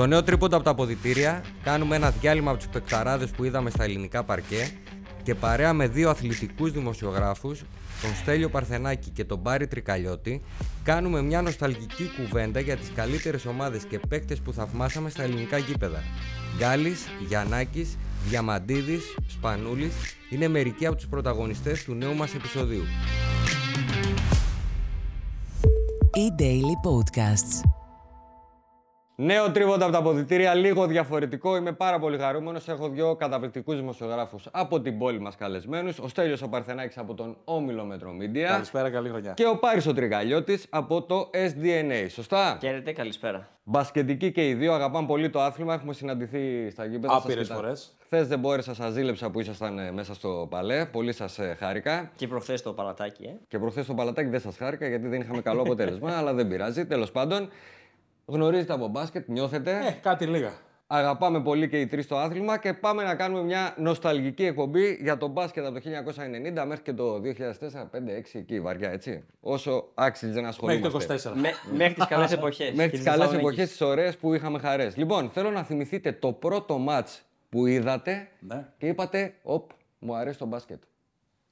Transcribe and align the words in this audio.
Στο 0.00 0.08
νέο 0.08 0.22
τρίποντα 0.22 0.56
από 0.56 0.64
τα 0.64 0.70
αποδητήρια 0.70 1.44
κάνουμε 1.62 1.96
ένα 1.96 2.10
διάλειμμα 2.10 2.50
από 2.50 2.58
τους 2.58 2.68
πεκταράδες 2.68 3.30
που 3.30 3.44
είδαμε 3.44 3.70
στα 3.70 3.84
ελληνικά 3.84 4.24
παρκέ 4.24 4.70
και 5.22 5.34
παρέα 5.34 5.72
με 5.72 5.88
δύο 5.88 6.10
αθλητικούς 6.10 6.72
δημοσιογράφους, 6.72 7.60
τον 8.02 8.14
Στέλιο 8.14 8.48
Παρθενάκη 8.48 9.10
και 9.10 9.24
τον 9.24 9.42
Πάρη 9.42 9.66
Τρικαλιώτη, 9.66 10.42
κάνουμε 10.82 11.22
μια 11.22 11.42
νοσταλγική 11.42 12.10
κουβέντα 12.16 12.60
για 12.60 12.76
τις 12.76 12.92
καλύτερες 12.94 13.46
ομάδες 13.46 13.84
και 13.84 14.00
παίκτες 14.08 14.38
που 14.38 14.52
θαυμάσαμε 14.52 15.10
στα 15.10 15.22
ελληνικά 15.22 15.58
γήπεδα. 15.58 16.02
Γκάλης, 16.58 17.06
Γιαννάκης, 17.28 17.96
Διαμαντίδης, 18.28 19.14
Σπανούλης 19.26 19.92
είναι 20.30 20.48
μερικοί 20.48 20.86
από 20.86 20.96
τους 20.96 21.06
πρωταγωνιστές 21.06 21.84
του 21.84 21.94
νέου 21.94 22.14
μας 22.14 22.34
επεισοδίου. 22.34 22.84
E-Daily 26.14 26.76
Podcasts. 26.88 27.79
Νέο 29.22 29.50
τρίβοντα 29.50 29.84
από 29.84 29.92
τα 29.92 29.98
αποδητήρια, 29.98 30.54
λίγο 30.54 30.86
διαφορετικό. 30.86 31.56
Είμαι 31.56 31.72
πάρα 31.72 31.98
πολύ 31.98 32.18
χαρούμενος. 32.18 32.68
Έχω 32.68 32.88
δύο 32.88 33.14
καταπληκτικούς 33.14 33.76
δημοσιογράφους 33.76 34.48
από 34.50 34.80
την 34.80 34.98
πόλη 34.98 35.20
μας 35.20 35.36
καλεσμένους. 35.36 35.98
Ο 35.98 36.08
Στέλιος 36.08 36.42
ο 36.42 36.48
Παρθενάκης 36.48 36.98
από 36.98 37.14
τον 37.14 37.36
Όμιλο 37.44 37.84
Μετρομίντια. 37.84 38.48
Καλησπέρα, 38.48 38.90
καλή 38.90 39.08
χρονιά. 39.08 39.32
Και 39.32 39.46
ο 39.46 39.58
Πάρης 39.58 39.86
ο 39.86 39.92
Τριγαλιώτης 39.92 40.66
από 40.70 41.02
το 41.02 41.30
SDNA. 41.32 42.06
Σωστά; 42.08 42.58
Χαίρετε, 42.60 42.92
καλησπέρα. 42.92 43.48
Μπασκετικοί 43.62 44.32
και 44.32 44.48
οι 44.48 44.54
δύο, 44.54 44.72
αγαπάμε 44.72 45.06
πολύ 45.06 45.30
το 45.30 45.40
άθλημα. 45.40 45.74
Έχουμε 45.74 45.92
συναντηθεί 45.92 46.70
στα 46.70 46.84
γήπεδα. 46.84 47.14
Άπειρες 47.14 47.48
φορές. 47.48 47.96
Χθες 48.04 48.28
δεν 48.28 48.38
μπόρεσα, 48.38 48.74
σας 48.74 48.92
ζήλεψα 48.92 49.30
που 49.30 49.40
ήσασταν 49.40 49.78
ε, 49.78 49.90
μέσα 49.90 50.14
στο 50.14 50.46
παλέ. 50.50 50.86
Πολύ 50.86 51.12
σας 51.12 51.38
ε, 51.38 51.56
χάρηκα. 51.58 52.10
Και 52.16 52.26
προχθές 52.26 52.62
το 52.62 52.72
παλατάκι, 52.72 53.24
ε. 53.24 53.34
Και 53.48 53.58
προχθές 53.58 53.86
το 53.86 53.94
παλατάκι 53.94 54.28
δεν 54.28 54.40
σας 54.40 54.56
χάρηκα 54.56 54.88
γιατί 54.88 55.08
δεν 55.08 55.20
είχαμε 55.20 55.40
καλό 55.40 55.60
αποτέλεσμα, 55.60 56.12
αλλά 56.18 56.34
δεν 56.34 56.48
πειράζει. 56.48 56.86
Τέλος 56.86 57.10
πάντων, 57.10 57.48
γνωρίζετε 58.26 58.72
από 58.72 58.88
μπάσκετ, 58.88 59.28
νιώθετε. 59.28 59.70
Ε, 59.70 59.90
κάτι 60.02 60.26
λίγα. 60.26 60.52
Αγαπάμε 60.92 61.42
πολύ 61.42 61.68
και 61.68 61.80
οι 61.80 61.86
τρεις 61.86 62.06
το 62.06 62.18
άθλημα 62.18 62.58
και 62.58 62.74
πάμε 62.74 63.02
να 63.02 63.14
κάνουμε 63.14 63.42
μια 63.42 63.74
νοσταλγική 63.78 64.44
εκπομπή 64.44 64.98
για 65.00 65.16
το 65.16 65.28
μπάσκετ 65.28 65.64
από 65.64 65.80
το 65.80 65.90
1990 66.62 66.64
μέχρι 66.66 66.82
και 66.82 66.92
το 66.92 67.14
2004, 67.14 67.20
5, 67.20 68.16
6 68.16 68.38
εκεί 68.38 68.60
βαριά, 68.60 68.90
έτσι. 68.90 69.24
Όσο 69.40 69.88
άξιζε 69.94 70.40
να 70.40 70.48
ασχολούμαστε. 70.48 70.88
Μέχρι 70.98 71.18
το 71.22 71.30
24. 71.30 71.32
Με, 71.34 71.50
μέχρι 71.76 71.94
τις 71.94 72.06
καλές 72.06 72.32
εποχές. 72.38 72.72
Μέχρι 72.74 72.90
τις 72.90 73.02
καλές 73.02 73.32
εποχές, 73.32 73.68
τις 73.68 73.80
ωραίες 73.80 74.16
που 74.16 74.34
είχαμε 74.34 74.58
χαρές. 74.58 74.96
Λοιπόν, 74.96 75.30
θέλω 75.30 75.50
να 75.50 75.62
θυμηθείτε 75.62 76.12
το 76.12 76.32
πρώτο 76.32 76.78
ματ 76.78 77.08
που 77.48 77.66
είδατε 77.66 78.28
Ναι. 78.40 78.68
και 78.78 78.86
είπατε, 78.86 79.34
Οπ, 79.42 79.70
μου 79.98 80.14
αρέσει 80.14 80.38
το 80.38 80.46
μπάσκετ. 80.46 80.82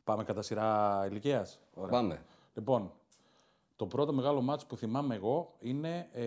Πάμε 0.04 0.24
κατά 0.24 0.42
σειρά 0.42 1.06
ηλικίας; 1.10 1.58
Πάμε. 1.90 2.18
Λοιπόν, 2.54 2.92
το 3.78 3.86
πρώτο 3.86 4.12
μεγάλο 4.12 4.40
μάτς 4.42 4.66
που 4.66 4.76
θυμάμαι 4.76 5.14
εγώ 5.14 5.54
είναι 5.60 6.08
ε, 6.12 6.24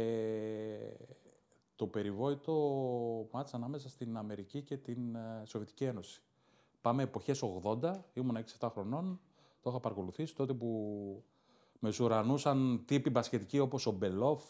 το 1.76 1.88
περιβόητο 1.88 2.54
μάτς 3.32 3.54
ανάμεσα 3.54 3.90
στην 3.90 4.18
Αμερική 4.18 4.62
και 4.62 4.78
την 4.78 5.16
ε, 5.16 5.42
Σοβιετική 5.46 5.84
Ένωση. 5.84 6.22
Πάμε 6.82 7.04
εποχές 7.04 7.44
80, 7.64 7.92
ήμουν 8.14 8.38
6-7 8.60 8.68
χρονών, 8.72 9.20
το 9.62 9.70
είχα 9.70 9.80
παρακολουθήσει 9.80 10.36
τότε 10.36 10.54
που 10.54 11.24
μεσουρανούσαν 11.80 12.84
τύποι 12.86 13.10
μπασκετικοί 13.10 13.60
όπως 13.60 13.86
ο 13.86 13.92
Μπελόφ 13.92 14.44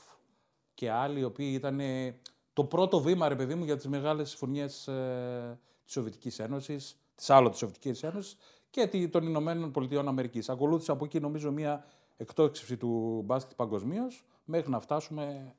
και 0.74 0.92
άλλοι 0.92 1.20
οι 1.20 1.24
οποίοι 1.24 1.52
ήταν 1.54 1.80
ε, 1.80 2.20
το 2.54 2.64
πρώτο 2.64 3.00
βήμα, 3.00 3.28
ρε 3.28 3.36
παιδί 3.36 3.56
μου, 3.56 3.64
για 3.64 3.76
τις 3.76 3.88
μεγάλες 3.88 4.30
συμφωνίες 4.30 4.88
ε, 4.88 5.60
της 5.84 5.94
Σοβιετικής 5.94 6.40
Ένωσης, 6.40 6.98
της 7.16 7.30
άλλο 7.30 7.50
της 7.50 7.58
Σοβιετικής 7.60 8.04
Ένωσης 8.04 8.38
και 8.70 8.88
τη- 8.88 9.10
των 9.10 9.24
Ηνωμένων 9.28 9.72
Πολιτειών 9.72 10.08
Αμερικής. 10.08 10.50
Ακολούθησε 10.50 10.92
από 10.92 11.06
εκεί 11.06 11.20
νομίζω 11.20 11.52
μια 11.52 11.86
εκτόξευση 12.22 12.78
του 12.78 13.22
μπάσκετ 13.26 13.56
παγκοσμίως 13.56 14.24
μέχρι 14.46 14.70
να 14.72 14.80
φτάσουμε 14.80 15.56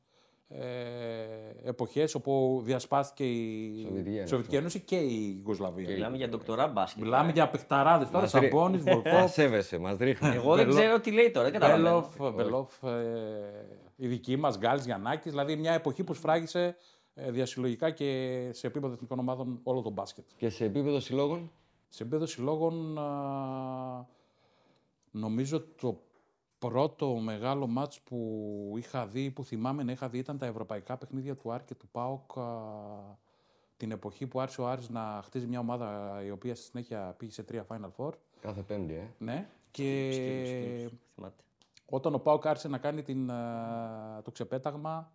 ε, 0.48 0.62
εποχές 1.64 2.14
όπου 2.14 2.60
διασπάστηκε 2.64 3.24
η 3.30 3.82
Σοβιετική 3.82 4.14
Ένωση. 4.16 4.28
Σοβιετική 4.28 4.56
Ένωση 4.56 4.80
και 4.80 4.96
η 4.96 5.32
Ιουγκοσλαβία. 5.36 5.88
Μιλάμε 5.88 6.16
για 6.16 6.28
ντοκτορά 6.28 6.66
μπάσκετ. 6.68 7.02
Μιλάμε 7.02 7.32
για 7.32 7.48
παιχταράδες 7.48 8.06
τώρα, 8.10 8.20
Μας 8.20 8.32
ρί- 8.32 8.42
Σαμπόνις, 8.42 8.82
Μας 8.84 8.94
Βολκόφ, 8.94 9.32
σέβεσαι, 9.32 9.78
μας 9.78 9.96
ρίχνεις. 9.98 10.34
Εγώ 10.34 10.54
δεν 10.56 10.64
Μπελό- 10.66 10.80
ξέρω 10.80 11.00
τι 11.00 11.10
λέει 11.12 11.30
τώρα, 11.30 11.50
δεν 11.50 11.60
καταλαβαίνω. 11.60 12.08
Μπελόφ, 12.18 12.34
Μπελόφ, 12.34 12.82
ε, 12.82 13.66
η 13.96 14.06
δική 14.06 14.36
μας, 14.36 14.58
Γκάλης, 14.58 14.84
Γιαννάκης, 14.84 15.30
δηλαδή 15.30 15.56
μια 15.56 15.72
εποχή 15.72 16.04
που 16.04 16.14
σφράγισε 16.14 16.76
ε, 17.14 17.30
διασυλλογικά 17.30 17.90
και 17.90 18.48
σε 18.52 18.66
επίπεδο 18.66 18.92
εθνικών 18.92 19.18
ομάδων 19.18 19.60
όλο 19.62 19.80
το 19.82 19.90
μπάσκετ. 19.90 20.24
Και 20.36 20.48
σε 20.48 20.64
επίπεδο 20.64 21.00
συλλόγων; 21.00 21.50
Σε 21.88 22.02
επίπεδο 22.02 22.26
συλλόγων, 22.26 22.98
α, 22.98 23.02
νομίζω 25.10 25.60
το 25.80 26.00
πρώτο 26.68 27.14
μεγάλο 27.14 27.66
μάτς 27.66 28.00
που 28.00 28.74
είχα 28.76 29.06
δει, 29.06 29.30
που 29.30 29.44
θυμάμαι 29.44 29.82
να 29.82 29.92
είχα 29.92 30.08
δει, 30.08 30.18
ήταν 30.18 30.38
τα 30.38 30.46
ευρωπαϊκά 30.46 30.96
παιχνίδια 30.96 31.36
του 31.36 31.52
Άρη 31.52 31.64
και 31.64 31.74
του 31.74 31.88
ΠΑΟΚ 31.88 32.38
α, 32.38 32.42
την 33.76 33.90
εποχή 33.90 34.26
που 34.26 34.40
άρχισε 34.40 34.60
ο 34.60 34.68
Άρης 34.68 34.88
να 34.88 35.20
χτίζει 35.24 35.46
μια 35.46 35.58
ομάδα 35.58 36.20
η 36.24 36.30
οποία 36.30 36.54
στη 36.54 36.64
συνέχεια 36.64 37.14
πήγε 37.18 37.32
σε 37.32 37.42
τρία 37.42 37.66
Final 37.68 37.90
Four. 37.96 38.12
Κάθε 38.40 38.62
Πέμπτη, 38.62 38.94
ε. 38.94 39.08
Ναι. 39.18 39.48
Και 39.70 40.10
Θυμάται. 41.14 41.42
όταν 41.86 42.14
ο 42.14 42.18
Πάοκ 42.18 42.46
άρχισε 42.46 42.68
να 42.68 42.78
κάνει 42.78 43.02
την, 43.02 43.30
α, 43.30 44.20
το 44.24 44.30
ξεπέταγμα 44.30 45.12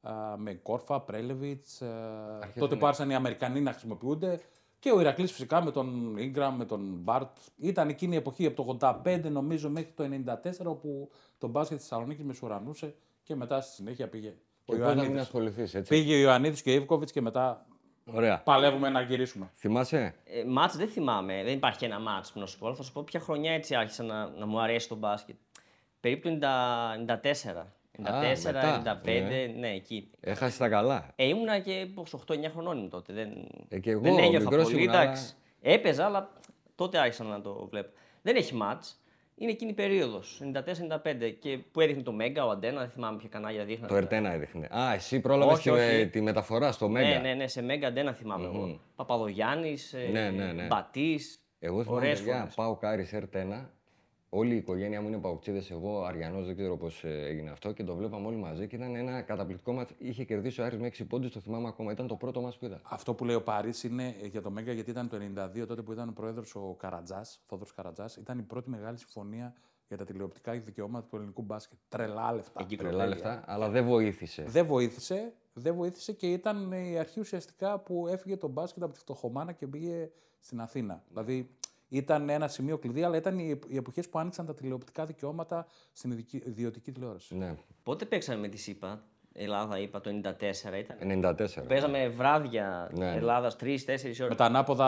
α, 0.00 0.36
με 0.36 0.54
Κόρφα, 0.54 1.00
Πρέλεβιτς, 1.00 1.82
α, 1.82 2.52
τότε 2.58 2.76
που 2.76 2.86
άρχισαν 2.86 3.10
οι 3.10 3.14
Αμερικανοί 3.14 3.60
να 3.60 3.70
χρησιμοποιούνται 3.70 4.40
και 4.82 4.90
ο 4.92 5.00
Ηρακλής 5.00 5.32
φυσικά 5.32 5.62
με 5.64 5.70
τον 5.70 6.16
Ίγκραμ, 6.16 6.56
με 6.56 6.64
τον 6.64 6.80
Μπάρτ. 7.02 7.36
Ήταν 7.56 7.88
εκείνη 7.88 8.14
η 8.14 8.16
εποχή 8.16 8.46
από 8.46 8.76
το 8.78 8.78
85 9.04 9.20
νομίζω 9.30 9.70
μέχρι 9.70 9.92
το 9.96 10.04
94 10.04 10.64
όπου 10.64 11.10
το 11.38 11.48
μπάσκετ 11.48 11.78
της 11.78 11.86
Θεσσαλονίκης 11.88 12.24
μεσουρανούσε 12.24 12.94
και 13.22 13.34
μετά 13.34 13.60
στη 13.60 13.72
συνέχεια 13.74 14.08
πήγε 14.08 14.28
ο 14.28 14.32
Και 14.74 14.76
πώς 14.76 14.78
να 14.78 14.86
μην 14.86 14.96
Ιωαννίδης. 14.96 15.22
ασχοληθείς, 15.22 15.74
έτσι. 15.74 15.94
Πήγε 15.94 16.14
ο 16.14 16.18
Ιωαννίδης 16.18 16.62
και 16.62 16.70
ο 16.70 16.74
Ιβκοβιτς 16.74 17.12
και 17.12 17.20
μετά 17.20 17.66
Ωραία. 18.12 18.40
παλεύουμε 18.42 18.88
να 18.88 19.00
γυρίσουμε. 19.00 19.50
Θυμάσαι; 19.54 20.14
Ε, 20.24 20.44
μάτς 20.44 20.76
δεν 20.76 20.88
θυμάμαι, 20.88 21.42
δεν 21.44 21.54
υπάρχει 21.54 21.84
ένα 21.84 22.00
μάτς 22.00 22.32
που 22.32 22.40
να 22.40 22.46
σου 22.46 22.58
πω. 22.58 22.66
αλλά 22.66 22.76
Θα 22.76 22.82
σου 22.82 22.92
πω 22.92 23.02
ποια 23.02 23.20
χρονιά 23.20 23.52
έτσι 23.52 23.74
άρχισα 23.74 24.02
να, 24.02 24.28
να 24.28 24.46
μου 24.46 24.60
αρέσει 24.60 24.88
το 24.88 24.94
μπάσκετ. 24.94 25.36
Περίπου 26.00 26.28
το 26.28 26.46
90 27.06 27.20
94. 27.22 27.66
94, 27.98 28.02
μετά, 28.44 28.82
95, 29.04 29.04
ναι. 29.04 29.52
ναι, 29.58 29.68
εκεί. 29.68 30.10
Έχασες 30.20 30.56
τα 30.58 30.68
καλά. 30.68 31.12
Ε, 31.16 31.24
ήμουνα 31.26 31.58
και 31.58 31.86
πόσο, 31.94 32.20
8-9 32.28 32.34
χρονών 32.52 32.76
ήμουν 32.76 32.90
τότε. 32.90 33.12
Δεν, 33.12 33.28
Ε, 33.68 33.78
και 33.78 33.90
εγώ, 33.90 34.00
δεν 34.00 34.18
ένιωθα 34.18 34.44
μικρός 34.48 34.64
πολύ, 34.64 34.76
ήμουν, 34.82 34.90
αλλά- 34.94 35.02
εντάξει. 35.02 35.34
Έπαιζα, 35.62 36.04
αλλά 36.04 36.30
τότε 36.74 36.98
άρχισα 36.98 37.24
να 37.24 37.40
το 37.40 37.66
βλέπω. 37.70 37.90
Δεν 38.22 38.36
έχει 38.36 38.54
μάτς. 38.54 38.96
Είναι 39.36 39.50
εκείνη 39.50 39.70
η 39.70 39.74
περίοδος, 39.74 40.40
94-95, 40.40 41.30
και 41.40 41.58
που 41.72 41.80
έδειχνε 41.80 42.02
το 42.02 42.12
Μέγκα, 42.12 42.46
ο 42.46 42.50
Αντένα, 42.50 42.80
δεν 42.80 42.88
θυμάμαι 42.90 43.16
ποια 43.18 43.28
κανάλια 43.28 43.64
δείχνανε. 43.64 43.88
Το 43.88 43.96
Ερτένα 43.96 44.32
έδειχνε. 44.32 44.68
Α, 44.76 44.92
εσύ 44.92 45.20
πρόλαβες 45.20 45.54
Όχι, 45.54 45.70
τη, 45.70 45.76
όχι. 45.76 46.08
τη 46.08 46.20
μεταφορά 46.20 46.72
στο 46.72 46.88
Μέγκα. 46.88 47.08
Ναι, 47.08 47.18
ναι, 47.28 47.34
ναι, 47.34 47.46
σε 47.46 47.62
Μέγκα 47.62 47.86
Αντένα 47.88 48.12
θυμάμαι 48.12 48.44
εγώ. 48.44 48.80
Παπαδογιάννης, 48.96 49.94
Ναι, 50.12 50.30
ναι, 50.30 50.52
ναι. 50.52 50.66
Μπατής. 50.66 51.36
Εγώ 51.58 51.82
θυμάμαι 51.82 52.00
Ωραίες 52.00 52.18
παιδιά, 52.18 52.36
φορές. 52.38 52.54
πάω 52.54 52.76
κάρις 52.76 53.12
Ερτένα. 53.12 53.70
Όλη 54.34 54.54
η 54.54 54.56
οικογένειά 54.56 55.00
μου 55.00 55.08
είναι 55.08 55.18
παουξίδε. 55.18 55.62
Εγώ 55.70 56.04
Αριανός, 56.04 56.46
δεν 56.46 56.56
ξέρω 56.56 56.76
πώς 56.76 57.04
έγινε 57.04 57.50
αυτό 57.50 57.72
και 57.72 57.84
το 57.84 57.94
βλέπαμε 57.94 58.26
όλοι 58.26 58.36
μαζί 58.36 58.66
και 58.66 58.76
ήταν 58.76 58.94
ένα 58.94 59.22
καταπληκτικό 59.22 59.72
μάτς. 59.72 59.92
Είχε 59.98 60.24
κερδίσει 60.24 60.60
ο 60.60 60.64
Άρης 60.64 60.78
με 60.78 60.86
6 60.86 61.04
πόντους, 61.08 61.32
το 61.32 61.40
θυμάμαι 61.40 61.68
ακόμα. 61.68 61.92
Ήταν 61.92 62.06
το 62.06 62.16
πρώτο 62.16 62.40
μα 62.40 62.52
που 62.58 62.64
είδα. 62.64 62.80
Αυτό 62.82 63.14
που 63.14 63.24
λέει 63.24 63.34
ο 63.34 63.42
Πάρης 63.42 63.84
είναι 63.84 64.16
ε, 64.22 64.26
για 64.26 64.42
το 64.42 64.50
Μέγκα 64.50 64.72
γιατί 64.72 64.90
ήταν 64.90 65.08
το 65.08 65.16
92 65.62 65.66
τότε 65.66 65.82
που 65.82 65.92
ήταν 65.92 66.08
ο 66.08 66.12
πρόεδρος 66.12 66.54
ο 66.54 66.76
Καρατζάς, 66.78 67.40
Θόδωρος 67.46 67.74
Καρατζάς. 67.74 68.16
Ήταν 68.16 68.38
η 68.38 68.42
πρώτη 68.42 68.70
μεγάλη 68.70 68.98
συμφωνία 68.98 69.54
για 69.88 69.96
τα 69.96 70.04
τηλεοπτικά 70.04 70.52
δικαιώματα 70.52 71.06
του 71.06 71.16
ελληνικού 71.16 71.42
μπάσκετ. 71.42 71.78
Τρελά 71.88 72.32
λεφτά. 72.32 72.66
Τρελά 72.76 73.06
λεφτά, 73.06 73.42
αλλά 73.46 73.68
δεν 73.68 73.84
βοήθησε. 73.84 74.42
Δεν 74.42 74.66
βοήθησε, 74.66 75.32
δεν 75.52 75.74
βοήθησε 75.74 76.12
και 76.12 76.32
ήταν 76.32 76.72
η 76.72 76.98
αρχή 76.98 77.20
ουσιαστικά 77.20 77.78
που 77.78 78.08
έφυγε 78.08 78.36
το 78.36 78.48
μπάσκετ 78.48 78.82
από 78.82 78.92
τη 78.92 78.98
φτωχομάνα 78.98 79.52
και 79.52 79.66
πήγε 79.66 80.10
στην 80.40 80.60
Αθήνα. 80.60 81.02
Δηλαδή 81.08 81.56
ήταν 81.96 82.28
ένα 82.28 82.48
σημείο 82.48 82.78
κλειδί, 82.78 83.02
αλλά 83.02 83.16
ήταν 83.16 83.38
οι, 83.38 83.58
οι 83.68 83.76
εποχές 83.76 84.08
που 84.08 84.18
άνοιξαν 84.18 84.46
τα 84.46 84.54
τηλεοπτικά 84.54 85.06
δικαιώματα 85.06 85.66
στην 85.92 86.10
ειδική- 86.10 86.42
ιδιωτική 86.46 86.92
τηλεόραση. 86.92 87.34
Ναι, 87.36 87.54
Πότε 87.82 88.04
παίξαμε 88.04 88.38
με 88.38 88.48
τη 88.48 88.56
ΣΥΠΑ, 88.56 89.02
Ελλάδα 89.32 89.78
είπα 89.78 90.00
το 90.00 90.10
94 90.10 90.78
ήταν. 90.78 90.96
94. 91.36 91.66
Παίζαμε 91.68 92.08
βράδια 92.08 92.90
Ναι. 92.94 93.12
Ελλάδας 93.14 93.56
3-4 93.56 93.64
ώρες. 94.20 94.28
Με 94.28 94.34
τα 94.34 94.44
ανάποδα 94.44 94.86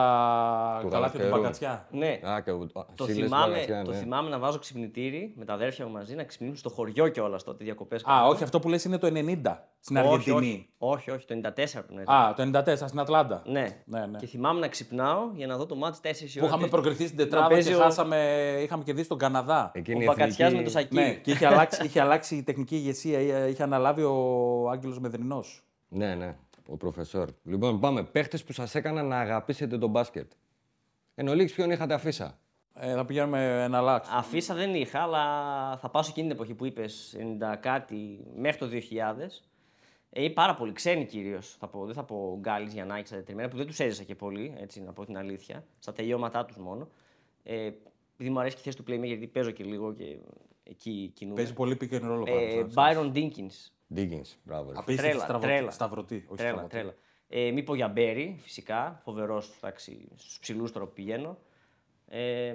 Του 0.82 0.88
καλάθια 0.88 1.20
του 1.20 1.26
Γαλακτερού. 1.26 1.28
Μπαγκατσιά. 1.30 1.86
Ναι. 1.90 2.20
Α, 2.28 2.40
και 2.40 2.50
ο- 2.50 2.68
α, 2.74 2.84
Το 2.94 3.04
Σίλες 3.04 3.24
θυμάμαι, 3.24 3.52
Παγασιά, 3.52 3.84
το 3.84 3.90
ναι. 3.90 3.96
θυμάμαι 3.96 4.28
να 4.30 4.38
βάζω 4.38 4.58
ξυπνητήρι 4.58 5.32
με 5.36 5.44
τα 5.44 5.52
αδέρφια 5.52 5.86
μου 5.86 5.92
μαζί 5.92 6.14
να 6.14 6.24
ξυπνήσουμε 6.24 6.58
στο 6.58 6.68
χωριό 6.68 7.08
κιόλας 7.08 7.42
τότε 7.44 7.64
διακοπές. 7.64 8.04
Α, 8.04 8.26
όχι, 8.26 8.42
αυτό 8.42 8.58
που 8.58 8.68
λες 8.68 8.84
είναι 8.84 8.98
το 8.98 9.06
90 9.06 9.68
στην 9.84 9.98
Αργεντινή. 9.98 10.36
όχι, 10.36 10.68
όχι, 10.78 11.10
όχι, 11.10 11.26
το 11.26 11.34
94 11.34 11.84
που 11.86 11.92
ήταν. 12.00 12.14
Α, 12.14 12.34
το 12.34 12.42
94 12.72 12.76
στην 12.86 12.98
Ατλάντα. 13.00 13.42
Ναι. 13.46 13.66
Ναι, 13.84 14.06
ναι. 14.06 14.18
Και 14.18 14.26
θυμάμαι 14.26 14.60
να 14.60 14.68
ξυπνάω 14.68 15.30
για 15.34 15.46
να 15.46 15.56
δω 15.56 15.66
το 15.66 15.74
ματς 15.74 15.98
4 16.02 16.10
Που 16.18 16.38
ώρε. 16.38 16.46
είχαμε 16.46 16.68
προκριθεί 16.68 17.04
στην 17.06 17.16
να 17.18 17.24
τετράδα 17.24 17.48
παίζει 17.48 17.68
και 17.68 17.74
ο- 17.74 17.78
χάσαμε, 17.78 18.16
είχαμε 18.62 18.84
κερδίσει 18.84 19.08
τον 19.08 19.18
Καναδά. 19.18 19.70
Εκείνη 19.74 19.98
Ο 19.98 20.02
η 20.02 20.04
Μπακατσιάς 20.06 20.52
εθνική- 20.52 20.56
με 20.56 20.62
το 20.64 20.70
σακί. 20.70 20.94
Ναι, 20.94 21.14
και 21.14 21.30
είχε 21.30 21.46
αλλάξει, 21.46 21.84
είχε 21.84 22.00
αλλάξει 22.00 22.36
η 22.36 22.42
τεχνική 22.42 22.74
ηγεσία, 22.76 23.20
είχε- 23.20 23.46
είχε 23.48 23.62
αναλάβει 23.62 24.02
ο 24.02 24.70
Άγγελος 24.70 24.98
Μεδρινός. 24.98 25.62
Ναι, 25.88 26.14
ναι, 26.14 26.36
ο 26.68 26.76
προφεσόρ. 26.76 27.28
Λοιπόν, 27.44 27.80
πάμε. 27.80 28.02
Παίχτες 28.02 28.44
που 28.44 28.52
σας 28.52 28.74
έκαναν 28.74 29.06
να 29.06 29.18
αγαπήσετε 29.18 29.78
τον 29.78 29.90
μπάσκετ. 29.90 30.32
Εν 31.14 31.28
ολίγης 31.28 31.52
ποιον 31.54 31.70
είχατε 31.70 31.94
αφήσα; 31.94 32.38
Ε, 32.74 32.94
θα 32.94 33.04
πηγαίνουμε 33.04 33.62
ένα 33.62 33.78
αλλάξ. 33.78 34.08
Αφήσα 34.12 34.54
δεν 34.54 34.74
είχα, 34.74 35.00
αλλά 35.02 35.22
θα 35.76 35.88
πάω 35.88 36.02
σε 36.02 36.10
εκείνη 36.10 36.26
την 36.28 36.36
εποχή 36.36 36.54
που 36.54 36.64
είπες 36.66 37.14
90 37.18 37.56
κάτι 37.56 37.96
μέχρι 38.36 38.58
το 38.58 38.66
2000. 38.66 39.42
Ε, 40.16 40.22
είναι 40.22 40.32
πάρα 40.32 40.54
πολύ 40.54 40.72
ξένοι 40.72 41.04
κυρίως. 41.06 41.56
Θα 41.58 41.68
πω, 41.68 41.84
δεν 41.84 41.94
θα 41.94 42.04
πω 42.04 42.36
Γκάλι 42.40 42.68
για 42.68 42.86
Nike 42.90 43.02
στα 43.04 43.16
τετριμένα 43.16 43.48
που 43.48 43.56
δεν 43.56 43.66
τους 43.66 43.78
έζησα 43.80 44.02
και 44.02 44.14
πολύ, 44.14 44.54
έτσι 44.58 44.82
να 44.82 44.92
πω 44.92 45.04
την 45.04 45.16
αλήθεια. 45.16 45.66
Στα 45.78 45.92
τελειώματά 45.92 46.44
τους 46.44 46.56
μόνο. 46.56 46.88
Ε, 47.42 47.70
επειδή 48.14 48.30
μου 48.30 48.38
αρέσει 48.40 48.54
και 48.54 48.60
η 48.60 48.64
θέση 48.64 48.76
του 48.76 48.84
playmaker, 48.88 49.06
γιατί 49.06 49.26
παίζω 49.26 49.50
και 49.50 49.64
λίγο 49.64 49.92
και 49.94 50.16
εκεί 50.62 51.10
κινούμαι. 51.14 51.36
Παίζει 51.36 51.52
πολύ 51.52 51.76
pick 51.80 51.92
and 51.92 52.02
roll 52.02 52.18
ο 52.18 52.24
Ε, 52.26 52.64
Πάρο. 52.74 53.02
Byron 53.10 53.16
Dinkins. 53.16 53.70
Diggins, 53.94 54.34
μπράβο. 54.42 54.70
ρε. 54.70 54.78
Απίστευτη 54.78 54.96
τρέλα, 55.10 55.22
στραβω- 55.24 55.42
τρέλα. 55.46 55.70
σταυρωτή. 55.70 56.14
όχι 56.14 56.24
Τρέλα, 56.36 56.50
στραβωτή. 56.50 56.68
τρέλα. 56.74 56.94
Ε, 57.28 57.50
μη 57.50 57.62
πω 57.62 57.74
για 57.74 57.88
Μπέρι, 57.88 58.36
φυσικά. 58.42 59.00
Φοβερός 59.04 59.58
στους 60.14 60.38
ψηλούς 60.40 60.72
τώρα 60.72 60.86
που 60.86 60.92
πηγαίνω. 60.92 61.38
Ε, 62.08 62.54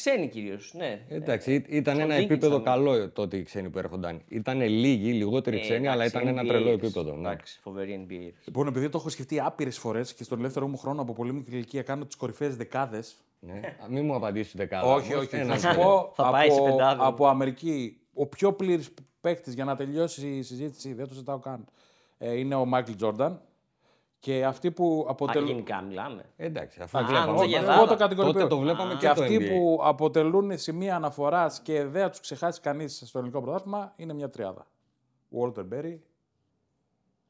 ξένοι 0.00 0.28
κυρίως, 0.28 0.72
ναι. 0.76 1.00
Εντάξει, 1.08 1.52
ή- 1.54 1.64
ήταν 1.68 1.94
Στον 1.94 2.10
ένα 2.10 2.20
Dinkins 2.20 2.24
επίπεδο 2.24 2.60
ήταν. 2.60 2.74
καλό 2.74 3.10
τότε 3.10 3.36
οι 3.36 3.42
ξένοι 3.42 3.70
που 3.70 3.78
έρχονταν. 3.78 4.20
Ήταν 4.28 4.60
λίγοι, 4.60 5.12
λιγότεροι 5.12 5.56
Ε, 5.56 5.60
ξένοι, 5.60 5.86
αλλά 5.88 6.04
εντάξει, 6.04 6.16
ήταν 6.16 6.28
ένα 6.28 6.42
NBA, 6.42 6.46
τρελό 6.48 6.70
επίπεδο. 6.70 7.12
Ναι. 7.16 7.28
Εντάξει, 7.28 7.58
φοβερή 7.62 8.06
NBA. 8.10 8.32
Λοιπόν, 8.44 8.66
επειδή 8.66 8.88
το 8.88 8.98
έχω 8.98 9.08
σκεφτεί 9.08 9.40
άπειρες 9.40 9.78
φορές 9.78 10.14
και 10.14 10.24
στον 10.24 10.38
ελεύθερο 10.38 10.68
μου 10.68 10.76
χρόνο 10.76 11.02
από 11.02 11.12
πολύ 11.12 11.32
μικρή 11.32 11.54
ηλικία 11.56 11.82
κάνω 11.82 12.04
τις 12.04 12.16
κορυφαίες 12.16 12.56
δεκάδες. 12.56 13.16
Ναι. 13.40 13.52
Α, 13.84 13.88
Μην 13.88 14.04
μου 14.04 14.14
απαντήσεις 14.14 14.54
δεκάδα. 14.56 14.94
όχι, 14.94 15.12
όμως, 15.14 15.26
όχι. 15.26 15.36
ένα 15.36 15.56
Θα 15.58 15.72
σου 15.72 15.78
πω 15.78 16.12
Θα 16.14 16.30
πάει 16.30 16.50
σε 16.50 16.58
από, 16.58 16.64
πεντάδες. 16.70 17.06
από 17.06 17.26
Αμερική. 17.26 18.00
Ο 18.14 18.26
πιο 18.26 18.52
πλήρης 18.52 18.94
παίκτης 19.20 19.54
για 19.54 19.64
να 19.64 19.76
τελειώσει 19.76 20.26
η 20.28 20.42
συζήτηση, 20.42 20.92
δεν 20.92 21.08
το 21.08 21.14
ζητάω 21.14 21.38
καν, 21.38 21.64
ε, 22.18 22.38
είναι 22.38 22.54
ο 22.54 22.64
Μάικλ 22.64 22.92
Τζόρνταν. 22.96 23.40
Και 24.26 24.44
αυτοί 24.44 24.70
που 24.70 25.04
Α, 25.08 25.10
αποτελούν. 25.10 25.48
γενικά 25.48 25.80
μιλάμε. 25.80 26.24
Εντάξει, 26.36 26.80
αφού 26.82 26.98
Α, 26.98 27.04
βλέπαμε. 27.04 27.26
νόμιζα 27.26 27.44
για 27.44 27.58
εγώ 27.58 27.70
Ελλάδα. 27.70 27.88
το 27.88 27.96
κατηγοριοποιώ. 27.96 28.40
Τότε 28.40 28.54
το 28.54 28.60
βλέπαμε 28.60 28.92
και 28.92 28.98
και 29.06 29.12
το 29.14 29.22
αυτοί 29.22 29.38
NBA. 29.40 29.48
που 29.48 29.80
αποτελούν 29.82 30.58
σημεία 30.58 30.96
αναφοράς 30.96 31.60
και 31.60 31.84
δεν 31.84 32.02
θα 32.02 32.10
τους 32.10 32.20
ξεχάσει 32.20 32.60
κανείς 32.60 33.02
στο 33.06 33.18
ελληνικό 33.18 33.40
πρωτάθλημα 33.40 33.92
είναι 33.96 34.12
μια 34.12 34.30
τριάδα. 34.30 34.66
Walter 35.38 35.64
Berry, 35.72 35.98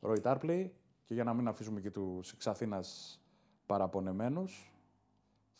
Roy 0.01 0.17
Tarpley 0.23 0.69
και 1.05 1.15
για 1.15 1.25
να 1.25 1.35
μην 1.35 1.49
αφήσουμε 1.49 1.81
και 1.81 1.91
τους 1.91 2.33
εξ 2.33 2.47
Αθήνας 2.47 3.21
παραπονεμένους, 3.67 4.73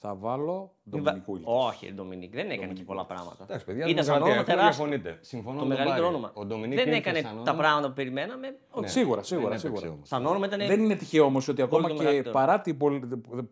θα 0.07 0.15
βάλω 0.15 0.73
Ντομινικού 0.91 1.35
Ήλκη. 1.37 1.45
Όχι, 1.49 1.93
Ντομινίκ, 1.93 2.35
δεν 2.35 2.51
έκανε 2.51 2.73
και 2.73 2.83
πολλά 2.83 3.05
πράγματα. 3.07 3.43
Εντάξει, 3.43 3.65
παιδιά, 3.65 3.87
Ήταν 3.87 4.05
σαν 4.05 4.15
δημοκρατία, 4.15 4.43
όνομα 4.43 4.45
πού 4.45 4.61
τεράστιο. 4.61 4.85
διαφωνείτε. 4.87 5.19
Συμφωνώ 5.21 5.59
Το 5.59 5.65
με 5.65 5.69
τον 5.69 5.69
μεγαλύτερο 5.69 6.05
Πάρη. 6.07 6.15
όνομα. 6.17 6.31
Ο 6.35 6.45
Ντομινίκ 6.45 6.79
δεν 6.79 6.87
ήρθε 6.87 6.99
έκανε 6.99 7.19
σαν 7.21 7.25
τα 7.35 7.41
όνομα. 7.41 7.57
πράγματα 7.59 7.89
που 7.89 7.95
περιμέναμε. 7.95 8.47
Όχι, 8.71 8.81
Ναι. 8.81 8.87
Σίγουρα, 8.89 9.15
Δεν 9.17 9.25
σίγουρα, 9.25 9.47
έπαιξε 9.47 9.67
σίγουρα. 9.67 9.89
όμως. 9.91 10.09
Σαν 10.09 10.27
όνομα 10.27 10.47
ήταν. 10.47 10.59
Δεν 10.67 10.85
είναι 10.85 10.95
τυχαίο 10.95 11.25
όμως 11.25 11.49
ότι 11.49 11.63
ακόμα 11.63 11.89
το 11.89 11.95
και 11.95 12.03
μεγαλύτερο. 12.03 12.31
παρά 12.33 12.61
την, 12.61 12.77
πολύ, 12.77 13.09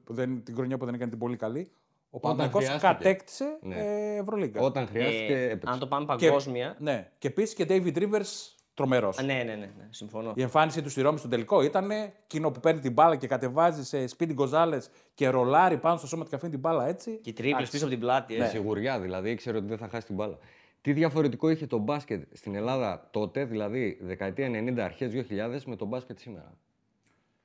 δεν, 0.06 0.42
την 0.44 0.54
χρονιά 0.54 0.78
που 0.78 0.84
δεν 0.84 0.94
έκανε 0.94 1.10
την 1.10 1.18
πολύ 1.18 1.36
καλή, 1.36 1.70
ο 2.10 2.20
Παναγιακός 2.20 2.64
χρειάστηκε. 2.64 2.92
κατέκτησε 2.92 3.58
Ναι. 3.62 3.74
ε, 3.76 4.16
Ευρωλίγκα. 4.16 4.60
Όταν 4.60 4.86
χρειάστηκε, 4.86 5.32
ε, 5.34 5.44
έπαιξε. 5.50 5.72
αν 5.72 5.78
το 5.78 5.86
πάμε 5.86 6.04
Και- 6.16 6.26
παγκόσμια. 6.26 6.76
Ναι. 6.78 7.10
Και 7.18 7.28
επίσης 7.28 7.54
και 7.54 7.66
David 7.68 7.96
Rivers 7.98 8.54
τρομερός. 8.75 9.19
Α, 9.19 9.23
ναι, 9.23 9.35
ναι, 9.35 9.43
ναι, 9.43 9.55
ναι, 9.55 9.87
συμφωνώ. 9.91 10.32
Η 10.37 10.43
εμφάνιση 10.43 10.82
του 10.82 10.91
στη 10.91 11.03
Ρώμη 11.03 11.19
στον 11.19 11.31
τελικό 11.31 11.62
ήταν 11.62 11.91
εκείνο 11.91 12.50
που 12.50 12.61
παίρνει 12.61 12.81
την 12.81 12.93
μπάλα 12.93 13.17
και 13.17 13.26
κατεβάζει 13.26 13.85
σε 13.85 14.06
Σπίτι 14.06 14.32
Γκοζάλε 14.32 14.79
και 15.15 15.29
ρολάρει 15.29 15.79
πάνω 15.79 15.97
στο 15.97 16.06
σώμα 16.06 16.23
του 16.23 16.29
και 16.29 16.37
αφήνει 16.37 16.50
την 16.50 16.61
μπάλα 16.61 16.87
έτσι. 16.87 17.11
Και 17.11 17.32
τρίπλες 17.32 17.53
Εντάξει. 17.53 17.71
πίσω 17.71 17.85
από 17.85 17.93
την 17.93 18.03
πλάτη. 18.03 18.37
Με 18.37 18.44
έτσι. 18.44 18.56
σιγουριά 18.56 19.00
δηλαδή, 19.00 19.31
ήξερε 19.31 19.56
ότι 19.56 19.67
δεν 19.67 19.79
θα 19.79 19.88
χάσει 19.88 20.06
την 20.06 20.15
μπάλα. 20.15 20.38
Τι 20.81 20.93
διαφορετικό 20.93 21.49
είχε 21.49 21.67
το 21.67 21.79
μπάσκετ 21.79 22.23
στην 22.32 22.55
Ελλάδα 22.55 23.09
τότε, 23.11 23.44
δηλαδή 23.44 23.99
δεκαετία 24.03 24.49
90, 24.49 24.79
αρχές 24.79 25.12
2000, 25.12 25.61
με 25.67 25.76
το 25.76 25.85
μπάσκετ 25.85 26.19
σήμερα; 26.19 26.56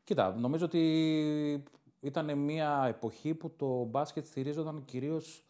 Κοίτα, 0.04 0.36
νομίζω 0.40 0.66
ότι 0.66 1.64
ήταν 2.00 2.38
μια 2.38 2.86
εποχή 2.88 3.34
που 3.34 3.52
το 3.56 3.84
μπάσκετ 3.84 4.26
στηρίζονταν 4.26 4.86
κυρίως 4.86 5.44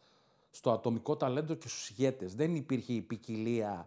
στο 0.50 0.72
ατομικό 0.72 1.16
ταλέντο 1.16 1.54
και 1.54 1.68
στους 1.68 1.90
ηγέτες. 1.90 2.36
Δεν 2.36 2.56
υπήρχε 2.56 2.94
η 2.94 3.02
ποικιλία 3.02 3.70
α, 3.70 3.86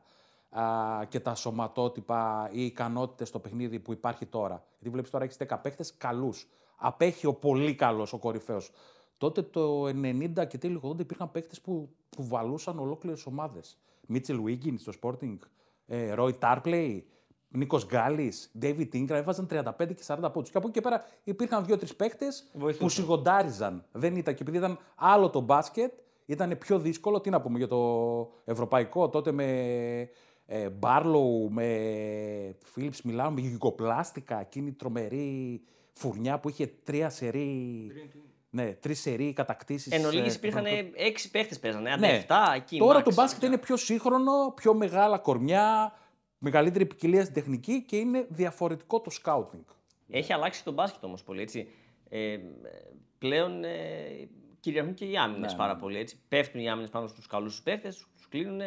και 1.08 1.20
τα 1.20 1.34
σωματότυπα 1.34 2.48
ή 2.52 2.60
οι 2.60 2.64
ικανότητες 2.64 3.28
στο 3.28 3.38
παιχνίδι 3.38 3.78
που 3.78 3.92
υπάρχει 3.92 4.26
τώρα. 4.26 4.64
Γιατί 4.72 4.90
βλέπεις 4.90 5.10
τώρα 5.10 5.24
έχεις 5.24 5.36
10 5.48 5.58
παίχτες 5.62 5.96
καλούς. 5.96 6.48
Απέχει 6.76 7.26
ο 7.26 7.34
πολύ 7.34 7.74
καλός, 7.74 8.12
ο 8.12 8.18
κορυφαίος. 8.18 8.70
Τότε 9.18 9.42
το 9.42 9.86
90 9.86 10.46
και 10.46 10.58
τέλειο 10.58 10.80
80 10.84 10.98
υπήρχαν 11.00 11.30
παίχτες 11.30 11.60
που, 11.60 11.94
που 12.08 12.26
βαλούσαν 12.26 12.78
ολόκληρες 12.78 13.26
ομάδες. 13.26 13.78
Μίτσελ 14.06 14.40
Wiggins 14.46 14.78
στο 14.78 14.92
Sporting, 15.02 15.36
ε, 15.86 16.14
Roy 16.16 16.32
Tarpley, 16.38 17.00
Νίκος 17.48 17.86
Γκάλης, 17.86 18.50
David 18.62 18.88
Ingram 18.92 19.08
έβαζαν 19.10 19.46
35 19.46 19.94
και 19.94 20.02
40 20.02 20.30
πόντους. 20.32 20.50
Και 20.50 20.58
από 20.58 20.68
εκεί 20.68 20.80
και 20.80 20.80
πέρα 20.80 21.04
υπήρχαν 21.24 21.64
δύο-τρεις 21.64 21.96
παίκτες 21.96 22.50
Βοηθούσαν. 22.52 22.86
που 22.86 22.92
σιγοντάριζαν. 22.92 23.84
Δεν 23.92 24.16
ήταν 24.16 24.34
και 24.34 24.42
επειδή 24.42 24.56
ήταν 24.56 24.78
άλλο 24.94 25.30
το 25.30 25.40
μπάσκετ, 25.40 25.92
ήταν 26.26 26.58
πιο 26.58 26.78
δύσκολο. 26.78 27.20
Τι 27.20 27.30
να 27.30 27.40
πούμε 27.40 27.58
για 27.58 27.68
το 27.68 28.32
ευρωπαϊκό 28.44 29.08
τότε 29.08 29.32
με 29.32 29.44
ε, 30.00 30.08
Μπάρλοου, 30.72 31.50
με 31.50 31.66
Φίλιπς 32.64 33.02
Μιλάου, 33.02 33.32
με 33.32 33.40
Γιουγκοπλάστικα, 33.40 34.40
εκείνη 34.40 34.68
η 34.68 34.72
τρομερή 34.72 35.60
φουρνιά 35.92 36.38
που 36.38 36.48
είχε 36.48 36.66
τρία 36.84 37.10
σερί. 37.10 37.90
Ναι, 38.50 38.72
τρεις 38.72 39.00
σερί 39.00 39.32
κατακτήσεις. 39.32 39.92
Εν 39.92 40.04
ολίγης 40.04 40.34
υπήρχαν 40.34 40.64
έξι 40.94 41.30
παίχτες 41.30 41.58
παίζανε. 41.60 41.92
Άντε, 41.92 42.06
Ναι. 42.06 42.12
εφτά, 42.12 42.52
εκεί. 42.56 42.78
Τώρα 42.78 43.00
max. 43.00 43.04
το 43.04 43.12
μπάσκετ 43.14 43.42
είναι 43.42 43.58
πιο 43.58 43.76
σύγχρονο, 43.76 44.52
πιο 44.54 44.74
μεγάλα 44.74 45.18
κορμιά, 45.18 45.92
μεγαλύτερη 46.38 46.86
ποικιλία 46.86 47.22
στην 47.22 47.34
τεχνική 47.34 47.82
και 47.82 47.96
είναι 47.96 48.26
διαφορετικό 48.28 49.00
το 49.00 49.10
σκάουτινγκ. 49.10 49.62
Έχει 50.10 50.32
αλλάξει 50.32 50.64
το 50.64 50.72
μπάσκετ 50.72 51.04
όμως 51.04 51.22
πολύ. 51.22 51.40
Έτσι. 51.40 51.68
Ε, 52.08 52.38
πλέον 53.18 53.64
ε, 53.64 53.70
κυριαρχούν 54.60 54.94
και 54.94 55.04
οι 55.04 55.16
άμυνες 55.16 55.52
Ναι, 55.52 55.58
πάρα 55.58 55.76
πολύ. 55.76 55.98
Έτσι. 55.98 56.16
Πέφτουν 56.28 56.60
οι 56.60 56.70
άμυνες 56.70 56.90
πάνω 56.90 57.06
στους 57.06 57.26
καλούς 57.26 57.62
παίχτες, 57.62 58.06
τους 58.16 58.28
κλείνουν. 58.28 58.60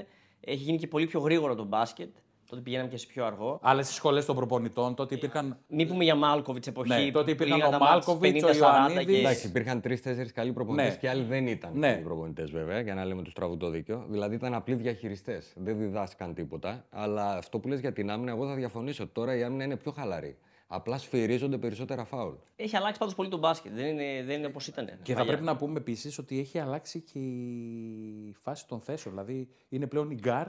Έχει 0.45 0.63
γίνει 0.63 0.77
και 0.77 0.88
πολύ 0.88 1.06
πιο 1.07 1.19
γρήγορο 1.19 1.56
το 1.56 1.63
μπάσκετ. 1.65 2.09
Τότε 2.50 2.62
πηγαίναμε 2.62 2.89
και 2.89 2.97
σε 2.97 3.07
πιο 3.07 3.25
αργό. 3.25 3.59
Άλλε 3.62 3.83
σχολές 3.83 4.25
των 4.25 4.36
προπονητών 4.36 4.95
τότε 4.95 5.15
υπήρχαν. 5.15 5.57
Μην 5.68 5.88
πούμε 5.88 6.03
για 6.03 6.15
Μάλκοβιτς 6.15 6.68
εποχή. 6.68 6.89
Ναι, 6.89 7.12
τότε 7.12 7.24
που 7.24 7.30
υπήρχαν 7.30 7.57
πήγαν 7.57 7.74
ο 7.74 7.77
τα 7.77 7.86
μάτς 7.86 8.06
Μάλκοβιτς, 8.07 8.44
ο 8.44 8.47
50-40 8.47 8.57
Ιωαννίδης. 8.57 9.06
και- 9.06 9.19
Εντάξει, 9.19 9.47
υπήρχαν 9.47 9.81
τρει-τέσσερι 9.81 10.31
καλοί 10.31 10.53
προπονητές 10.53 10.89
Ναι. 10.94 10.95
και 11.00 11.09
άλλοι 11.09 11.24
δεν 11.24 11.47
ήταν 11.47 11.71
Ναι. 11.75 11.92
καλοί 11.92 12.03
προπονητές, 12.03 12.51
βέβαια, 12.51 12.80
για 12.80 12.94
να 12.94 13.06
λέμε 13.06 13.21
τους 13.21 13.33
τραβού 13.33 13.57
το 13.57 13.69
δίκιο. 13.69 14.06
Δηλαδή 14.09 14.36
ήταν 14.36 14.53
απλοί 14.53 14.75
διαχειριστές. 14.75 15.53
Δεν 15.56 15.77
διδάσκαν 15.77 16.33
τίποτα. 16.33 16.86
Αλλά 16.89 17.38
αυτό 17.38 17.59
που 17.59 17.68
λες 17.68 17.80
για 17.80 17.94
την 17.94 18.09
άμυνα, 18.12 18.31
εγώ 18.31 18.48
θα 18.48 18.56
διαφωνήσω. 18.56 19.07
Τώρα 19.07 19.36
η 19.36 19.44
άμυνα 19.44 19.63
είναι 19.63 19.75
πιο 19.75 19.91
χαλαρή. 19.91 20.38
Απλά 20.67 20.97
σφυρίζονται 20.97 21.57
περισσότερα 21.57 22.06
φάουλ. 22.06 22.33
Έχει 22.56 22.75
αλλάξει 22.75 23.00
πάντως 23.00 23.15
πολύ 23.15 23.29
το 23.29 23.38
μπάσκετ. 23.38 23.73
Δεν 23.73 23.85
είναι, 23.85 24.23
δεν 24.23 24.38
είναι 24.38 24.47
όπως 24.47 24.67
ήταν. 24.67 24.85
Και 24.85 25.12
θα 25.12 25.17
παλιά. 25.17 25.31
πρέπει 25.31 25.44
να 25.44 25.56
πούμε 25.56 25.79
επίσης 25.79 26.17
ότι 26.17 26.39
έχει 26.39 26.59
αλλάξει 26.59 27.01
και 27.01 27.19
η 27.19 28.35
φάση 28.41 28.67
των 28.67 28.81
θέσεων. 28.81 29.15
Δηλαδή 29.15 29.50
είναι 29.69 29.88
πλέον 29.88 30.12
η 30.12 30.15
γκάρ 30.15 30.47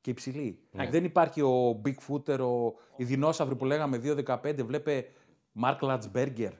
και 0.00 0.10
οι 0.10 0.14
ψηλοί. 0.14 0.58
Δεν 0.90 1.04
υπάρχει 1.04 1.40
ο 1.40 1.80
Bigfooter, 1.84 2.38
ο... 2.38 2.74
οι 2.96 3.04
δεινόσαυροι 3.04 3.56
που 3.56 3.64
λέγαμε 3.64 4.00
2-15. 4.04 4.64
Βλέπε 4.64 5.06
Mark 5.62 5.78
Landsberger, 5.78 6.52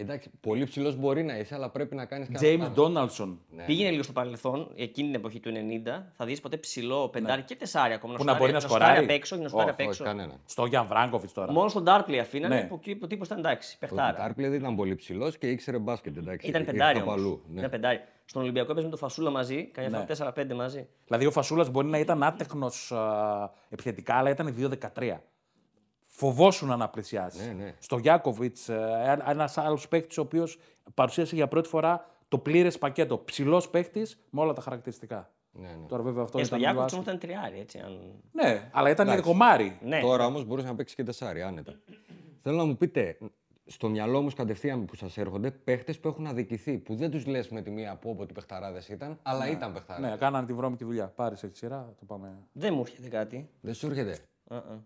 Εντάξει, 0.00 0.30
πολύ 0.40 0.64
ψηλός 0.64 0.96
μπορεί 0.96 1.22
να 1.24 1.36
είσαι, 1.38 1.54
αλλά 1.54 1.70
πρέπει 1.70 1.94
να 1.94 2.04
κάνεις 2.04 2.28
κάτι. 2.32 2.58
James 2.60 2.78
Donaldson. 2.80 3.36
Ναι. 3.50 3.64
Πήγαινε 3.64 3.90
λίγο 3.90 4.02
στο 4.02 4.12
παρελθόν, 4.12 4.70
εκείνη 4.76 5.06
την 5.10 5.16
εποχή 5.18 5.40
του 5.40 5.50
90, 5.50 6.02
θα 6.16 6.24
δεις 6.24 6.40
ποτέ 6.40 6.56
ψηλό 6.56 7.08
πεντάρι 7.08 7.42
και 7.42 7.56
τεσσάρι 7.56 7.92
ακόμα. 7.92 8.12
Ναι. 8.12 8.18
Που 8.18 8.24
να 8.24 8.36
μπορεί 8.36 8.52
να 8.52 8.60
σουτάρει 8.60 8.80
σκοράρει. 8.82 9.04
απ' 9.04 9.10
έξω, 9.10 9.36
ή 9.36 9.38
να 9.40 9.48
σουτάρει 9.48 9.70
Όχι, 9.70 9.70
απ' 9.70 9.80
Όχι, 9.80 9.88
έξω. 9.88 10.04
κανένα. 10.04 10.32
Στόγιαν 10.44 10.86
Βράνκοβιτς 10.86 11.32
τώρα. 11.32 11.52
Μόνο 11.52 11.68
στον 11.68 11.84
Tarpley 11.86 12.16
αφήνανε 12.20 12.54
Ναι. 12.54 12.62
που 12.62 12.74
εκεί 12.74 12.98
ο 13.02 13.06
τύπος 13.06 13.24
ήταν 13.24 13.38
εντάξει. 13.38 13.72
Ο 13.74 13.78
παιχταράς. 13.80 14.16
Τάρπλε 14.16 14.48
δεν 14.48 14.58
ήταν 14.58 14.76
πολύ 14.76 14.94
ψηλός 14.94 15.38
και 15.38 15.50
ήξερε 15.50 15.78
μπάσκετ. 15.78 16.16
Εντάξει. 16.16 16.48
Ήταν 16.48 16.60
Ήρθε 16.60 16.72
πεντάρι 16.72 16.98
από 16.98 17.10
όμως. 17.10 17.22
αλλού, 17.22 17.42
ναι. 17.48 17.58
Ήταν 17.58 17.70
πεντάρι. 17.70 18.00
Στον 18.24 18.42
Ολυμπιακό 18.42 18.70
έπαιζε 18.70 18.86
με 18.86 18.90
το 18.90 18.96
Φασούλα 18.98 19.30
μαζί, 19.30 19.64
καμιά 19.64 19.90
Ναι. 19.90 19.96
φορά 19.96 20.32
4-5 20.32 20.54
μαζί. 20.54 20.86
Δηλαδή 21.06 21.26
ο 21.26 21.30
Φασούλας 21.30 21.70
μπορεί 21.70 21.86
να 21.86 21.98
ήταν 21.98 22.22
άτεχνος 22.22 22.92
επιθετικά, 23.68 24.14
αλλά 24.14 24.30
ήταν 24.30 24.54
2-13. 24.54 25.22
Φοβόσουν 26.18 26.78
να 26.78 26.88
πλησιάσει. 26.88 27.46
Ναι, 27.46 27.52
ναι. 27.52 27.74
Στο 27.78 27.98
Γιάκοβιτς, 27.98 28.68
ένα 29.26 29.50
άλλος 29.54 29.88
παίκτης 29.88 30.18
ο 30.18 30.20
οποίος 30.20 30.58
παρουσίασε 30.94 31.34
για 31.34 31.48
πρώτη 31.48 31.68
φορά 31.68 32.06
το 32.28 32.38
πλήρες 32.38 32.78
πακέτο. 32.78 33.18
Ψηλός 33.18 33.70
παίκτης 33.70 34.18
με 34.30 34.40
όλα 34.40 34.52
τα 34.52 34.60
χαρακτηριστικά. 34.60 35.30
Ναι, 35.52 35.68
ναι. 35.68 35.86
Τώρα 35.88 36.02
βέβαια 36.02 36.22
αυτό 36.22 36.38
Και 36.38 36.44
στο 36.44 36.56
ήταν. 36.56 36.74
λίγο 36.74 36.86
Γιάκοβιτς 36.86 36.92
όμως 36.92 37.06
άσχημο. 37.06 37.36
ήταν 37.36 37.48
τριάρι. 37.50 37.60
Έτσι, 37.60 37.78
αν... 37.78 38.22
Ναι, 38.32 38.70
αλλά 38.72 38.90
ήταν 38.90 39.20
κομμάρι. 39.20 39.78
Ναι. 39.82 40.00
Τώρα 40.00 40.26
όμως 40.26 40.44
μπορούσε 40.44 40.66
να 40.66 40.74
παίξει 40.74 40.94
και 40.94 41.02
τεσσάρι, 41.02 41.42
άνετα. 41.42 41.74
Θέλω 42.42 42.56
να 42.56 42.64
μου 42.64 42.76
πείτε, 42.76 43.18
στο 43.66 43.88
μυαλό 43.88 44.22
μου 44.22 44.30
κατευθείαν 44.36 44.84
που 44.84 44.94
σας 44.94 45.16
έρχονται, 45.18 45.50
παίχτες 45.50 45.98
που 45.98 46.08
έχουν 46.08 46.26
αδικηθεί. 46.26 46.78
Που 46.78 46.94
δεν 46.94 47.10
τους 47.10 47.26
λες 47.26 47.48
με 47.48 47.62
τη 47.62 47.70
μία 47.70 47.90
από 47.90 48.16
ότι 48.18 48.32
παιχταράδες 48.32 48.88
ήταν, 48.88 49.18
αλλά 49.22 49.50
ήταν 49.50 49.72
παιχταράδες. 49.72 50.10
Ναι, 50.10 50.16
κάνανε 50.16 50.46
τη 50.46 50.52
βρώμικη 50.52 50.84
δουλειά. 50.84 51.06
Πάρεις 51.08 51.38
σε 51.38 51.50
σειρά, 51.52 51.94
το 51.98 52.04
πάμε. 52.04 52.36
Δεν 52.52 52.74
μου 52.74 52.80
έρχεται 52.80 53.08
κάτι. 53.08 53.48
Δεν 53.60 53.74
σου 53.74 53.86
έρχεται; 53.86 54.18
Uh-uh. 54.50 54.78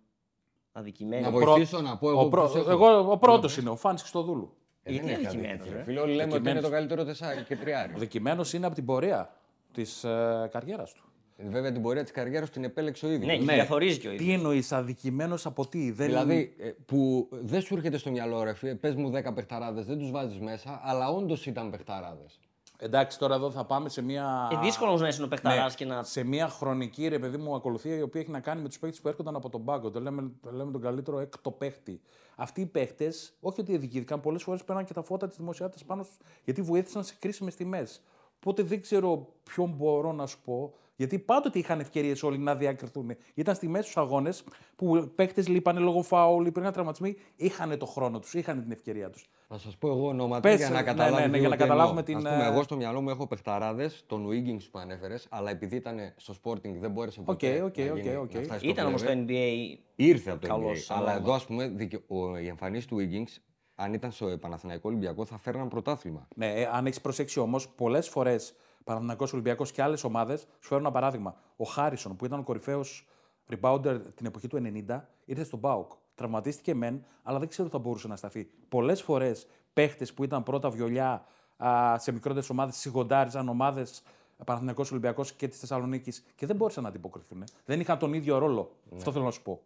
Αδικημένο. 0.73 1.31
Να 1.31 1.31
βοηθήσω 1.31 1.81
να 1.81 1.97
πω 1.97 2.11
εγώ. 2.11 2.21
Ο, 2.21 2.29
πρω... 2.29 2.43
πώς 2.43 2.55
έχω. 2.55 2.71
εγώ, 2.71 3.11
ο 3.13 3.19
πρώτος 3.19 3.57
είναι, 3.57 3.71
ο 3.71 3.77
Φάνης 3.77 4.01
Χριστοδούλου. 4.01 4.53
Ε, 4.83 4.91
Γιατί 4.91 5.07
δεν 5.07 5.15
έχει 5.15 5.27
αδικημένος, 5.27 5.55
αδικηθεί, 5.55 5.71
ρε. 5.73 5.77
ρε. 5.79 5.85
Φίλε, 5.85 6.01
όλοι 6.01 6.15
λέμε 6.15 6.33
ότι 6.33 6.41
είναι 6.41 6.51
Αδικημένος. 6.51 6.65
το 6.65 6.71
καλύτερο 6.71 7.05
τεσσάρι 7.05 7.43
και 7.43 7.57
τριάρι. 7.57 7.93
Ο 7.97 7.99
δικημένο 7.99 8.45
είναι 8.55 8.67
από 8.67 8.75
την 8.75 8.85
πορεία 8.85 9.35
της 9.73 10.05
ε, 10.05 10.49
καριέρας 10.53 10.93
του. 10.93 11.03
Ε, 11.37 11.49
Βέβαια 11.49 11.73
την 11.73 11.83
πορεία 11.83 12.03
της 12.03 12.13
καριέρας 12.13 12.51
την 12.51 12.65
επέλεξε 12.65 13.07
ο 13.07 13.11
ίδιος. 13.11 13.39
Ναι, 13.39 13.53
και 13.53 13.59
καθορίζει 13.59 13.99
και 13.99 14.09
ο 14.09 14.13
ίδιος. 14.13 14.27
Τι 14.29 14.35
εννοείς 14.35 14.73
αδικημένος 14.73 15.47
από 15.47 15.67
τι; 15.69 15.91
Δεν... 15.91 16.07
Δηλαδή, 16.07 16.55
ε, 16.59 16.71
που 16.87 17.29
δεν 17.31 17.61
σου 17.61 17.75
έρχεται 17.75 17.97
στο 17.97 18.11
μυαλό, 18.11 18.43
ρε 18.43 18.53
φίλε, 18.55 18.75
πες 18.75 18.95
μου 18.95 19.13
10 19.15 19.35
παιχταράδες, 19.35 19.87
δεν 19.87 19.99
τους 19.99 20.11
βάζεις 20.11 20.39
μέσα, 20.39 20.81
αλλά 20.85 21.09
όντως 21.11 21.47
ήταν 21.47 21.71
παιχταράδες. 21.71 22.41
Εντάξει, 22.85 23.19
τώρα 23.19 23.35
εδώ 23.35 23.51
θα 23.51 23.65
πάμε 23.65 23.89
σε 23.89 24.03
μια. 24.03 24.49
Ε, 24.53 24.57
δύσκολο 24.57 24.89
όμως 24.89 25.03
να 25.03 25.09
είσαι 25.09 25.23
ο 25.23 25.29
παιχταράς 25.29 25.71
Ναι, 25.71 25.75
και 25.77 25.85
να. 25.85 26.03
σε 26.03 26.25
μια 26.25 26.49
χρονική 26.49 27.09
ρε 27.09 27.19
παιδί 27.19 27.37
μου 27.37 27.55
ακολουθία 27.55 27.97
η 27.97 28.03
οποία 28.03 28.21
έχει 28.21 28.31
να 28.31 28.41
κάνει 28.41 28.63
με 28.63 28.69
τους 28.69 28.79
παίχτε 28.79 28.99
που 29.03 29.09
έρχονταν 29.09 29.37
από 29.37 29.49
τον 29.49 29.65
πάγκο. 29.65 29.91
Το 29.91 30.01
λέμε, 30.01 30.31
το 30.43 30.51
λέμε 30.53 30.71
τον 30.73 30.81
καλύτερο 30.81 31.19
έκτο 31.19 31.51
παίχτη. 31.51 32.01
Αυτοί 32.37 32.61
οι 32.61 32.67
παίχτες, 32.67 33.35
όχι 33.41 33.61
ότι 33.61 33.77
διοικήθηκαν, 33.77 34.21
πολλές 34.21 34.43
φορές 34.43 34.65
πέραν 34.65 34.85
και 34.85 34.93
τα 34.93 35.03
φώτα 35.03 35.29
της 35.29 35.37
δημοσιότητας 35.37 35.85
πάνω 35.85 36.03
του, 36.03 36.11
γιατί 36.45 36.63
βοήθησαν 36.63 37.05
σε 37.05 37.17
κρίσιμες 37.19 37.55
τιμές. 37.55 38.03
Οπότε 38.37 38.63
δεν 38.63 38.81
ξέρω 38.81 39.29
ποιον 39.43 39.71
μπορώ 39.71 40.13
να 40.13 40.27
σου 40.27 40.41
πω, 40.45 40.75
γιατί 40.97 41.19
πάντοτε 41.19 41.59
είχαν 41.59 41.81
ευκαιρίες 41.81 42.23
όλοι 42.23 42.39
να 42.39 42.55
διακριθούν. 42.55 43.17
Ήταν 43.35 43.55
στη 43.55 43.69
μέση 43.69 43.85
τους 43.85 43.97
αγώνες 43.97 44.45
που 44.77 45.13
παίχτες 45.15 45.49
λείπανε 45.49 45.81
λόγω 45.81 46.03
φάουλ, 46.03 46.47
υπήρχαν 46.47 46.73
τραυματισμοί, 46.73 47.17
είχαν 47.37 47.79
το 47.79 47.87
χρόνο 47.87 48.19
τους, 48.19 48.35
είχαν 48.35 48.63
την 48.63 48.71
ευκαιρία 48.71 49.11
τους. 49.11 49.29
Θα 49.55 49.59
σας 49.61 49.77
πω 49.77 49.89
εγώ 49.89 50.07
ονόματα 50.07 50.41
Πες, 50.41 50.57
για 50.57 50.69
ναι, 50.69 50.75
να 50.75 50.81
ναι, 50.81 50.87
καταλάβουμε. 50.87 51.21
ναι, 51.21 51.27
λίγο 51.27 51.39
για 51.39 51.49
να 51.49 51.57
τι 51.57 51.63
καταλάβουμε 51.63 52.03
εννοώ. 52.07 52.21
την, 52.21 52.27
Ας 52.29 52.35
πούμε, 52.35 52.45
ε, 52.49 52.53
εγώ 52.53 52.63
στο 52.63 52.77
μυαλό 52.77 53.01
μου 53.01 53.11
έχω 53.11 53.27
παιχταράδες, 53.27 54.05
τον 54.07 54.27
Wiggins 54.29 54.63
που 54.71 54.79
ανέφερες, 54.79 55.27
αλλά 55.31 55.51
επειδή 55.51 55.77
ήταν 55.77 55.99
στο 56.17 56.35
Sporting 56.43 56.75
δεν 56.81 56.91
μπόρεσε 56.91 57.21
ποτέ. 57.21 57.49
οκ, 57.49 57.61
να 57.61 57.65
οκ, 57.65 57.77
γίνει- 57.77 58.17
οκ. 58.17 58.33
να 58.35 58.41
φτάσει 58.43 58.59
στο 58.59 58.69
Ήταν 58.69 58.87
όμως 58.87 59.03
το 59.03 59.09
play-off. 59.11 59.17
NBA. 59.31 59.79
Ήρθε 59.97 60.31
από 60.31 60.41
το 60.41 60.47
Καλός, 60.47 60.79
NBA. 60.91 60.95
αλλά 60.97 61.01
Αλλά 61.01 61.11
όμως. 61.11 61.23
εδώ, 61.23 61.33
ας 61.35 61.45
πούμε, 61.47 61.69
δικαι- 61.69 62.11
ο, 62.11 62.37
η 62.39 62.47
εμφανίση 62.47 62.89
του 62.89 62.97
Wiggins, 63.01 63.37
αν 63.75 63.93
ήταν 63.95 64.11
στο 64.13 64.39
Παναθηναϊκό 64.41 64.89
Ολυμπιακό, 64.89 65.25
θα 65.25 65.39
φέρναν 65.39 65.69
πρωτάθλημα. 65.69 66.29
Ναι, 66.37 66.53
ε, 66.61 66.69
αν 66.73 66.87
έχεις 66.87 67.01
προσέξει 67.01 67.41
όμως, 67.41 67.69
πολλές 67.69 68.09
φορές 68.09 68.55
Παναθηναϊκό 68.85 69.27
Ολυμπιακός 69.33 69.73
και 69.73 69.83
άλλες 69.83 70.05
ομάδες 70.05 70.41
σου 70.41 70.69
φέρουν 70.69 70.85
ένα 70.85 70.93
παράδειγμα. 70.93 71.35
Ο 71.57 71.65
Χάρισον, 71.65 72.17
που 72.17 72.25
ήταν 72.25 72.39
ο 72.39 72.43
κορυφαίος 72.43 73.07
rebounder 73.51 74.01
την 74.15 74.27
εποχή 74.27 74.47
του 74.49 74.57
90, 74.57 75.09
ήρθε 75.25 75.45
στον 75.45 75.59
Μπάουκ. 75.59 75.91
Τραυματίστηκε 76.23 76.75
μεν, 76.75 77.05
αλλά 77.23 77.39
δεν 77.39 77.49
ξέρω 77.49 77.65
αν 77.65 77.71
θα 77.71 77.79
μπορούσε 77.79 78.09
να 78.09 78.17
σταθεί. 78.17 78.49
Πολλές 78.69 79.03
φορές 79.03 79.47
παίχτες 79.73 80.13
που 80.13 80.25
ήταν 80.25 80.43
πρώτα 80.43 80.71
βιολιά 80.71 81.25
α, 81.65 81.99
σε 81.99 82.13
μικρότερες 82.13 82.51
ομάδες 82.51 82.77
σιγοντάριζαν 82.77 83.49
ομάδες 83.49 84.03
Παναθυνακό 84.45 84.85
Ολυμπιακός 84.91 85.33
και 85.33 85.49
της 85.49 85.59
Θεσσαλονίκης 85.59 86.25
και 86.35 86.47
δεν 86.47 86.57
μπόρεσαν 86.57 86.83
να 86.83 86.89
αντιποκριθούν. 86.89 87.45
Δεν 87.65 87.81
είχαν 87.81 87.99
τον 87.99 88.13
ίδιο 88.13 88.39
ρόλο. 88.39 88.77
Αυτό 88.95 89.13
θέλω 89.13 89.25
να 89.25 89.31
σου 89.31 89.43
πω. 89.43 89.61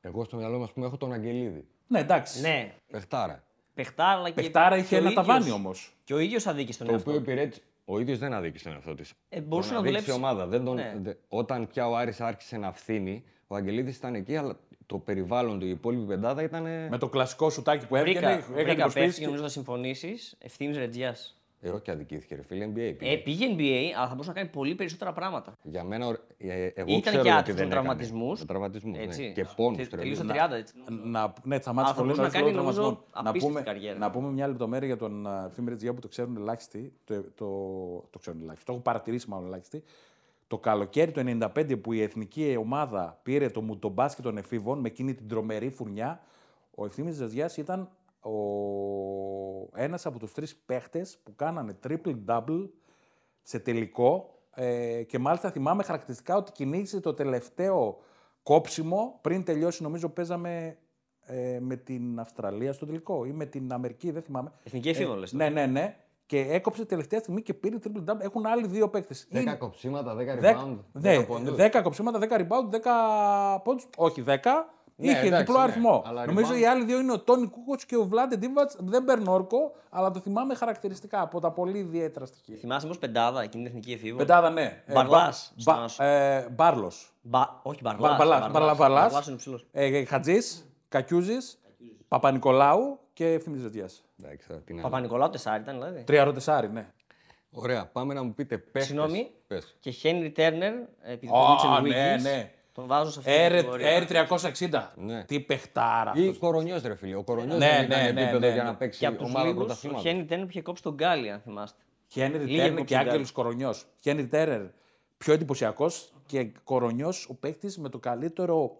Εγώ 0.00 0.24
στο 0.24 0.36
μυαλό 0.36 0.56
μου, 0.58 0.62
ας 0.64 0.72
πούμε, 0.72 0.86
έχω 0.86 0.96
τον 0.96 1.12
Αγγελίδη. 1.12 1.66
Ναι, 1.86 1.98
εντάξει. 1.98 2.40
Ναι, 2.40 2.74
Παιχτάρα. 2.90 3.42
παιχτάρα, 3.74 4.10
αλλά 4.18 4.28
και. 4.30 4.34
Παιχτάρα 4.40 4.76
είχε 4.76 4.86
και 4.88 4.94
ο 4.94 4.98
ένα 4.98 5.10
ίδιος- 5.10 5.26
ταβάνι 5.26 5.50
όμως. 5.50 5.96
Και 6.04 6.14
ο 6.14 6.18
ίδιος 6.18 6.46
αδίκησε 6.46 6.78
τον 6.78 6.86
Το 6.86 6.92
εαυτό 6.92 7.10
οποίο 7.10 7.22
του. 7.22 7.30
υπηρέτησε. 7.30 7.62
Ο 7.84 7.98
ίδιος 8.00 8.18
δεν 8.18 8.32
αδίκησε 8.32 8.64
τον 8.64 8.72
εαυτό 8.72 8.94
της. 8.94 9.12
Ε, 9.28 9.40
μπορούσε 9.40 9.74
να 9.74 9.82
δουλέψει. 9.82 10.10
ομάδα. 10.10 10.46
Δεν 10.46 10.64
τον... 10.64 10.74
Ναι. 10.74 10.94
δε- 11.02 11.14
Όταν 11.28 11.66
πια 11.66 11.88
ο 11.88 11.96
Άρης 11.96 12.20
άρχισε 12.20 12.56
να 12.56 12.72
φθίνει, 12.72 13.24
ο 13.46 13.54
Αγγελίδης 13.54 13.96
ήταν 13.96 14.14
εκεί, 14.14 14.36
αλλά 14.36 14.56
το 14.90 14.98
περιβάλλον 14.98 15.58
του, 15.58 15.66
η 15.66 15.70
υπόλοιπη 15.70 16.04
πεντάδα 16.06 16.42
ήταν. 16.42 16.62
Με 16.62 16.96
το 16.98 17.08
κλασικό 17.08 17.50
σουτάκι 17.50 17.86
που 17.86 17.96
έβγαινε, 17.96 18.18
Βρήκα, 18.20 18.30
έκανε 18.38 18.62
βρήκα 18.64 18.82
προσπίση 18.82 18.92
παίχτη 19.04 19.14
και 19.14 19.20
και- 19.20 19.26
νομίζω 19.26 19.42
θα 19.42 19.48
συμφωνήσεις. 19.50 20.36
Ευθύνη 20.38 20.76
Ρετζιάς. 20.76 21.34
Ε, 21.62 21.70
όχι 21.70 21.90
αδικήθηκε, 21.90 22.34
ρε 22.34 22.42
φίλε, 22.42 22.64
NBA. 22.66 22.94
πήγε. 22.98 23.12
Ε, 23.12 23.16
πήγε 23.16 23.46
NBA, 23.56 23.94
αλλά 23.96 24.04
θα 24.06 24.10
μπορούσε 24.12 24.28
να 24.28 24.34
κάνει 24.34 24.48
πολύ 24.48 24.74
περισσότερα 24.74 25.12
πράγματα. 25.12 25.52
Για 25.62 25.84
μένα, 25.84 26.06
ο- 26.06 26.10
ε, 26.38 26.66
εγώ 26.66 26.88
Ήταν 26.88 27.00
ξέρω 27.00 27.16
και 27.16 27.22
γιατί 27.22 27.28
άτυχος 27.28 27.44
δεν 27.44 27.54
με 27.54 27.60
έκανε. 27.60 27.68
τραυματισμούς. 27.70 28.38
Με 28.40 28.46
τραυματισμούς, 28.46 28.96
ναι. 28.98 29.02
Έτσι. 29.04 29.32
Και 29.34 29.46
πόνους 29.56 29.76
Τε- 29.76 29.88
τρελούς. 29.90 30.18
Τελείωσε 30.18 30.22
Να- 30.24 30.32
30 30.32 30.56
έτσι. 30.56 30.74
Να, 30.86 31.32
ναι, 31.42 31.56
σταμάτησε 31.60 31.70
Αλλά 31.70 31.86
θα 31.86 31.94
πολύ 31.94 32.06
μπορούσε 32.06 32.20
να 32.20 32.28
λόγω 32.28 32.32
κάνει, 32.32 32.52
νομίζω, 32.56 32.80
τραυματισμών. 32.80 33.22
Να 33.24 33.30
απίστευτη 33.30 33.54
πούμε, 33.54 33.60
καριέρα. 33.62 33.98
να 33.98 34.10
πούμε 34.10 34.28
μια 34.30 34.46
λεπτομέρεια 34.46 34.86
για 34.86 34.96
τον 34.96 35.26
uh, 35.26 35.46
Ευθύμη 35.46 35.68
Ρετζιά 35.68 35.94
που 35.94 36.00
το 36.00 36.08
ξέρουν 36.08 36.36
ελάχιστοι. 36.36 36.92
Το, 37.04 37.14
το, 37.34 37.46
το 38.10 38.18
ξέρουν 38.18 38.40
ελάχιστοι. 38.42 38.64
Το 38.66 38.72
έχω 38.72 38.80
παρατηρήσει 38.82 39.28
μάλλον 39.28 39.46
ελάχιστοι. 39.46 39.82
Το 40.50 40.58
καλοκαίρι 40.58 41.10
του 41.10 41.38
1995 41.54 41.80
που 41.82 41.92
η 41.92 42.02
εθνική 42.02 42.56
ομάδα 42.58 43.20
πήρε 43.22 43.48
το 43.48 43.62
μουτομπάσκετ 43.62 44.24
των 44.24 44.36
εφήβων 44.36 44.78
με 44.78 44.88
εκείνη 44.88 45.14
την 45.14 45.28
τρομερή 45.28 45.70
φουρνιά, 45.70 46.20
ο 46.74 46.84
Ευθύμης 46.84 47.18
Ρετζιάς 47.18 47.56
ήταν 47.56 47.90
ο, 48.20 48.32
ένας 49.74 50.06
από 50.06 50.18
τους 50.18 50.32
τρεις 50.32 50.56
παίχτες 50.56 51.18
που 51.22 51.34
κάνανε 51.36 51.78
triple-double 51.86 52.68
σε 53.42 53.58
τελικό 53.58 54.38
ε, 54.54 55.02
και 55.02 55.18
μάλιστα 55.18 55.50
θυμάμαι 55.50 55.82
χαρακτηριστικά 55.82 56.36
ότι 56.36 56.52
κυνήγησε 56.52 57.00
το 57.00 57.14
τελευταίο 57.14 57.98
κόψιμο 58.42 59.18
πριν 59.20 59.44
τελειώσει 59.44 59.82
νομίζω 59.82 60.08
παίζαμε 60.08 60.78
ε, 61.26 61.58
με 61.60 61.76
την 61.76 62.20
Αυστραλία 62.20 62.72
στο 62.72 62.86
τελικό 62.86 63.24
ή 63.24 63.32
με 63.32 63.46
την 63.46 63.72
Αμερική, 63.72 64.10
δεν 64.10 64.22
θυμάμαι. 64.22 64.52
Εθνική 64.62 64.88
εφήβων, 64.88 65.18
λες 65.18 65.32
Ναι, 65.32 65.48
ναι, 65.48 65.66
ναι. 65.66 65.96
Και 66.30 66.46
έκοψε 66.50 66.84
τελευταία 66.84 67.18
στιγμή 67.18 67.42
και 67.42 67.54
πήρε 67.54 67.76
triple 67.84 68.10
double. 68.10 68.20
Έχουν 68.20 68.46
άλλοι 68.46 68.66
δύο 68.66 68.88
παίκτες. 68.88 69.26
10 69.32 69.56
κοψίματα, 69.58 70.14
10 70.14 70.16
Δέκα- 70.16 70.40
rebound, 70.40 70.76
10 70.92 71.00
ναι, 71.00 71.22
πόντους. 71.24 71.54
10 71.56 71.80
κοψίματα, 71.82 72.18
10 72.18 72.36
rebound, 72.36 72.70
10 72.70 73.60
πόντους. 73.64 73.88
Όχι 73.96 74.22
10. 74.22 74.66
Ναι, 74.96 75.10
είχε 75.10 75.26
εντάξει, 75.26 75.36
διπλό 75.44 75.56
ναι, 75.56 75.62
αριθμό. 75.62 76.02
αλλά 76.06 76.26
Νομίζω 76.26 76.52
rebound- 76.52 76.60
οι 76.60 76.66
άλλοι 76.66 76.84
δύο 76.84 76.98
είναι 77.00 77.12
ο 77.12 77.20
Τόνι 77.20 77.46
Κούκοτς 77.46 77.84
και 77.84 77.96
ο 77.96 78.04
Βλάντε 78.06 78.36
Ντίβατς. 78.36 78.76
Δεν 78.80 79.04
παίρνω 79.04 79.32
όρκο, 79.32 79.72
αλλά 79.90 80.10
το 80.10 80.20
θυμάμαι 80.20 80.54
χαρακτηριστικά 80.54 81.20
από 81.20 81.40
τα 81.40 81.50
πολύ 81.50 81.78
ιδιαίτερα 81.78 82.26
στοιχεία. 82.26 82.56
Θυμάσαι 82.56 82.84
όμως 82.86 82.98
πεντάδα 82.98 83.42
εκείνη 83.42 83.62
την 83.62 83.72
εθνική 83.72 83.92
εφήβων. 83.92 84.16
Πεντάδα, 84.18 84.50
ναι. 84.50 84.82
Ε, 84.86 84.92
Μπαρλάς, 84.92 85.52
Μπα- 85.56 85.60
στο 85.62 85.80
Νάσο. 85.80 86.04
ε, 86.04 86.48
Μπάρλος. 86.50 87.12
Μπα... 87.22 87.40
Όχι, 87.62 87.80
Μπαρλά. 87.82 88.14
Μπαρλάς, 88.16 88.50
Μπαρλάς, 88.50 88.76
Μπαρλάς. 88.76 89.02
Μπαρλάς 89.04 89.26
είναι 89.26 89.36
ψηλός. 89.36 89.66
Ε, 89.72 90.04
Χατζής, 90.04 90.68
Κακιούζης, 90.88 91.60
Παπα-Νικολάου 92.08 92.98
και 93.12 93.26
Ευθύμης 93.32 93.60
Ζετιάς. 93.60 94.04
Εντάξει, 94.24 94.48
τώρα, 94.48 94.60
τι 94.60 94.72
να 94.72 94.80
λέω. 94.80 94.90
Παπα-Νικολάου 94.90 95.30
τεσσάρι 95.30 95.62
ήταν 95.62 95.74
δηλαδή. 95.74 96.02
Τρία 96.04 96.24
ροτεσάρι, 96.24 96.68
ναι. 96.68 96.86
Ωραία, 97.50 97.86
πάμε 97.86 98.14
να 98.14 98.22
μου 98.22 98.34
πείτε 98.34 98.58
παίχτες. 98.58 98.84
Συγγνώμη. 98.84 99.30
Πες. 99.46 99.76
Και 99.80 99.90
Χένρι 99.90 100.30
Τέρνερ, 100.30 100.72
επειδή 101.02 101.32
Ω, 101.32 101.56
το 101.62 101.80
Μίτσελ 101.82 102.02
ναι, 102.02 102.14
Wiggins, 102.16 102.22
ναι. 102.22 102.52
τον 102.72 102.86
βάζω 102.86 103.10
σε 103.10 103.18
αυτή 103.18 103.30
την 103.30 103.50
κατηγορία. 103.50 104.06
R360. 104.08 104.86
Ναι. 104.96 105.24
Τι 105.24 105.40
παιχτάρα 105.40 106.12
Ή 106.14 106.20
αυτός. 106.20 106.38
κορονιός, 106.38 106.82
ρε 106.82 106.94
φίλε. 106.94 107.14
Ο 107.14 107.22
κορονιός 107.22 107.58
Ναι, 107.58 107.68
δεν 107.68 107.84
ήταν 107.84 108.04
ναι, 108.04 108.10
ναι, 108.10 108.20
επίπεδο 108.20 108.38
ναι, 108.38 108.52
για 108.52 108.62
ναι. 108.62 108.68
να 108.68 108.76
παίξει 108.76 108.98
Και 108.98 109.06
από 109.06 109.16
τους 109.16 109.28
ομάδα 109.28 109.46
λίγους, 109.46 109.62
ο 109.62 109.64
πρωταθλήματος. 109.64 110.04
Χένρι 110.06 110.24
Τέρνερ 110.24 110.46
που 110.46 110.50
είχε 110.52 110.62
κόψει 110.62 110.82
τον 110.82 110.94
Γκάλι, 110.94 111.30
αν 111.30 111.40
θυμάστε. 111.40 111.82
Χένρι 112.08 112.38
Λίγη 112.38 112.56
Τέρνερ 112.56 112.68
κόψη 112.78 112.84
και 112.84 112.94
γκάλι. 112.94 113.08
Άγγελος 113.08 113.32
Κορονιός. 113.32 113.86
Χένρι 114.00 114.26
Τέρνερ 114.26 114.62
πιο 115.18 115.32
εντυπωσιακός 115.32 116.12
και 116.26 116.52
Κορονιός 116.64 117.28
ο 117.30 117.34
παίκτης 117.34 117.78
με 117.78 117.88
το 117.88 117.98
καλύτερο 117.98 118.76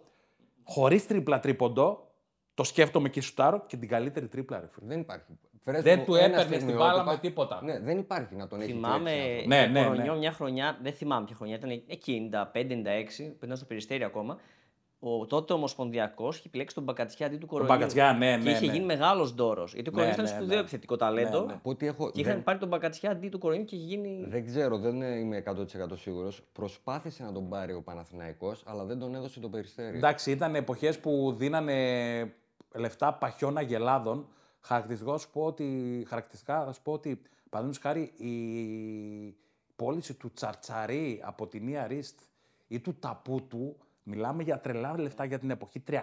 χωρίς 0.65 1.07
τρίπλα 1.07 1.41
τρίποντο. 1.41 2.10
Το 2.61 2.67
σκέφτομαι 2.67 3.09
και 3.09 3.21
σουτάρω 3.21 3.65
και 3.67 3.77
την 3.77 3.89
καλύτερη 3.89 4.29
τρίπλα, 4.29 4.61
ρε 4.61 4.67
φίλε. 4.73 4.87
Δεν 4.87 5.01
υπάρχει. 5.01 5.39
Φέρες 5.65 5.83
Δεν 5.83 5.99
μου 5.99 6.05
του 6.05 6.15
ένα 6.15 6.25
έπαιρνες 6.25 6.45
στην 6.45 6.57
στιγμιότυπα. 6.61 6.97
μπάλα 6.97 7.05
με 7.13 7.19
τίποτα. 7.19 7.61
Ναι, 7.63 7.79
δεν 7.81 7.99
υπάρχει 7.99 8.35
να 8.35 8.47
τον 8.47 8.61
έχει 8.61 8.73
Θυμάμαι 8.73 9.11
τρέξει. 9.11 9.47
Ναι, 9.47 9.61
ναι, 9.67 9.67
ναι, 9.81 9.87
Κορονιό 9.87 10.13
ναι. 10.13 10.19
μια 10.19 10.33
χρονιά, 10.33 10.79
δεν 10.83 10.93
θυμάμαι 10.93 11.25
ποια 11.27 11.37
χρονιά, 11.37 11.57
ήταν 11.57 11.71
εκεί 11.87 12.31
95-96, 12.33 13.33
που 13.39 13.45
ήταν 13.45 13.57
στο 13.57 13.67
περιστέρι 13.67 14.05
ακόμα. 14.05 14.39
Ο 15.03 15.27
τότε 15.27 15.53
Ομοσπονδιακός 15.53 16.37
είχε 16.39 16.47
επιλέξει 16.49 16.75
τον 16.75 16.85
Μπακατσιά 16.85 17.27
αντί 17.27 17.37
του 17.37 17.47
Κορονιού. 17.47 17.73
Μπακατσιά, 17.73 18.13
ναι, 18.13 18.31
Και 18.37 18.43
ναι, 18.43 18.51
είχε 18.51 18.67
ναι. 18.67 18.73
γίνει 18.73 18.85
μεγάλος 18.85 19.33
δώρος. 19.35 19.75
Γιατί 19.75 19.89
ο 19.89 19.93
Κορονιό 19.93 20.15
Ναι, 20.17 20.23
ήταν 20.23 20.33
ναι, 20.33 20.39
σπουδαίο 20.39 20.55
ναι. 20.57 20.61
επιθετικό 20.61 20.97
ταλέντο. 20.97 21.41
Ναι, 21.41 21.47
ναι. 21.47 21.53
Από 21.53 21.71
ό,τι 21.71 21.87
έχω. 21.87 22.11
Και 22.11 22.21
είχαν 22.21 22.33
δεν- 22.35 22.43
πάρει 22.43 22.59
τον 22.59 22.69
Μπακατσιά 22.69 23.11
αντί 23.11 23.29
του 23.29 23.39
Κορονιού 23.39 23.65
και 23.65 23.77
είχε 23.77 23.85
γίνει. 23.85 24.25
Δεν 24.29 24.47
ξέρω, 24.47 24.79
δεν 24.79 25.03
είμαι 25.03 25.37
100% 25.37 25.97
σίγουρος. 25.97 26.43
Προσπάθησε 26.53 27.23
να 27.23 27.33
τον 27.33 27.49
πάρει 27.49 27.73
ο 27.73 27.83
Παναθηναϊκός, 27.83 28.63
αλλά 28.67 28.85
δεν 28.85 28.99
τον 28.99 29.15
έδωσε 29.15 29.41
το 29.41 29.49
περιστέρι. 29.49 29.97
Εντάξει, 29.97 30.31
ήταν 30.31 30.55
εποχές 30.55 30.99
που 30.99 31.35
δίνανε 31.39 31.75
λεφτά 32.75 33.15
παχιών 33.15 33.57
αγελάδων. 33.57 34.29
Χαρακτηριστικά 34.61 35.13
θα 35.13 35.19
σου 35.19 35.31
πω 35.31 35.45
ότι, 35.45 36.05
χαρακτηριστικά 36.09 36.65
θα 36.65 36.73
σου 36.73 36.83
πω 36.83 36.93
ότι 36.93 37.23
παραδείγματος 37.51 37.83
χάρη 37.83 38.03
η 38.03 39.37
πώληση 39.77 40.15
του 40.15 40.33
Τσαρτσαρί 40.33 41.21
από 41.25 41.47
την 41.47 41.69
Ία 41.69 41.87
Ρίστ 41.87 42.21
ή 42.67 42.81
του 42.81 42.99
Ταπούτου 42.99 43.77
Μιλάμε 44.03 44.43
για 44.43 44.61
τρελά 44.61 45.01
λεφτά 45.01 45.25
για 45.25 45.39
την 45.39 45.51
εποχή 45.51 45.83
300-500 45.91 46.01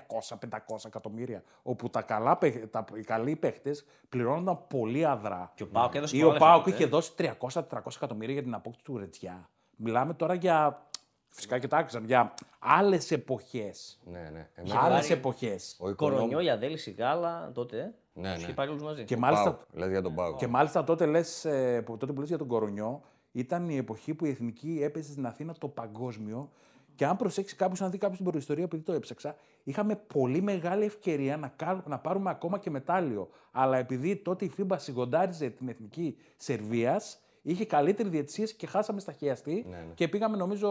εκατομμύρια. 0.85 1.43
Όπου 1.63 1.89
τα 1.89 2.01
καλά, 2.01 2.37
παίχ- 2.37 2.67
τα, 2.67 2.85
οι 2.95 3.01
καλοί 3.01 3.35
παίχτες 3.35 3.85
πληρώνονταν 4.09 4.67
πολύ 4.67 5.05
αδρά. 5.05 5.51
Και 5.55 5.63
ο 5.63 5.67
Πάοκ 5.67 5.95
έδωσε 5.95 6.17
Ή 6.17 6.21
πολλά 6.21 6.35
ο 6.35 6.37
Πάοκ 6.37 6.65
λεφτά, 6.65 6.75
είχε 6.75 6.83
ε. 6.83 6.87
δώσει 6.87 7.11
300-400 7.17 7.61
εκατομμύρια 7.95 8.33
για 8.33 8.43
την 8.43 8.53
απόκτηση 8.53 8.83
του 8.83 8.97
Ρετζιά. 8.97 9.49
Μιλάμε 9.75 10.13
τώρα 10.13 10.33
για. 10.33 10.85
Φυσικά 11.29 11.59
και 11.59 11.67
τα 11.67 11.77
άκουσαν. 11.77 12.05
Για 12.05 12.33
άλλες 12.59 13.11
εποχές. 13.11 13.99
Ναι, 14.05 14.19
ναι. 14.33 14.49
Εμένα, 14.55 14.79
Άλλες 14.81 14.99
πάρει- 14.99 15.11
εποχές. 15.11 15.75
ο 15.79 15.89
οικονόμ... 15.89 16.15
Κορονιό, 16.15 16.39
η 16.39 16.49
Αδέλη, 16.49 16.79
η 16.85 16.91
Γάλα, 16.91 17.51
τότε. 17.53 17.77
ε. 17.79 17.91
Ναι, 18.19 18.29
Τους 18.29 18.37
ναι. 18.37 18.43
είχε 18.43 18.53
πάρει 18.53 18.69
όλους 18.69 18.83
μαζί. 18.83 19.03
Και 19.03 19.17
μάλιστα, 19.17 19.51
Πάω, 19.53 19.59
λες 19.73 19.89
για 19.89 20.01
τον 20.01 20.15
Πάο. 20.15 20.35
και 20.35 20.47
μάλιστα 20.47 20.83
τότε, 20.83 21.05
λες, 21.05 21.45
ε, 21.45 21.81
που- 21.85 21.97
τότε 21.97 22.13
που 22.13 22.19
λες 22.19 22.29
για 22.29 22.37
τον 22.37 22.47
Κορονιό, 22.47 23.01
ήταν 23.31 23.69
η 23.69 23.75
εποχή 23.77 24.13
που 24.13 24.25
η 24.25 24.29
εθνική 24.29 24.79
έπαιζε 24.83 25.11
στην 25.11 25.25
Αθήνα 25.25 25.53
το 25.59 25.67
παγκόσμιο. 25.67 26.49
Και 26.95 27.05
αν 27.05 27.17
προσέξεις 27.17 27.57
κάποιο, 27.57 27.85
αν 27.85 27.91
δεις 27.91 27.99
κάποιο 27.99 28.15
την 28.15 28.25
προϊστορία, 28.25 28.63
επειδή 28.63 28.83
το 28.83 28.93
έψαξα, 28.93 29.35
είχαμε 29.63 29.95
πολύ 29.95 30.41
μεγάλη 30.41 30.83
ευκαιρία 30.85 31.37
να, 31.37 31.47
κά- 31.47 31.87
να 31.87 31.99
πάρουμε 31.99 32.29
ακόμα 32.29 32.59
και 32.59 32.69
μετάλλιο. 32.69 33.29
Αλλά 33.51 33.77
επειδή 33.77 34.15
τότε 34.15 34.45
η 34.45 34.51
FIBA 34.57 34.75
συγκοντάριζε 34.77 35.49
την 35.49 35.69
εθνική 35.69 36.17
Σερβίας, 36.37 37.19
είχε 37.41 37.65
καλύτερη 37.65 38.09
διαιτησία 38.09 38.45
και 38.57 38.67
χάσαμε 38.67 38.99
στα 38.99 39.11
χιαστή 39.11 39.65
Ναι, 39.69 39.75
ναι. 39.75 39.93
και 39.95 40.07
πήγαμε 40.07 40.37
νομίζω 40.37 40.69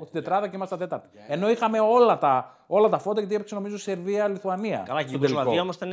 στην 0.00 0.12
τετράδα 0.12 0.48
και 0.48 0.56
ήμασταν 0.56 0.78
τέταρτη. 0.78 1.08
Ενώ 1.28 1.50
είχαμε 1.50 1.80
όλα 1.80 2.18
τα, 2.18 2.56
όλα 2.66 2.88
τα 2.88 2.98
φώτα 2.98 3.18
γιατί 3.18 3.34
έπαιξε 3.34 3.54
νομίζω 3.54 3.78
Σερβία-Λιθουανία. 3.78 4.82
Καλά, 4.86 5.02
και 5.02 5.06
η 5.06 5.08
στον 5.08 5.20
τελικό. 5.20 5.38
Ιουγκοσλαβία 5.38 5.62
όμως 5.62 5.76
ήταν 5.76 5.92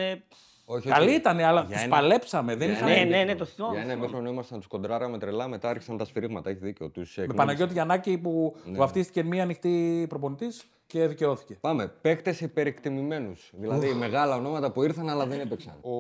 Όχι, 0.66 0.88
Καλή 0.90 1.08
όχι. 1.08 1.16
ήταν, 1.16 1.40
αλλά 1.40 1.62
Για 1.62 1.76
τους 1.76 1.84
ένα- 1.86 1.96
παλέψαμε. 1.96 2.56
Δεν 2.56 2.68
για 2.68 2.78
είχαν. 2.78 2.88
Ναι, 2.90 2.96
ένα- 2.96 3.18
ναι, 3.18 3.24
ναι, 3.24 3.36
το 3.36 3.46
θυμάμαι. 3.46 3.74
Για 3.74 3.84
ένα 3.84 3.94
ημίχρονο 3.94 4.30
ήμασταν 4.30 4.58
τους 4.58 4.68
κοντράραμε 4.68 5.18
τρελά, 5.18 5.48
μετά 5.48 5.70
άρχισαν 5.70 5.98
τα 5.98 6.06
σφυρίγματα. 6.06 6.50
Έχεις 6.50 6.62
δίκιο. 6.62 6.90
Τους 6.90 7.08
Με 7.18 7.24
εκνεύρισε. 7.24 7.38
Παναγιώτη 7.46 7.74
Γιαννάκη 7.74 8.18
που 8.18 8.56
Ναι. 8.66 8.78
βαφτίστηκε 8.78 9.24
μία 9.24 9.44
ανοιχτή 9.44 10.06
προπονητής 10.10 10.64
και 10.88 11.08
δικαιώθηκε. 11.08 11.58
Πάμε. 11.62 11.88
Παίκτες 12.02 12.42
υπερεκτιμημένους. 12.42 13.52
Δηλαδή 13.58 13.94
μεγάλα 13.94 14.36
ονόματα 14.36 14.72
που 14.72 14.84
ήρθαν 14.84 15.10
αλλά 15.10 15.26
δεν 15.26 15.40
έπαιξαν. 15.40 15.74
Ο, 15.82 15.92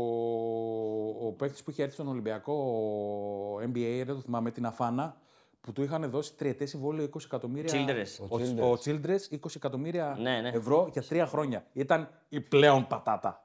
ο 1.27 1.31
παίκτης 1.37 1.63
που 1.63 1.71
είχε 1.71 1.81
έρθει 1.81 1.93
στον 1.93 2.07
Ολυμπιακό 2.07 2.53
ο 2.53 3.63
NBA, 3.63 4.03
δεν 4.05 4.15
το 4.15 4.21
θυμάμαι, 4.21 4.51
την 4.51 4.65
Αφάνα, 4.65 5.15
που 5.61 5.71
του 5.71 5.83
είχαν 5.83 6.09
δώσει 6.09 6.33
τριετές 6.33 6.69
συμβόλαιο 6.69 7.03
20 7.05 7.25
εκατομμύρια. 7.25 7.71
Childress. 7.73 8.25
Ο, 8.29 8.65
Ο 8.65 8.71
ο 8.71 8.77
Childress 8.85 9.33
20 9.33 9.55
εκατομμύρια 9.55 10.17
Ναι, 10.21 10.39
ναι. 10.41 10.49
ευρώ 10.49 10.89
για 10.91 11.01
τρία 11.03 11.25
χρόνια. 11.27 11.63
Ήταν 11.73 12.09
η 12.29 12.39
πλέον 12.41 12.87
πατάτα. 12.87 13.42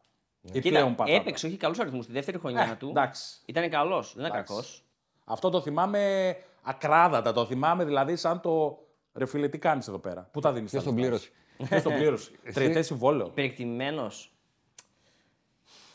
Η 0.52 0.60
Κοίτα, 0.60 0.68
πλέον 0.68 0.94
πατάτα. 0.94 1.16
έπαιξε 1.16 1.46
όχι 1.46 1.56
καλούς 1.56 1.78
αριθμούς. 1.78 2.06
Τη 2.06 2.12
δεύτερη 2.12 2.38
χρονιά 2.38 2.68
Ε, 2.72 2.74
του 2.78 2.88
εντάξει. 2.88 3.40
ήταν 3.46 3.70
καλός, 3.70 4.12
δεν 4.14 4.24
ήταν 4.24 4.36
Εντάξει. 4.36 4.52
κακός. 4.54 4.84
Αυτό 5.24 5.50
το 5.50 5.60
θυμάμαι 5.60 6.36
ακράδατα. 6.62 7.32
Το 7.32 7.46
θυμάμαι 7.46 7.84
δηλαδή 7.84 8.16
σαν 8.16 8.40
το. 8.40 8.78
Ρε 9.14 9.26
φίλε, 9.26 9.48
τι 9.48 9.58
κάνεις 9.58 9.88
εδώ 9.88 9.98
πέρα; 9.98 10.28
Πού 10.32 10.40
τα 10.40 10.52
δίνεις. 10.52 10.70
Ποιος 10.70 10.84
τον 10.84 10.94
πλήρωσε; 10.94 11.30
Ποιος 11.68 11.82
τον 11.82 11.92
πλήρωσε; 11.94 12.30
Τριετές 12.54 12.86
συμβόλαιο. 12.86 13.26
Υπερεκτιμένο. 13.26 14.10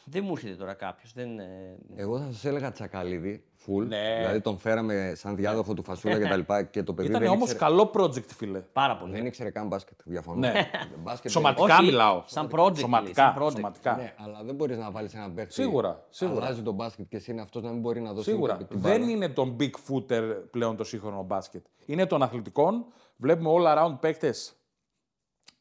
Δεν 0.05 0.23
μου 0.23 0.31
έρχεται 0.31 0.55
τώρα 0.55 0.73
κάποιος. 0.73 1.13
Δεν... 1.13 1.39
ε, 1.39 1.77
Εγώ 1.95 2.19
θα 2.19 2.25
σας 2.31 2.45
έλεγα 2.45 2.71
τσακαλίδι, 2.71 3.43
full. 3.67 3.85
Ναι. 3.87 4.15
Δηλαδή 4.19 4.41
τον 4.41 4.57
φέραμε 4.57 5.13
σαν 5.15 5.35
διάδοχο 5.35 5.73
του 5.73 5.83
Φασούλα 5.83 6.17
και 6.21 6.27
τα 6.27 6.35
λοιπά 6.35 6.63
και 6.63 6.83
το 6.83 6.93
παιδί 6.93 7.07
Ήταν 7.07 7.21
δεν, 7.21 7.29
όμως 7.29 7.51
ήξερε, 7.51 7.59
καλό 7.59 7.91
project, 7.93 8.25
φίλε. 8.37 8.59
Πάρα 8.59 8.97
πολύ. 8.97 9.11
δεν 9.11 9.25
ήξερε 9.25 9.49
καν 9.49 9.67
μπάσκετ. 9.67 9.99
Διαφωνώ. 10.05 10.39
Ναι. 10.39 10.53
μπάσκετ 11.03 11.31
Σωματικά 11.31 11.75
Όχι, 11.77 11.85
μιλάω. 11.85 12.23
σαν 12.25 12.49
project, 12.51 12.77
Σωματικά. 12.77 13.23
λέει, 13.23 13.33
σαν 13.33 13.43
project. 13.43 13.51
σωματικά. 13.55 13.93
δεν- 13.95 14.03
Ναι, 14.03 14.13
αλλά 14.17 14.43
δεν 14.43 14.55
μπορείς 14.55 14.77
να 14.77 14.91
βάλεις 14.91 15.13
έναν 15.13 15.33
παίκτη. 15.33 15.53
Σίγουρα, 15.53 16.05
σίγουρα. 16.09 16.45
Αλλάζει 16.45 16.61
τον 16.61 16.73
μπάσκετ 16.73 17.05
και 17.09 17.15
εσύ 17.15 17.31
είναι 17.31 17.41
αυτός 17.41 17.63
να 17.63 17.69
μην 17.71 17.79
μπορεί 17.81 18.01
να 18.01 18.13
δώσει 18.13 18.29
Σίγουρα. 18.29 18.57
την 18.57 18.67
Δεν 18.69 18.99
μπάλα. 18.99 19.11
είναι 19.11 19.29
τον 19.29 19.55
big 19.59 19.71
footer 19.87 20.35
πλέον 20.51 20.75
το 20.77 20.83
σύγχρονο 20.83 21.23
μπάσκετ. 21.23 21.65
Είναι 21.85 22.05
των 22.05 22.21
αθλητικών. 22.23 22.85
Βλέπουμε 23.15 23.49
all 23.53 23.77
around 23.77 23.95
παίκτες. 23.99 24.53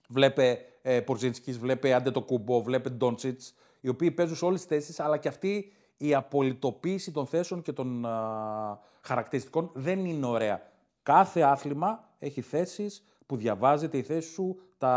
Βλέπε 0.08 0.58
ε, 0.82 1.00
Πορζίνσκι, 1.00 1.52
βλέπε 1.52 1.94
Άντε 1.94 2.10
το 2.10 2.20
Κουμπό, 2.22 2.62
βλέπε 2.62 2.88
Ντόντσιτς, 2.88 3.54
οι 3.80 3.88
οποίοι 3.88 4.10
παίζουν 4.10 4.36
σε 4.36 4.44
όλες 4.44 4.60
τις 4.66 4.68
θέσεις, 4.68 5.00
αλλά 5.00 5.16
και 5.16 5.28
αυτή 5.28 5.72
η 6.06 6.14
απολυτοποίηση 6.14 7.10
των 7.12 7.26
θέσεων 7.26 7.62
και 7.62 7.72
των 7.72 8.06
α, 8.06 8.78
χαρακτηριστικών 9.00 9.70
δεν 9.74 10.04
είναι 10.04 10.26
ωραία. 10.26 10.62
Κάθε 11.02 11.40
άθλημα 11.40 12.08
έχει 12.18 12.40
θέσεις 12.40 13.06
που 13.26 13.36
διαβάζεται 13.36 13.96
η 13.98 14.02
θέση 14.02 14.30
σου, 14.32 14.58
τα 14.78 14.90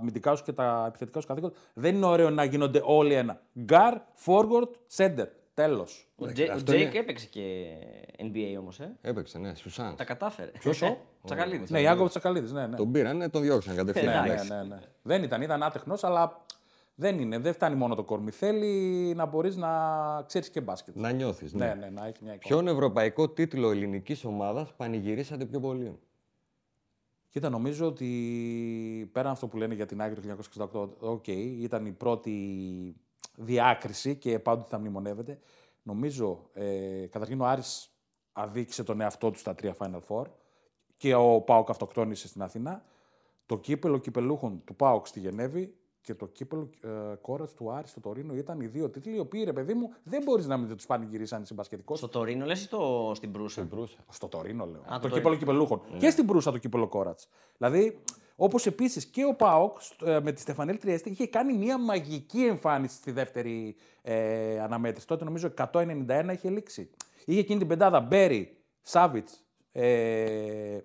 αμυντικά 0.00 0.34
σου 0.34 0.44
και 0.44 0.52
τα 0.52 0.84
επιθετικά 0.88 1.20
σου 1.20 1.26
καθήκοντα. 1.26 1.54
Δεν 1.74 1.94
είναι 1.94 2.06
ωραίο 2.06 2.30
να 2.30 2.44
γίνονται 2.44 2.80
όλοι 2.84 3.12
ένα. 3.14 3.40
Guard, 3.60 3.94
forward, 4.24 4.68
center. 4.96 5.26
Τέλος. 5.54 6.08
Ο, 6.16 6.32
Τζε, 6.32 6.42
ο 6.44 6.52
αυτό 6.52 6.64
Τζέικ 6.64 6.80
είναι- 6.90 6.98
έπαιξε 6.98 7.26
και 7.26 7.66
NBA 8.18 8.56
όμως. 8.58 8.80
Ε. 8.80 8.96
Έπαιξε, 9.00 9.38
ναι, 9.38 9.54
Σουσάν. 9.54 9.96
Τα 9.96 10.04
κατάφερε. 10.04 10.50
Ποιος 10.58 10.82
ο; 10.82 10.96
Τσακαλίδης. 11.24 11.70
Ναι, 11.70 11.80
Ιάκωβος 11.80 12.10
Τσακαλίδης. 12.10 12.52
Ναι, 12.52 12.66
ναι. 12.66 12.76
Τον 12.76 12.92
πήραν, 12.92 13.30
τον 13.30 13.42
διώξαν 13.42 13.74
Ναι, 13.74 13.78
κατευθείαν. 13.82 14.22
ναι, 14.22 14.28
εντάξει. 14.32 14.52
ναι, 14.52 14.62
ναι. 14.62 14.78
Δεν 15.02 15.22
ήταν, 15.22 15.42
ήταν 15.42 15.62
άτεχνος, 15.62 16.04
αλλά 16.04 16.44
δεν 16.98 17.18
είναι. 17.18 17.38
Δεν 17.38 17.52
φτάνει 17.52 17.74
μόνο 17.74 17.94
το 17.94 18.04
κόρμι. 18.04 18.30
Θέλει 18.30 19.12
να 19.14 19.26
μπορείς 19.26 19.56
να 19.56 19.70
ξέρεις 20.26 20.50
και 20.50 20.60
μπάσκετ. 20.60 20.96
Να 20.96 21.10
νιώθεις. 21.10 21.52
Ναι, 21.52 21.74
ναι, 21.74 21.90
να 21.90 22.06
έχει 22.06 22.22
μια 22.22 22.34
εικόνα. 22.34 22.38
Ποιον 22.38 22.68
ευρωπαϊκό 22.68 23.28
τίτλο 23.28 23.70
ελληνικής 23.70 24.24
ομάδας 24.24 24.74
πανηγυρίσατε 24.74 25.44
πιο 25.44 25.60
πολύ; 25.60 25.98
Κοίτα, 27.28 27.48
νομίζω 27.48 27.86
ότι 27.86 29.10
πέραν 29.12 29.32
αυτό 29.32 29.46
που 29.46 29.56
λένε 29.56 29.74
για 29.74 29.86
την 29.86 30.02
Άγκρη 30.02 30.20
του 30.20 30.36
1968, 30.62 30.88
οκ, 30.98 31.26
ήταν 31.26 31.86
η 31.86 31.92
πρώτη 31.92 32.96
διάκριση 33.36 34.16
και 34.16 34.38
πάντοτε 34.38 34.68
θα 34.68 34.78
μνημονεύεται. 34.78 35.38
Νομίζω, 35.82 36.50
ε, 36.52 37.06
καταρχήν 37.10 37.40
ο 37.40 37.46
Άρης 37.46 37.90
αδίκησε 38.32 38.84
τον 38.84 39.00
εαυτό 39.00 39.30
του 39.30 39.38
στα 39.38 39.54
τρία 39.54 39.76
Final 39.78 40.00
Four 40.08 40.24
και 40.96 41.14
ο 41.14 41.40
Πάοκ 41.40 41.70
αυτοκτόνησε 41.70 42.28
στην 42.28 42.42
Αθήνα. 42.42 42.84
Το 43.46 43.58
κύπελο 43.58 43.98
κυπελούχων 43.98 44.62
του 44.64 44.76
Πάοκ 44.76 45.06
στη 45.06 45.20
Γενέβη 45.20 45.74
και 46.06 46.14
το 46.14 46.26
κύπελο 46.26 46.70
ε, 46.80 46.88
κόρα 47.20 47.46
του 47.46 47.72
Άρη 47.72 47.88
στο 47.88 48.00
Τωρίνο 48.00 48.34
ήταν 48.34 48.60
οι 48.60 48.66
δύο 48.66 48.90
τίτλοι, 48.90 49.14
οι 49.14 49.18
οποίοι 49.18 49.44
ρε 49.44 49.52
παιδί 49.52 49.74
μου 49.74 49.92
δεν 50.02 50.22
μπορείς 50.22 50.46
να 50.46 50.56
μην 50.56 50.76
τους 50.76 50.86
πανηγυρίσει 50.86 51.34
αν 51.34 51.42
είσαι 51.42 51.54
μπασκετικό. 51.54 51.96
Στο 51.96 52.08
Τωρίνο 52.08 52.44
λες 52.44 52.60
ή 52.60 52.62
στο... 52.62 53.12
στην 53.14 53.32
Προύσα; 53.32 53.62
Μπρούσα. 53.62 53.96
Στο 54.10 54.28
Τωρίνο, 54.28 54.66
λέω. 54.66 54.80
το 54.80 54.88
το 54.88 54.98
Τωρίνο. 54.98 55.16
κύπελο 55.16 55.36
κυπελούχων. 55.36 55.80
Και 55.98 56.10
στην 56.10 56.26
Προύσα 56.26 56.50
το 56.50 56.58
κύπελο 56.58 56.88
Κόρατ. 56.88 57.20
Δηλαδή, 57.56 58.02
όπως 58.36 58.66
επίσης 58.66 59.06
και 59.06 59.24
ο 59.24 59.34
Πάοκ 59.34 59.78
ε, 60.04 60.20
με 60.20 60.32
τη 60.32 60.40
Στεφανέλ 60.40 60.78
Τριέστη 60.78 61.10
είχε 61.10 61.26
κάνει 61.26 61.52
μια 61.56 61.78
μαγική 61.78 62.44
εμφάνιση 62.44 62.96
στη 62.96 63.10
δεύτερη 63.10 63.76
ε, 64.02 64.60
αναμέτρηση. 64.60 65.06
Τότε 65.06 65.24
νομίζω 65.24 65.52
191 65.72 66.30
είχε 66.32 66.50
λήξει. 66.50 66.90
Είχε 67.24 67.40
εκείνη 67.40 67.58
την 67.58 67.68
πεντάδα 67.68 68.00
Μπέρι, 68.00 68.56
Σάβιτς, 68.82 69.44
ε, 69.72 70.78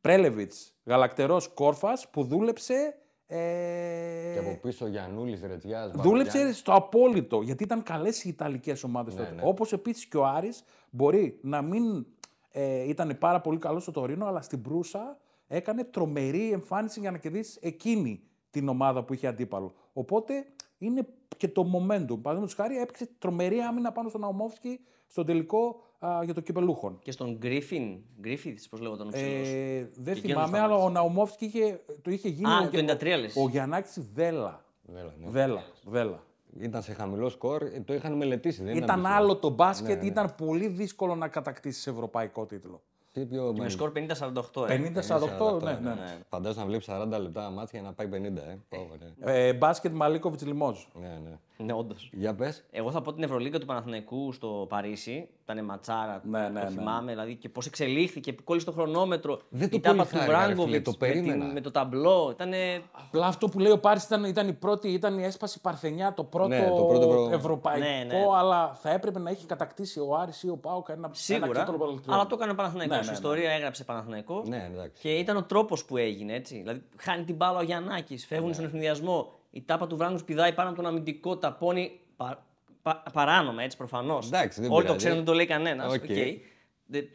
Πρέλεβιτς, 0.00 0.74
Γαλακτερός 0.84 1.48
Κόρφας 1.48 2.08
που 2.10 2.24
δούλεψε. 2.24 2.96
Ε, 3.34 4.32
Και 4.32 4.38
από 4.38 4.58
πίσω 4.62 4.86
Γιανούλη 4.86 5.38
Ρετζιάς. 5.46 5.90
Δούλεψε 5.90 6.52
στο 6.52 6.72
απόλυτο, 6.72 7.40
γιατί 7.40 7.62
ήταν 7.62 7.82
καλές 7.82 8.24
οι 8.24 8.28
Ιταλικές 8.28 8.84
ομάδες 8.84 9.14
τότε. 9.14 9.30
ναι. 9.34 9.42
Όπως 9.44 9.72
επίσης 9.72 10.06
και 10.06 10.16
ο 10.16 10.26
Άρης 10.26 10.64
μπορεί 10.90 11.38
να 11.42 11.62
μην 11.62 12.06
ε, 12.50 12.88
ήταν 12.88 13.16
πάρα 13.18 13.40
πολύ 13.40 13.58
καλός 13.58 13.82
στο 13.82 13.92
Τωρίνο, 13.92 14.26
αλλά 14.26 14.42
στην 14.42 14.62
Προύσα 14.62 15.18
έκανε 15.46 15.84
τρομερή 15.84 16.52
εμφάνιση 16.52 17.00
για 17.00 17.10
να 17.10 17.18
κερδίσει 17.18 17.58
εκείνη 17.62 18.22
την 18.50 18.68
ομάδα 18.68 19.04
που 19.04 19.14
είχε 19.14 19.26
αντίπαλο. 19.26 19.72
Οπότε 19.92 20.46
είναι 20.78 21.06
και 21.36 21.48
το 21.48 21.62
momentum. 21.62 22.18
Παραδείγματος 22.22 22.54
χάρη 22.54 22.78
έπαιξε 22.78 23.08
τρομερή 23.18 23.60
άμυνα 23.60 23.92
πάνω 23.92 24.08
στον 24.08 24.20
Ναουμόφσκι 24.20 24.80
στον 25.06 25.26
τελικό 25.26 25.82
α, 26.06 26.24
για 26.24 26.34
το 26.34 26.40
κυπελούχον. 26.40 26.98
Και 27.02 27.10
στον 27.10 27.36
Γκρίφιν. 27.38 27.98
Γκρίφιθ, 28.20 28.68
πώς 28.70 28.80
λέγονταν 28.80 29.06
ο 29.06 29.10
ψηλός. 29.10 29.48
Ε, 29.48 29.90
δεν 29.94 30.14
Και 30.14 30.20
θυμάμαι, 30.20 30.58
εκείνος 30.58 30.60
αλλά 30.70 30.76
θα 30.78 30.84
ο 30.84 30.90
Ναουμόφσκι 30.90 31.44
είχε, 31.44 31.80
το 32.02 32.10
είχε 32.10 32.28
γίνει. 32.28 32.50
Α, 32.52 32.58
ο, 32.58 32.68
το 32.68 32.78
93 32.78 33.04
λες. 33.20 33.36
ο 33.36 33.48
Γιαννάκης 33.48 34.00
Βέλα. 34.14 34.64
Βέλα, 34.86 35.14
ναι. 35.20 35.30
Βέλα. 35.30 35.62
Βέλα. 35.84 36.22
Ήταν 36.60 36.82
σε 36.82 36.92
χαμηλό 36.92 37.28
σκορ, 37.28 37.62
ε, 37.62 37.82
το 37.84 37.94
είχαν 37.94 38.12
μελετήσει. 38.16 38.62
Δεν 38.64 38.76
Ήταν 38.76 39.00
τυχαίο. 39.00 39.16
άλλο 39.16 39.36
το 39.36 39.48
μπάσκετ, 39.50 39.88
Ναι, 39.96 40.02
ναι. 40.02 40.06
ήταν 40.06 40.34
πολύ 40.36 40.66
δύσκολο 40.66 41.14
να 41.14 41.28
κατακτήσεις 41.28 41.86
ευρωπαϊκό 41.86 42.46
τίτλο. 42.46 42.82
Τι 43.12 43.26
πιο 43.26 43.54
Με 43.58 43.68
σκορ 43.68 43.92
50-48. 43.94 44.68
ε. 44.68 44.76
50-48, 44.76 45.62
ναι, 45.62 45.72
ναι. 45.82 46.18
Φαντάζομαι 46.28 46.62
να 46.62 46.68
βλέπει 46.68 46.84
40 47.16 47.20
λεπτά 47.20 47.50
μάτια 47.50 47.80
για 47.80 47.88
να 47.88 47.92
πάει 47.94 48.06
50, 48.06 48.36
ε. 48.36 48.56
Πω, 48.68 48.88
ναι. 49.24 49.32
Ε, 49.46 49.52
μπάσκετ 49.52 49.92
Μαλίκοβιτς 49.92 50.46
Λιμόζ. 50.46 50.78
ναι, 51.00 51.18
ναι. 51.24 51.38
Ναι, 51.56 51.72
όντως. 51.72 52.10
Για 52.12 52.34
πες. 52.34 52.64
Εγώ 52.70 52.90
θα 52.90 53.02
πω 53.02 53.12
την 53.12 53.22
Ευρωλίγκα 53.22 53.58
του 53.58 53.66
Παναθηναϊκού 53.66 54.32
στο 54.32 54.66
Παρίσι. 54.68 55.28
Ήταν 55.44 55.64
ματσάρα, 55.64 56.20
Ναι, 56.24 56.38
ναι, 56.40 56.46
το 56.60 56.64
ναι. 56.64 56.70
θυμάμαι. 56.70 57.10
Δηλαδή 57.12 57.34
και 57.36 57.48
πώς 57.48 57.66
εξελίχθηκε, 57.66 58.34
κόλλησε 58.44 58.66
το 58.66 58.72
χρονόμετρο. 58.72 59.40
Δεν 59.48 59.70
το 59.70 59.76
η 59.76 59.80
τάπα 59.80 60.02
του 60.06 60.08
κολληθάρικα, 60.10 60.38
ρε 60.38 60.42
φίλε, 60.44 60.54
Βράγκοβιτ 60.54 60.84
το 60.84 60.90
με, 60.90 60.96
περίμενα. 60.96 61.44
την- 61.44 61.52
με 61.52 61.60
το 61.60 61.70
ταμπλό. 61.70 62.28
Ήταν. 62.32 62.52
Απλά 62.92 63.26
αυτό 63.26 63.48
που 63.48 63.58
λέει 63.58 63.72
ο 63.72 63.78
Πάρης 63.78 64.04
ήταν, 64.04 64.24
ήταν 64.24 64.48
η 64.48 64.52
πρώτη, 64.52 64.88
ήταν 64.88 65.18
η 65.18 65.24
έσπαση 65.24 65.60
Παρθενιά, 65.60 66.12
το 66.14 66.24
πρώτο, 66.24 66.48
Ναι, 66.48 66.68
το 66.68 66.84
πρώτο 66.84 67.08
ευρω- 67.08 67.30
ευρωπαϊκό, 67.32 67.78
Ναι, 67.86 68.04
ναι. 68.08 68.24
αλλά 68.36 68.74
θα 68.74 68.90
έπρεπε 68.90 69.18
να 69.18 69.30
έχει 69.30 69.46
κατακτήσει 69.46 70.00
ο 70.00 70.16
Άρης 70.16 70.42
ή 70.42 70.48
ο 70.48 70.56
Πάοκ 70.56 70.86
ένα, 70.88 70.98
ένα 70.98 71.10
Σίγουρα. 71.12 71.46
κύπελο 71.60 71.76
πρωταθλητριών. 71.76 72.14
Αλλά 72.16 72.26
το 72.26 72.34
έκανε 72.40 72.54
Παναθηναϊκός. 72.54 72.96
Ναι, 72.96 73.00
ναι, 73.02 73.06
Η 73.06 73.10
ναι. 73.10 73.14
ιστορία 73.16 73.50
έγραψε 73.50 73.84
Παναθηναϊκός. 73.84 74.42
Ναι, 74.46 74.68
εντάξει. 74.72 75.02
Και 75.02 75.14
ήταν 75.18 75.36
ο 75.36 75.42
τρόπος 75.42 75.84
που 75.84 75.96
έγινε 75.96 76.32
έτσι. 76.34 76.56
Δηλαδή, 76.58 76.82
χάνει 76.96 77.24
την 77.24 77.34
μπάλα 77.36 77.58
ο 77.58 77.62
Γιαννάκης, 77.62 78.26
φεύγουν 78.26 78.46
Ναι. 78.48 78.52
στον 78.52 78.64
αιφνιδιασμό. 78.64 79.32
Η 79.54 79.62
τάπα 79.62 79.86
του 79.86 79.96
Βράνκοβιτς 79.96 80.18
πηδάει 80.24 80.52
πάνω 80.52 80.68
από 80.68 80.76
τον 80.76 80.86
αμυντικό, 80.86 81.38
ταπώνει 81.38 82.00
πα, 82.16 82.46
πα, 82.82 83.02
παράνομα 83.12 83.62
έτσι 83.62 83.76
προφανώς. 83.76 84.26
Εντάξει, 84.26 84.60
δεν 84.60 84.70
Όλοι 84.70 84.78
το 84.78 84.82
πειράζει. 84.82 84.98
ξέρουν, 84.98 85.16
δεν 85.16 85.26
το 85.26 85.32
λέει 85.32 85.46
κανένας. 85.46 85.94
Οκ. 85.94 86.04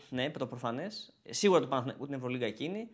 Ναι, 0.09 0.29
το 0.29 0.47
προφανές. 0.47 1.13
Σίγουρα 1.29 1.59
το 1.59 1.67
Παναθηναϊκό 1.67 2.05
την 2.05 2.13
Ευρωλίγα 2.13 2.45
εκείνη. 2.45 2.89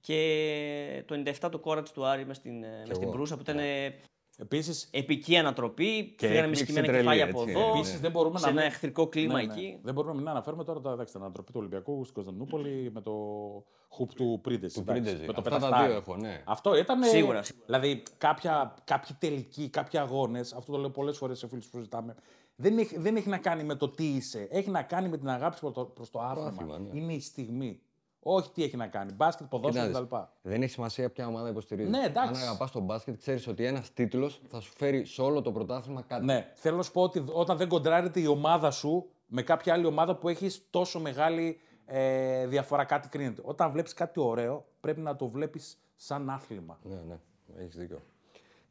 Και 0.00 1.04
το 1.06 1.22
97 1.40 1.48
το 1.50 1.58
Κόρατς 1.58 1.92
του 1.92 2.06
Άρη 2.06 2.26
μες 2.26 2.36
στην, 2.36 2.62
ε, 2.62 2.68
μες 2.86 2.96
στην 2.96 3.02
εγώ. 3.02 3.10
Προύσα 3.10 3.34
που 3.34 3.40
ήταν 3.42 3.58
ε, 3.58 4.00
Επίσης, 4.40 4.88
επική 4.92 5.36
ανατροπή. 5.36 6.14
Φύγανε 6.18 6.34
με 6.34 6.38
έκπληξη 6.46 6.62
σκυμμένα 6.64 6.86
τρελή, 6.86 7.02
κεφάλια 7.02 7.24
από 7.24 7.40
έτσι, 7.40 7.50
εδώ. 7.52 7.60
ναι. 7.72 7.78
Επίσης 7.78 8.00
δεν 8.00 8.10
μπορούμε 8.10 8.38
σε 8.38 8.44
να 8.44 8.50
ένα 8.50 8.60
μην- 8.60 8.70
εχθρικό 8.70 9.06
κλίμα 9.08 9.34
ναι, 9.40 9.46
ναι. 9.46 9.52
εκεί. 9.52 9.78
Δεν 9.82 9.94
μπορούμε 9.94 10.12
να 10.12 10.18
μην 10.18 10.28
αναφέρουμε 10.28 10.64
τώρα 10.64 10.80
τα, 10.80 10.90
εντάξει, 10.92 11.12
την 11.12 11.22
ανατροπή 11.22 11.52
του 11.52 11.58
Ολυμπιακού 11.60 12.02
στην 12.02 12.14
Κωνσταντινούπολη 12.14 12.90
με 12.94 13.00
το 13.00 13.12
χουπ 13.88 14.14
του 14.14 14.38
Πρίντεζη. 14.42 14.74
Του 14.74 14.80
εντάξει, 14.80 15.02
Πρίντεζη. 15.02 15.26
Με 15.26 15.32
το 15.32 15.38
Αυτά 15.38 15.50
τα 15.50 15.58
πεταχτάρι. 15.58 15.88
δύο 15.88 15.96
έχω, 15.96 16.16
ναι. 16.16 16.42
Αυτό 16.46 16.76
ήταν. 16.76 17.02
Σίγουρα, 17.04 17.42
σίγουρα. 17.42 17.64
Δηλαδή, 17.66 18.02
κάποια, 18.18 18.74
κάποιοι 18.84 19.16
τελικοί, 19.18 19.68
κάποιοι 19.68 19.98
αγώνες, 19.98 20.52
αυτό 20.52 20.72
το 20.72 20.78
λέω 20.78 20.90
πολλές 20.90 21.16
φορές 21.16 21.38
σε 21.38 21.48
φίλους 21.48 21.66
που 21.66 21.76
συζητάμε, 21.76 22.14
δεν 22.56 22.78
έχει, 22.78 22.98
δεν 22.98 23.16
έχει 23.16 23.28
να 23.28 23.38
κάνει 23.38 23.64
με 23.64 23.74
το 23.74 23.88
τι 23.88 24.04
είσαι. 24.04 24.48
Έχει 24.50 24.70
να 24.70 24.82
κάνει 24.82 25.08
με 25.08 25.16
την 25.18 25.28
αγάπη 25.28 25.56
προς 25.60 25.72
το, 25.72 25.84
προς 25.84 26.10
το 26.10 26.20
άθλημα. 26.20 26.48
άθλημα, 26.48 26.78
ναι. 26.78 27.00
Είναι 27.00 27.12
η 27.12 27.20
στιγμή. 27.20 27.80
Όχι 28.20 28.50
τι 28.50 28.62
έχει 28.62 28.76
να 28.76 28.86
κάνει. 28.86 29.12
Μπάσκετ, 29.12 29.46
ποδόσφαιρο 29.46 29.86
Κοίταξε, 29.86 30.06
κτλ. 30.06 30.16
Δεν 30.42 30.62
έχει 30.62 30.72
σημασία 30.72 31.10
ποια 31.10 31.26
ομάδα 31.26 31.48
υποστηρίζει. 31.48 31.90
Ναι, 31.90 32.02
εντάξει. 32.04 32.42
Αν 32.42 32.48
αγαπάς 32.48 32.70
τον 32.70 32.82
μπάσκετ, 32.82 33.18
ξέρεις 33.18 33.46
ότι 33.46 33.64
ένας 33.64 33.92
τίτλος 33.92 34.40
θα 34.48 34.60
σου 34.60 34.72
φέρει 34.76 35.04
σε 35.04 35.22
όλο 35.22 35.42
το 35.42 35.52
πρωτάθλημα 35.52 36.02
κάτι. 36.02 36.24
Ναι, 36.24 36.52
θέλω 36.54 36.76
να 36.76 36.82
σου 36.82 36.92
πω 36.92 37.02
ότι 37.02 37.24
όταν 37.32 37.56
δεν 37.56 37.68
κοντράρεται 37.68 38.20
η 38.20 38.26
ομάδα 38.26 38.70
σου 38.70 39.10
με 39.26 39.42
κάποια 39.42 39.72
άλλη 39.72 39.86
ομάδα 39.86 40.16
που 40.16 40.28
έχεις 40.28 40.66
τόσο 40.70 41.00
μεγάλη 41.00 41.60
ε, 41.86 42.46
διαφορά, 42.46 42.84
κάτι 42.84 43.08
κρίνεται. 43.08 43.42
Όταν 43.44 43.70
βλέπεις 43.70 43.94
κάτι 43.94 44.20
ωραίο, 44.20 44.66
πρέπει 44.80 45.00
να 45.00 45.16
το 45.16 45.28
βλέπεις 45.28 45.78
σαν 45.94 46.30
άθλημα. 46.30 46.78
Ναι, 46.82 46.94
ναι, 46.94 47.18
έχεις 47.62 47.76
δίκιο. 47.76 48.00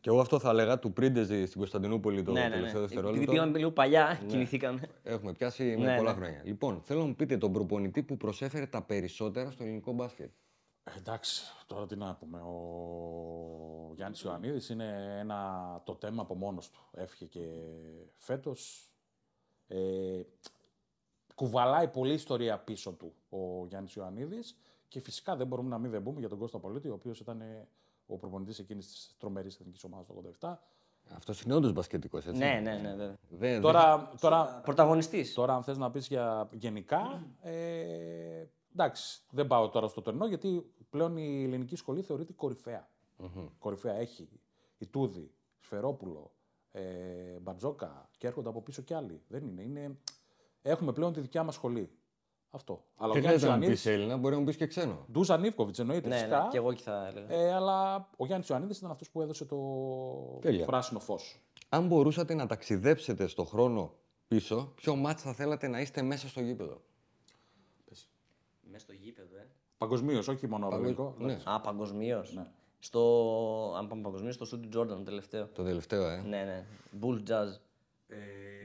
Και 0.07 0.13
εγώ 0.13 0.21
αυτό 0.21 0.39
θα 0.39 0.49
έλεγα 0.49 0.79
του 0.79 0.93
Πρίντεζη 0.93 1.45
στην 1.45 1.59
Κωνσταντινούπολη 1.59 2.23
το 2.23 2.31
ναι, 2.31 2.39
ναι, 2.39 2.47
ναι. 2.47 2.53
τελευταίο 2.55 2.81
Επειδή 2.81 2.93
δευτερόλεπτο. 2.93 3.31
πήγαμε 3.31 3.57
λίγο 3.57 3.71
παλιά, 3.71 4.21
κινηθήκαμε. 4.27 4.81
Έχουμε 5.03 5.33
πιάσει 5.33 5.63
με 5.63 5.85
Ναι, 5.85 5.95
πολλά 5.97 6.11
ναι. 6.11 6.17
χρόνια. 6.17 6.41
Λοιπόν, 6.45 6.81
θέλω 6.81 6.99
να 6.99 7.05
μου 7.05 7.15
πείτε 7.15 7.37
τον 7.37 7.51
προπονητή 7.53 8.03
που 8.03 8.17
προσέφερε 8.17 8.65
τα 8.65 8.81
περισσότερα 8.81 9.51
στο 9.51 9.63
ελληνικό 9.63 9.91
μπάσκετ. 9.91 10.29
Ε, 10.83 10.91
Εντάξει, 10.97 11.43
τώρα 11.65 11.85
τι 11.85 11.95
να 11.95 12.15
πούμε. 12.15 12.39
Ο 12.39 13.93
Γιάννης 13.95 14.21
Ιωαννίδης 14.21 14.69
είναι 14.69 15.17
ένα 15.19 15.81
το 15.85 15.95
θέμα 15.99 16.21
από 16.21 16.35
μόνος 16.35 16.69
του. 16.69 16.79
Έφυγε 16.93 17.25
και 17.25 17.45
φέτος. 18.17 18.91
Ε, 19.67 20.21
κουβαλάει 21.35 21.87
πολλή 21.87 22.13
ιστορία 22.13 22.57
πίσω 22.59 22.91
του 22.91 23.13
ο 23.29 23.65
Γιάννης 23.67 23.93
Ιωαννίδης 23.93 24.57
και 24.87 24.99
φυσικά 24.99 25.35
δεν 25.35 25.47
μπορούμε 25.47 25.69
να 25.69 25.77
μην 25.77 25.91
δεν 25.91 26.03
πούμε 26.03 26.19
για 26.19 26.29
τον 26.29 26.37
Κώστα 26.37 26.59
Πολίτη, 26.59 26.89
ο 26.89 26.93
οποίος 26.93 27.19
ήταν 27.19 27.41
ε, 27.41 27.67
ο 28.07 28.17
προπονητής 28.17 28.59
εκείνης 28.59 28.87
της 28.87 29.15
τρομερής 29.17 29.59
εθνικής 29.59 29.83
ομάδας 29.83 30.07
το 30.07 30.13
87. 30.39 30.57
Αυτός 31.15 31.41
είναι 31.41 31.53
όντως 31.53 31.73
μπασκετικός, 31.73 32.25
έτσι. 32.25 32.39
Ναι, 32.39 32.59
ναι, 32.63 32.73
ναι, 32.75 32.89
βέβαια. 32.89 33.17
Δεν, 33.29 33.61
Τώρα, 33.61 34.13
τώρα, 34.19 34.61
Πρωταγωνιστής. 34.63 35.33
Τώρα, 35.33 35.55
αν 35.55 35.63
θες 35.63 35.77
να 35.77 35.91
πεις 35.91 36.07
για 36.07 36.49
γενικά, 36.51 37.27
ε, 37.41 38.45
εντάξει, 38.73 39.21
δεν 39.29 39.47
πάω 39.47 39.69
τώρα 39.69 39.87
στο 39.87 40.01
τερνό, 40.01 40.27
γιατί 40.27 40.71
πλέον 40.89 41.17
η 41.17 41.43
ελληνική 41.43 41.75
σχολή 41.75 42.01
θεωρείται 42.01 42.33
κορυφαία. 42.33 42.89
Κορυφαία 43.59 43.93
έχει 43.93 44.29
η 44.77 44.87
Τούδη, 44.87 45.31
Σφερόπουλο, 45.59 46.31
ε, 46.71 47.39
Μπατζόκα 47.41 48.09
και 48.17 48.27
έρχονται 48.27 48.49
από 48.49 48.61
πίσω 48.61 48.81
κι 48.81 48.93
άλλοι. 48.93 49.21
Δεν 49.27 49.45
είναι. 49.45 49.61
είναι... 49.61 49.97
Έχουμε 50.61 50.93
πλέον 50.93 51.13
τη 51.13 51.19
δικιά 51.19 51.43
μας 51.43 51.53
σχολή. 51.53 51.96
Αυτό. 52.49 52.83
Αλλά 52.95 53.09
ο 53.09 53.13
Δεν 53.13 53.21
Γιάννης 53.21 53.41
χρειάζεται 53.41 53.45
να 53.45 53.51
μου 53.51 53.61
Ιωαννίδης, 53.61 53.83
πεις 53.83 53.91
Έλληνα, 53.93 54.17
μπορεί 54.17 54.33
να 54.33 54.39
μου 54.39 54.45
πεις 54.45 54.55
και 54.55 54.67
ξένο. 54.67 55.05
Ντούζαν 55.11 55.41
Νίβκοβιτς 55.41 55.79
εννοείται 55.79 56.07
Ναι, 56.07 56.15
φυσικά. 56.15 56.41
ναι, 56.41 56.47
και 56.49 56.57
εγώ 56.57 56.71
εκεί 56.71 56.81
θα 56.83 57.07
έλεγα. 57.07 57.33
Ε, 57.33 57.53
αλλά 57.53 58.09
ο 58.17 58.25
Γιάννης 58.25 58.49
Ιωαννίδης 58.49 58.77
ήταν 58.77 58.91
αυτός 58.91 59.09
που 59.09 59.21
έδωσε 59.21 59.45
το 59.45 59.57
Τέλεια. 60.41 60.65
πράσινο 60.65 60.99
φως. 60.99 61.41
Αν 61.69 61.87
μπορούσατε 61.87 62.33
να 62.33 62.45
ταξιδέψετε 62.47 63.27
στο 63.27 63.43
χρόνο 63.43 63.93
πίσω, 64.27 64.71
ποιο 64.75 64.95
μάτς 64.95 65.21
θα 65.21 65.33
θέλατε 65.33 65.67
να 65.67 65.81
είστε 65.81 66.01
μέσα 66.01 66.27
στο 66.27 66.41
γήπεδο; 66.41 66.81
Μέσα 68.61 68.83
στο 68.83 68.93
γήπεδο, 68.93 69.35
ε. 69.37 69.47
Παγκοσμίως, 69.77 70.27
όχι 70.27 70.47
μόνο 70.47 70.69
ελληνικό. 70.71 71.15
ναι. 71.17 71.37
Α, 71.43 71.61
παγκοσμίως. 71.61 72.33
Ναι. 72.33 72.45
Στο. 72.79 73.01
Αν 73.77 73.87
πάμε 73.87 74.01
παγκοσμίως, 74.01 74.33
στο 74.35 74.45
Σούντι 74.45 74.67
Τζόρνταν 74.67 75.03
τελευταίο. 75.03 75.47
Το 75.47 75.63
τελευταίο, 75.63 76.09
ε. 76.09 76.21
Ναι, 76.27 76.43
ναι. 76.43 76.65
Bull 77.01 77.29
Jazz. 77.29 77.59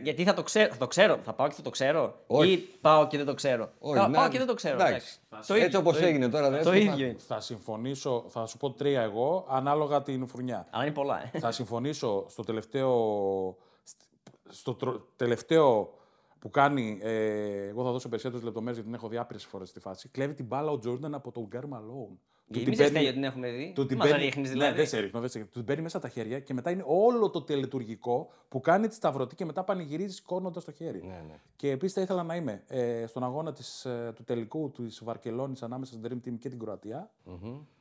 Γιατί 0.02 0.24
θα 0.24 0.34
το, 0.34 0.42
ξέρω, 0.42 0.72
θα 0.72 0.78
το 0.78 0.86
ξέρω. 0.86 1.18
Θα 1.22 1.32
πάω 1.32 1.48
και 1.48 1.54
θα 1.54 1.62
το 1.62 1.70
ξέρω. 1.70 2.14
Όχι. 2.26 2.50
Ή 2.52 2.56
πάω 2.80 3.06
και 3.06 3.16
δεν 3.16 3.26
το 3.26 3.34
ξέρω. 3.34 3.70
Όχι, 3.78 3.94
Κα- 3.98 4.08
να- 4.08 4.18
πάω 4.18 4.28
και 4.28 4.38
δεν 4.38 4.46
το 4.46 4.54
ξέρω. 4.54 4.74
εντάξει. 4.74 5.18
Το 5.30 5.36
Έτσι 5.54 5.64
ίδιο, 5.66 5.78
όπως 5.78 5.92
το 5.92 5.98
ίδιο. 5.98 6.10
έγινε 6.10 6.28
τώρα, 6.28 6.50
δεν 6.50 6.62
Το 6.62 6.70
θα- 6.70 6.76
ίδιο 6.76 7.06
είναι. 7.06 7.16
Θα 7.18 7.40
συμφωνήσω, 7.40 8.24
θα 8.28 8.46
σου 8.46 8.56
πω 8.56 8.70
τρία 8.70 9.02
εγώ, 9.02 9.46
ανάλογα 9.48 10.02
την 10.02 10.26
φουρνιά. 10.26 10.66
Αλλά 10.70 10.84
είναι 10.84 10.92
πολλά, 10.94 11.30
ε. 11.32 11.38
θα 11.38 11.50
συμφωνήσω 11.52 12.24
στο 12.28 12.42
τελευταίο, 12.42 13.56
στο 14.48 14.74
τρο- 14.74 15.06
τελευταίο 15.16 15.94
που 16.38 16.50
κάνει, 16.50 16.98
ε, 17.02 17.66
εγώ 17.68 17.84
θα 17.84 17.90
δώσω 17.90 18.08
περισσότερες 18.08 18.44
λεπτομέρειες 18.44 18.76
γιατί 18.76 18.90
την 18.92 18.98
έχω 19.02 19.08
δει 19.12 19.18
άπειρες 19.18 19.44
φορές 19.44 19.68
στη 19.68 19.80
φάση. 19.80 20.08
Κλέβει 20.08 20.34
την 20.34 20.44
μπάλα 20.46 20.70
ο 20.70 20.78
Τζόρνταν 20.78 21.14
από 21.14 21.32
τον 21.32 21.46
Γκάρ 21.46 21.66
Μαλόν. 21.66 22.20
Και 22.52 22.60
εμείς 22.60 22.78
δεν 22.78 22.86
στέλνει 22.88 23.06
ότι 23.08 23.14
την 23.14 23.24
έχουμε 23.24 23.50
δει. 23.50 23.72
του 23.74 23.86
την 23.86 23.96
Μας 23.96 24.06
παίρνει- 24.08 24.24
ρίχνεις 24.24 24.46
Ναι, 24.48 24.52
δηλαδή. 24.54 24.76
δεν 24.76 24.86
σε 24.86 24.98
ρίχνω, 24.98 25.20
δεν 25.20 25.28
σε 25.28 25.38
ρίχνω. 25.38 25.52
Του 25.52 25.58
την 25.58 25.66
παίρνει 25.66 25.82
μέσα 25.82 25.98
τα 25.98 26.08
χέρια 26.08 26.40
και 26.40 26.54
μετά 26.54 26.70
είναι 26.70 26.84
όλο 26.86 27.30
το 27.30 27.42
τελετουργικό 27.42 28.30
που 28.48 28.60
κάνει 28.60 28.88
τη 28.88 28.94
σταυρωτή 28.94 29.34
και 29.34 29.44
μετά 29.44 29.64
πανηγυρίζει 29.64 30.14
σηκώνοντα 30.14 30.62
το 30.62 30.72
χέρι. 30.72 31.02
Ναι, 31.02 31.22
ναι. 31.28 31.34
Και 31.56 31.70
επίσης 31.70 31.94
θα 31.94 32.00
ήθελα 32.00 32.22
να 32.22 32.36
είμαι 32.36 32.62
ε, 32.68 33.06
στον 33.06 33.24
αγώνα 33.24 33.52
της, 33.52 33.84
ε, 33.84 34.12
του 34.14 34.24
τελικού 34.24 34.70
της 34.70 35.00
Βαρκελόνης 35.04 35.62
ανάμεσα 35.62 35.92
στην 35.92 36.08
Dream 36.08 36.28
Team 36.28 36.38
και 36.38 36.48
την 36.48 36.58
κροατια 36.58 37.10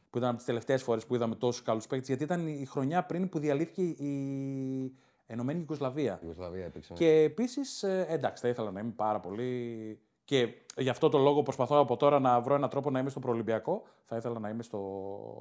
Που 0.10 0.18
ήταν 0.18 0.30
από 0.30 0.38
τις 0.38 0.46
τελευταίες 0.46 0.84
φορές 0.84 1.06
που 1.06 1.16
είδαμε 1.16 1.36
τόσους 1.36 1.62
καλούς 1.62 1.88
παίκτες, 1.88 2.08
γιατί 2.08 2.24
ήταν 2.24 2.48
η 2.48 2.66
χρονιά 2.66 3.04
πριν 3.04 3.30
που 3.30 3.40
διαλύθηκε 3.40 3.82
η 3.82 4.94
Ενωμένη 5.28 5.60
Ιουγκοσλαβία. 5.60 6.14
Η 6.14 6.20
Ιουγκοσλαβία 6.22 6.66
έπαιξε. 6.66 6.94
Και 6.94 7.10
επίσης, 7.10 7.84
εντάξει, 7.84 8.42
θα 8.44 8.50
ήθελα 8.50 8.72
να 8.72 8.80
είμαι 8.80 8.94
πάρα 8.96 9.20
πολύ. 9.20 10.00
Και 10.32 10.54
γι' 10.78 10.90
αυτό 10.90 11.10
το 11.10 11.18
λόγο 11.18 11.44
προσπαθώ 11.44 11.80
από 11.80 11.98
τώρα 11.98 12.20
να 12.20 12.42
βρω 12.42 12.56
έναν 12.56 12.70
τρόπο 12.70 12.90
να 12.90 13.00
είμαι 13.00 13.10
στο 13.10 13.20
προολυμπιακό. 13.20 13.84
Θα 14.06 14.16
ήθελα 14.16 14.40
να 14.40 14.50
είμαι 14.50 14.64
στο 14.64 14.80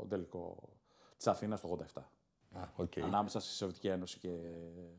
τελικό 0.08 0.56
της 1.16 1.26
Αθήνας 1.26 1.60
το 1.60 1.78
87. 1.94 2.02
Α, 2.52 2.60
οκ. 2.76 2.92
Ανάμεσα 3.04 3.40
στη 3.40 3.54
Σοβιετική 3.54 3.88
Ένωση 3.88 4.18
και. 4.18 4.28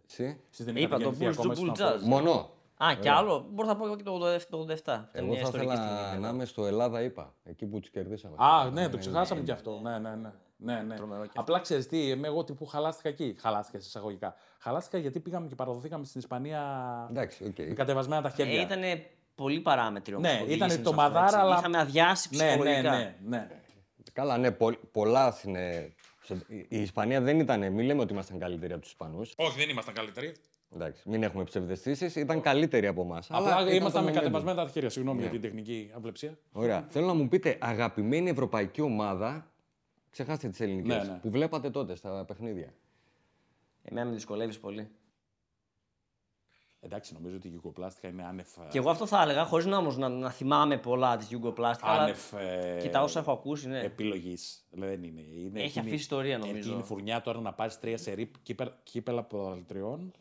Εσύ. 0.09 0.41
Εσείς 0.51 0.65
δεν 0.65 0.75
Είπα, 0.75 0.87
είχατε 0.87 1.03
το 1.03 1.09
γεννηθεί 1.09 1.25
Bulls 1.25 1.39
ακόμα, 1.39 1.53
του 1.53 1.61
Bull 1.61 1.63
ήσασταν 1.63 1.87
Jazz. 1.87 1.91
πρώτοι. 1.91 2.07
Μόνο. 2.09 2.49
Α, 2.83 2.95
κι 2.99 3.09
άλλο. 3.09 3.47
Μπορώ 3.51 3.67
να 3.67 3.75
πω 3.75 3.85
εγώ 3.85 3.95
και 3.95 4.03
το 4.03 4.13
87. 4.13 4.45
το 4.49 4.57
87. 4.57 5.09
Εγώ 5.11 5.27
Μια 5.27 5.35
θα 5.35 5.41
ιστορική 5.41 5.71
ήθελα 5.71 6.05
στιγμή. 6.07 6.21
να 6.21 6.29
είμαι 6.29 6.45
στο 6.45 6.65
Ελλάδα, 6.65 7.01
είπα. 7.01 7.33
Εκεί 7.43 7.65
που 7.65 7.79
του 7.79 7.89
κερδίσαμε. 7.91 8.35
Α, 8.39 8.69
ναι, 8.69 8.89
το 8.89 8.97
ξεχάσαμε 8.97 9.41
κι 9.41 9.51
αυτό. 9.51 9.79
Ναι, 9.83 9.99
ναι, 9.99 10.15
ναι. 10.15 10.31
ναι, 10.57 10.81
ναι. 10.81 10.95
Τρομερό 10.95 11.25
κι 11.25 11.31
Απλά 11.35 11.59
ξέρεις 11.59 11.87
τι, 11.87 12.07
είμαι 12.07 12.27
εγώ 12.27 12.43
τύπου 12.43 12.65
χαλάστηκα 12.65 13.09
εκεί. 13.09 13.35
Χαλάστηκα 13.39 13.79
σε 13.79 13.87
εισαγωγικά. 13.87 14.35
Χαλάστηκα 14.59 14.97
γιατί 14.97 15.19
πήγαμε 15.19 15.47
και 15.47 15.55
παραδοθήκαμε 15.55 16.05
στην 16.05 16.19
Ισπανία 16.19 16.61
Εντάξει, 17.09 17.43
οκ. 17.45 17.57
με 17.57 17.73
κατεβασμένα 17.73 18.21
τα 18.21 18.29
χέρια. 18.29 18.59
Ε, 18.59 18.61
ήταν 18.61 18.81
πολύ 19.35 19.59
παράμετροι 19.59 20.13
όμως 20.15 20.27
Ναι, 20.31 20.37
που 20.37 20.43
ήταν 20.43 20.61
οδήγησαν 20.61 20.83
το 20.83 20.89
σε 20.89 20.95
αυτό, 20.95 21.01
μαδάρα, 21.01 21.25
έτσι. 21.25 21.37
αλλά- 21.37 21.57
Είχαμε 21.57 21.77
αδειάσει 21.77 22.29
ναι, 22.31 22.43
ναι, 22.43 22.49
ψυχολογικά. 22.49 22.91
ναι, 22.97 23.15
ναι. 23.27 23.47
Καλά, 24.13 24.37
ναι, 24.37 24.51
πο- 24.51 24.77
πολλά 24.91 25.37
είναι. 25.45 25.93
σε- 26.23 26.45
Η 26.49 26.81
Ισπανία 26.81 27.21
δεν 27.21 27.39
ήταν. 27.39 27.59
Μην 27.59 27.85
λέμε 27.85 28.01
ότι 28.01 28.13
ήμασταν 28.13 28.39
καλύτεροι 28.39 28.71
από 28.73 28.81
τους 28.81 28.91
Ισπανούς. 28.91 29.33
Όχι, 29.35 29.59
δεν 29.59 29.69
ήμασταν 29.69 29.93
καλύτεροι. 29.93 30.33
Εντάξει, 30.75 31.09
μην 31.09 31.23
έχουμε 31.23 31.43
ψευδαισθήσεις. 31.43 32.15
Ήταν 32.15 32.41
καλύτεροι 32.41 32.87
από 32.87 33.01
εμάς. 33.01 33.27
Απλά 33.31 33.73
ήμασταν 33.73 34.03
με 34.03 34.11
κατεβασμένα 34.11 34.63
τα 34.63 34.69
χέρια. 34.71 34.89
Συγγνώμη 34.89 35.21
για 35.21 35.29
την 35.29 35.41
τεχνική 35.41 35.91
αβλεψία. 35.95 36.37
Ωραία. 36.51 36.85
Θέλω 36.89 37.05
να 37.05 37.13
μου 37.13 37.27
πείτε 37.27 37.57
αγαπημένη 37.61 38.29
ευρωπαϊκή 38.29 38.81
ομάδα. 38.81 39.51
Ξεχάστε 40.09 40.49
τις 40.49 40.59
ελληνικές. 40.59 41.05
Ναι, 41.07 41.11
ναι. 41.11 41.19
Που 41.21 41.29
βλέπατε 41.29 41.69
τότε 41.69 41.95
στα 41.95 42.25
παιχνίδια. 42.27 42.73
Εμένα 43.83 44.05
με 44.05 44.13
δυσκολεύεις 44.15 44.59
πολύ. 44.59 44.89
Εντάξει, 46.83 47.13
νομίζω 47.13 47.35
ότι 47.35 47.47
η 47.47 47.49
Γιουγκοπλάστικα 47.49 48.07
είναι 48.07 48.23
άνευ. 48.25 48.47
Και 48.69 48.77
εγώ 48.77 48.89
αυτό 48.89 49.05
θα 49.05 49.21
έλεγα, 49.21 49.45
χωρίς 49.45 49.65
να, 49.65 49.77
όμως 49.77 49.97
να, 49.97 50.09
να 50.09 50.29
θυμάμαι 50.29 50.77
πολλά 50.77 51.17
της 51.17 51.27
Yugoplast. 51.31 51.73
Αλλά 51.81 52.01
άνευ 52.01 52.33
ε, 52.33 52.77
κοίτα 52.81 53.03
όσα 53.03 53.19
έχω 53.19 53.31
ακούσει, 53.31 53.67
ναι. 53.67 53.79
επιλογής. 53.79 54.65
Δεν 54.71 55.03
είναι. 55.03 55.21
είναι 55.21 55.59
Έχει 55.59 55.67
εκείνη- 55.67 55.79
αφήσει 55.85 55.95
ιστορία, 56.01 56.37
νομίζω. 56.37 56.57
Εκείνη 56.57 56.79
η 56.79 56.83
φουρνιά 56.83 57.21
τώρα 57.21 57.39
να 57.39 57.53
πάρεις 57.53 57.79
τρία 57.79 57.97
σερή 57.97 58.31
κύπε- 58.43 58.73
κύπελα 58.83 59.23
πρωταθλητριών. 59.23 60.11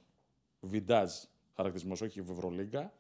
Βιντάζ 0.61 1.13
χαρακτηρισμός, 1.57 2.01
όχι 2.01 2.21
Ευρωλίγκα. 2.21 2.93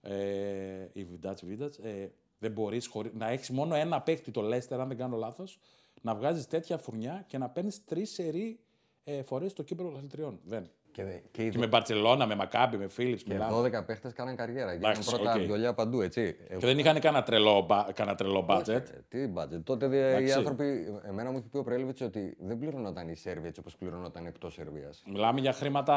Ε, 0.00 0.88
η 0.92 1.04
Vintage, 1.04 1.40
vintage. 1.42 1.76
Ε, 1.82 2.12
δεν 2.38 2.52
μπορείς 2.52 2.90
να 3.12 3.28
έχεις 3.28 3.50
μόνο 3.50 3.74
ένα 3.74 4.00
παίχτη 4.00 4.30
το 4.30 4.40
Λέστερ, 4.42 4.80
αν 4.80 4.88
δεν 4.88 4.96
κάνω 4.96 5.16
λάθος, 5.16 5.58
να 6.02 6.14
βγάζεις 6.14 6.46
τέτοια 6.46 6.78
φουρνιά 6.78 7.24
και 7.26 7.38
να 7.38 7.48
παίρνεις 7.48 7.84
τρεις 7.84 8.10
σερί 8.10 8.60
ε, 9.04 9.22
φορές 9.22 9.52
το 9.52 9.62
κύπελο 9.62 9.86
πρωταθλητριών. 9.88 10.40
Δεν. 10.44 10.70
Και, 10.92 11.04
δε- 11.04 11.18
και 11.30 11.42
οι 11.44 11.48
Και 11.50 11.58
με 11.58 11.66
Μπαρσελόνα, 11.66 12.26
με 12.26 12.34
Μακάμπι, 12.34 12.76
με 12.76 12.88
Φίλιπς, 12.88 13.22
και 13.22 13.34
με 13.34 13.46
12 13.50 13.84
παίχτες 13.86 14.12
κάναν 14.12 14.36
καριέρα. 14.36 14.72
Γίνανε 14.74 14.92
Εντάξει, 14.92 15.10
πρώτα 15.16 15.32
οκ. 15.34 15.40
βιολιά 15.40 15.74
παντού, 15.74 16.00
έτσι. 16.00 16.36
Ε, 16.48 16.56
Και 16.56 16.66
δεν 16.66 16.78
είχαν 16.78 17.00
κανένα 17.00 17.22
τρελό, 17.24 17.64
μπα- 17.68 17.86
κανένα 17.94 18.16
τρελό 18.16 18.46
budget. 18.48 18.68
ε, 18.68 18.82
Τι 19.08 19.32
budget. 19.36 19.60
Τότε 19.64 19.86
δε, 19.86 19.96
οι 19.96 20.00
Εντάξει. 20.00 20.32
άνθρωποι. 20.32 20.98
Εμένα 21.08 21.30
μου 21.30 21.38
είχε 21.38 21.46
πει 21.50 21.56
ο 21.56 21.62
Πρέλεβιτς 21.62 22.00
ότι 22.00 22.36
δεν 22.40 22.58
πληρωνόταν 22.58 23.08
η 23.08 23.16
Σέρβια 23.16 23.48
έτσι 23.48 23.60
όπως 23.60 23.76
πληρωνόταν 23.76 24.26
εκτός 24.26 24.52
Σερβίας. 24.54 25.02
Μιλάμε 25.06 25.40
για 25.40 25.52
χρήματα. 25.52 25.94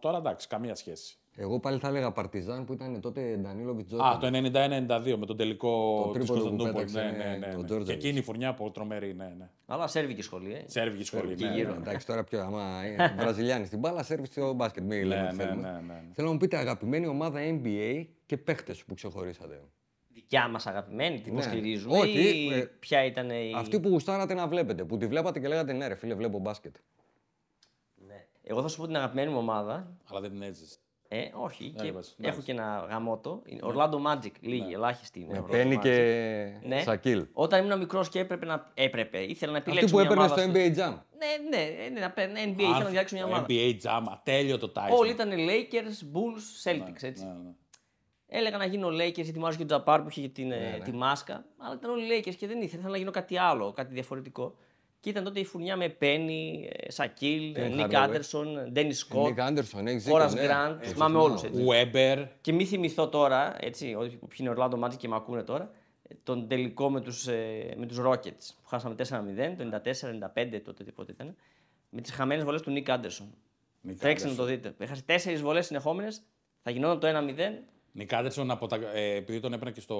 Τώρα 0.00 0.16
εντάξει, 0.18 0.48
καμία 0.48 0.74
σχέση. 0.74 1.16
Εγώ 1.40 1.60
πάλι 1.60 1.78
θα 1.78 1.88
έλεγα 1.88 2.12
Παρτιζάν 2.12 2.64
που 2.64 2.72
ήταν 2.72 3.00
τότε 3.00 3.36
Ντανίλοβιτ 3.42 3.92
Α, 3.94 4.18
το 4.18 4.26
91-92 4.26 5.16
με 5.18 5.26
τον 5.26 5.36
τελικό 5.36 6.02
Το 6.04 6.12
τη 6.12 6.18
τρίποντο 6.18 6.40
που 6.40 6.56
Κωνσταντινούπολη. 6.56 6.72
πέταξε, 6.72 7.02
Ναι, 7.02 7.24
ναι, 7.24 7.30
ναι, 7.30 7.36
ναι, 7.36 7.46
τον 7.52 7.60
ναι. 7.60 7.64
Τζόρτζεβιτς. 7.66 7.88
Και 8.02 8.06
εκείνη 8.06 8.18
η 8.18 8.22
φουρνιά 8.22 8.48
από 8.48 8.70
τρομερή, 8.70 9.14
ναι, 9.14 9.34
ναι. 9.38 9.50
Αλλά 9.66 9.86
σέρβικη 9.86 10.22
σχολή, 10.22 10.52
ε. 10.54 10.64
Σέρβικη 10.66 11.04
σχολή. 11.04 11.34
και 11.34 11.46
ναι, 11.46 11.54
γύρω. 11.54 11.70
ναι. 11.72 11.76
Εντάξει, 11.76 12.06
τώρα 12.06 12.24
πιο. 12.24 12.40
Άμα 12.40 12.86
είναι 12.86 13.14
Βραζιλιάνοι 13.18 13.66
στην 13.66 13.78
μπάλα, 13.78 14.02
σερβι 14.02 14.26
στο 14.26 14.52
μπάσκετ. 14.52 14.82
Μην 14.84 15.04
λέμε 15.06 15.22
Ναι, 15.22 15.28
τι 15.30 15.36
ναι, 15.36 15.42
θέλουμε. 15.44 15.70
ναι, 15.70 15.80
ναι. 15.86 16.02
Θέλω 16.14 16.26
να 16.26 16.32
μου 16.32 16.38
πείτε 16.38 16.56
αγαπημένη 16.56 17.06
ομάδα 17.06 17.40
NBA 17.42 18.06
και 18.26 18.36
παίχτες 18.36 18.84
που 18.84 18.94
ξεχωρίσατε; 18.94 19.60
Δικιά 20.08 20.48
μας 20.48 20.66
αγαπημένη, 20.66 21.20
την 21.20 21.34
Ναι. 21.34 21.40
υποστηρίζουμε. 21.40 21.98
Όχι, 21.98 22.18
ή 22.18 22.52
ε, 22.52 22.60
ποια 22.78 23.04
ήταν 23.04 23.30
η. 23.30 23.52
Αυτή 23.56 23.80
που 23.80 23.88
γουστάρατε 23.88 24.34
να 24.34 24.46
βλέπετε, 24.48 24.84
που 24.84 24.96
τη 24.96 25.06
βλέπατε 25.06 25.40
και 25.40 25.48
λέγατε 25.48 25.72
ναι, 25.72 25.86
ρε 25.86 25.94
φίλε, 25.94 26.14
βλέπω 26.14 26.38
μπάσκετ. 26.38 26.76
Ναι. 28.06 28.26
Εγώ 28.42 28.62
θα 28.62 28.68
σου 28.68 28.76
πω 28.80 28.86
την 28.86 28.96
αγαπημένη 28.96 29.30
μου 29.30 29.38
ομάδα. 29.38 29.96
Αλλά 30.04 30.20
δεν 30.20 30.30
την 30.30 30.42
έζησε. 30.42 30.78
Ε, 31.10 31.28
όχι. 31.32 31.72
Ναι, 31.76 31.84
και 31.84 31.92
βάζεις, 31.92 32.10
έχω 32.10 32.20
εντάξει. 32.28 32.42
και 32.44 32.52
ένα 32.52 32.86
γαμότο. 32.90 33.42
Είναι 33.46 33.60
Orlando 33.64 33.94
Magic. 34.06 34.30
Λίγοι, 34.40 34.72
ελάχιστοι 34.72 35.20
είναι. 35.20 35.32
Με 35.32 35.44
Orlando 35.46 35.50
Πένι 35.50 35.76
Magic. 35.76 35.80
και 35.82 36.68
Ναι. 36.68 36.80
Σακίλ. 36.80 37.26
Όταν 37.32 37.64
ήμουν 37.64 37.78
μικρός 37.78 38.08
και 38.08 38.18
έπρεπε 38.18 38.46
να. 38.46 38.70
Έπρεπε, 38.74 39.18
ήθελα 39.18 39.52
να 39.52 39.58
επιλέξω. 39.58 39.84
Αυτή 39.84 39.96
που 39.96 40.00
μια 40.02 40.10
έπαιρνε 40.10 40.24
ομάδα 40.24 40.40
στο 40.42 40.50
στο- 40.50 40.60
NBA 40.60 40.92
Jam. 40.94 41.02
Ναι, 41.18 41.56
ναι, 41.56 41.88
ναι, 41.88 42.00
να 42.00 42.10
παίρνω 42.10 42.34
NBA, 42.44 42.58
ήθελα 42.60 42.78
να 42.78 42.84
διαλέξω 42.84 43.14
μια 43.14 43.24
ομάδα. 43.24 43.46
NBA 43.48 43.76
Jam, 43.82 44.02
ατέλειο 44.12 44.58
το 44.58 44.72
Tyson. 44.76 44.98
Όλοι 44.98 45.10
ήταν 45.10 45.30
Lakers, 45.30 46.16
Bulls, 46.16 46.70
Celtics, 46.70 47.02
έτσι. 47.02 47.24
Ναι, 47.24 47.32
ναι. 47.32 47.50
Έλεγα 48.30 48.56
να 48.56 48.64
γίνω 48.64 48.88
Lakers, 48.88 49.14
γιατί 49.14 49.38
μου 49.38 49.42
άρεσε 49.44 49.58
και 49.58 49.64
ο 49.64 49.66
Τζαπάρ 49.66 50.02
που 50.02 50.08
είχε 50.10 50.20
και 50.20 50.28
την, 50.28 50.46
Ναι, 50.48 50.54
ε, 50.80 50.82
τη 50.84 50.92
μάσκα. 50.92 51.44
Αλλά 51.58 51.74
ήταν 51.74 51.90
όλοι 51.90 52.02
Lakers 52.18 52.34
και 52.34 52.46
δεν 52.46 52.56
ήθελα. 52.62 52.78
Ήθελα 52.78 52.90
να 52.90 52.96
γίνω 52.98 53.10
κάτι 53.10 53.36
άλλο, 53.38 53.72
κάτι 53.72 53.94
διαφορετικό. 53.94 54.54
Και 55.00 55.10
ήταν 55.10 55.24
τότε 55.24 55.40
η 55.40 55.44
φουρνιά 55.44 55.76
με 55.76 55.88
Penny, 55.88 56.68
Σακίλ, 56.88 57.54
Penny 57.56 57.70
Νίκ 57.70 57.86
Hardaway. 57.86 57.94
Άντερσον, 57.94 58.72
Ντένις 58.72 58.98
Σκότ, 58.98 59.26
Νίκ 59.28 59.40
Άντερσον, 59.40 59.86
έχει 59.86 60.10
Horace 60.12 60.30
Grant, 60.30 60.76
θυμάμαι 60.82 61.18
όλους, 61.18 61.42
έτσι. 61.42 61.64
Weber. 61.68 62.26
Και 62.40 62.52
μη 62.52 62.64
θυμηθώ 62.64 63.08
τώρα, 63.08 63.56
έτσι, 63.60 63.94
ότι 63.98 64.16
που 64.16 64.28
είναι 64.36 64.48
Orlando 64.48 64.76
Magic 64.76 64.96
και 64.96 65.08
με 65.08 65.16
ακούνε 65.16 65.42
τώρα, 65.42 65.70
ε, 66.02 66.14
τον 66.22 66.48
τελικό 66.48 66.90
με 66.90 67.00
τους, 67.00 67.26
ε, 67.26 67.74
με 67.76 67.86
τους 67.86 67.98
Rockets 68.00 68.54
που 68.62 68.68
χάσαμε 68.68 68.94
4-0, 68.94 69.54
το 69.56 69.64
94-95 69.64 70.60
τότε 70.64 70.84
πότε 70.84 71.12
ήταν. 71.12 71.36
με 71.90 72.00
τις 72.00 72.12
χαμένες 72.12 72.44
βολές 72.44 72.62
του 72.62 72.70
Νίκ 72.70 72.90
Άντερσον. 72.90 73.34
Νίκ 73.80 73.98
Τρέξτε 73.98 74.26
να 74.26 74.32
Άντερσον. 74.32 74.56
το 74.56 74.68
δείτε. 74.68 74.84
Έχασε 74.84 75.02
τέσσερις 75.02 75.40
βολές 75.40 75.66
συνεχόμενες, 75.66 76.22
θα 76.62 76.70
γινόταν 76.70 76.98
το 77.00 77.06
1-0. 77.06 77.62
Νικ 77.92 78.12
Άντερσον, 78.14 78.50
από 78.50 78.66
τα, 78.66 78.76
ε, 78.94 79.14
επειδή 79.16 79.40
τον 79.40 79.52
έπαιρνε 79.52 79.72
και 79.72 79.80
στο 79.80 79.96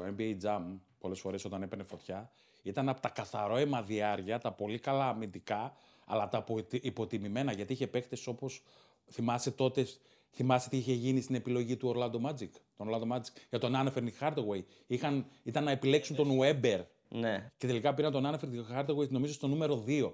NBA 0.00 0.36
Jam 0.44 0.78
πολλές 0.98 1.20
φορές 1.20 1.44
όταν 1.44 1.62
έπαιρνε 1.62 1.84
φωτιά, 1.84 2.30
ήταν 2.62 2.88
από 2.88 3.00
τα 3.00 3.08
καθαρό 3.08 3.56
αιμαδιάρια, 3.56 4.38
τα 4.38 4.52
πολύ 4.52 4.78
καλά 4.78 5.08
αμυντικά, 5.08 5.76
αλλά 6.04 6.28
τα 6.28 6.38
απο- 6.38 6.66
υποτιμημένα 6.70 7.52
γιατί 7.52 7.72
είχε 7.72 7.86
παίχτε 7.86 8.16
όπως 8.26 8.62
θυμάσαι 9.10 9.50
τότε. 9.50 9.86
Θυμάσαι 10.32 10.68
τι 10.68 10.76
είχε 10.76 10.92
γίνει 10.92 11.20
στην 11.20 11.34
επιλογή 11.34 11.76
του 11.76 11.94
Orlando 11.96 12.28
Magic. 12.30 12.48
Τον 12.76 12.88
Orlando 12.90 13.16
Magic 13.16 13.32
για 13.48 13.58
τον 13.58 13.74
Άνεφερν 13.76 14.12
Hardaway. 14.20 14.62
Είχαν, 14.86 15.26
ήταν 15.42 15.64
να 15.64 15.70
επιλέξουν 15.70 16.16
τον 16.16 16.38
Weber. 16.40 16.80
Ναι. 17.08 17.50
Και 17.56 17.66
τελικά 17.66 17.94
πήραν 17.94 18.12
τον 18.12 18.26
Άνεφερν 18.26 18.66
Hardaway, 18.74 19.08
νομίζω, 19.08 19.32
στο 19.32 19.46
νούμερο 19.46 19.84
2. 19.86 20.12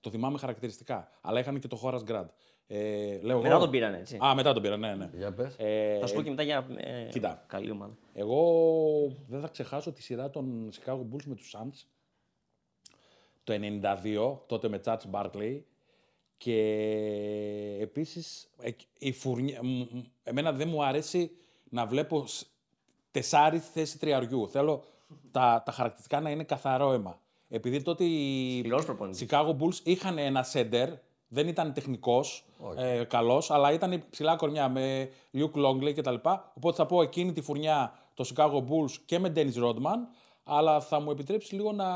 Το 0.00 0.10
θυμάμαι 0.10 0.38
χαρακτηριστικά. 0.38 1.08
Αλλά 1.20 1.40
είχαν 1.40 1.58
και 1.60 1.68
το 1.68 1.80
Horace 1.84 2.04
Grant. 2.10 2.26
Ε, 2.68 3.18
λέω 3.22 3.36
Μετά 3.36 3.48
εγώ- 3.50 3.60
τον 3.60 3.70
πήραν 3.70 3.94
έτσι. 3.94 4.18
Α, 4.24 4.34
μετά 4.34 4.52
τον 4.52 4.62
πήραν, 4.62 4.80
ναι, 4.80 4.94
ναι. 4.94 5.10
Για 5.16 5.32
πες. 5.32 5.54
Ε, 5.58 5.98
Θα 6.00 6.06
σου 6.06 6.14
πω 6.14 6.22
και 6.22 6.30
μετά 6.30 6.42
για 6.42 6.66
ε, 6.76 7.08
κοίτα. 7.10 7.44
καλή 7.46 7.70
ομάδα. 7.70 7.92
εγώ 8.12 8.40
δεν 9.28 9.40
θα 9.40 9.48
ξεχάσω 9.48 9.92
τη 9.92 10.02
σειρά 10.02 10.30
των 10.30 10.70
Chicago 10.72 10.98
Bulls 11.12 11.24
με 11.24 11.34
τους 11.34 11.54
Suns 11.56 11.84
το 13.44 13.52
92, 13.52 14.38
τότε 14.46 14.68
με 14.68 14.80
Church 14.84 15.00
Barkley 15.10 15.60
και 16.36 16.56
επίσης 17.80 18.48
ε, 18.62 18.70
η 18.98 19.12
φουρνιά, 19.12 19.62
μ- 19.62 19.92
μ- 19.92 20.04
εμένα 20.22 20.52
δεν 20.52 20.68
μου 20.68 20.84
αρέσει 20.84 21.30
να 21.68 21.86
βλέπω 21.86 22.26
σ- 22.26 22.46
τεσσάρι 23.10 23.58
θέση 23.58 23.98
τριαριού. 23.98 24.48
Θέλω 24.48 24.82
τα, 25.30 25.62
τα 25.66 25.72
χαρακτηριστικά 25.72 26.20
να 26.20 26.30
είναι 26.30 26.44
καθαρό 26.44 26.92
αίμα. 26.92 27.20
Επειδή 27.48 27.82
τότε 27.82 28.04
οι 28.04 28.58
Σκληρός 28.58 28.84
προπονητής. 28.84 29.26
Chicago 29.28 29.56
Bulls 29.60 29.78
είχαν 29.84 30.18
ένα 30.18 30.42
σέντερ, 30.42 30.88
δεν 31.28 31.48
ήταν 31.48 31.72
τεχνικός, 31.72 32.44
ε, 32.76 33.04
καλός, 33.04 33.50
αλλά 33.50 33.72
ήταν 33.72 34.04
ψηλά 34.10 34.36
κορμιά 34.36 34.68
με 34.68 35.10
Luke 35.34 35.64
Longley 35.64 35.92
κτλ. 35.94 36.14
Οπότε 36.54 36.76
θα 36.76 36.86
πω 36.86 37.02
εκείνη 37.02 37.32
τη 37.32 37.40
φουρνιά 37.40 37.92
το 38.14 38.24
Chicago 38.34 38.58
Bulls 38.58 38.92
και 39.04 39.18
με 39.18 39.32
Dennis 39.36 39.64
Rodman, 39.64 39.98
αλλά 40.44 40.80
θα 40.80 41.00
μου 41.00 41.10
επιτρέψει 41.10 41.54
λίγο 41.54 41.72
να 41.72 41.86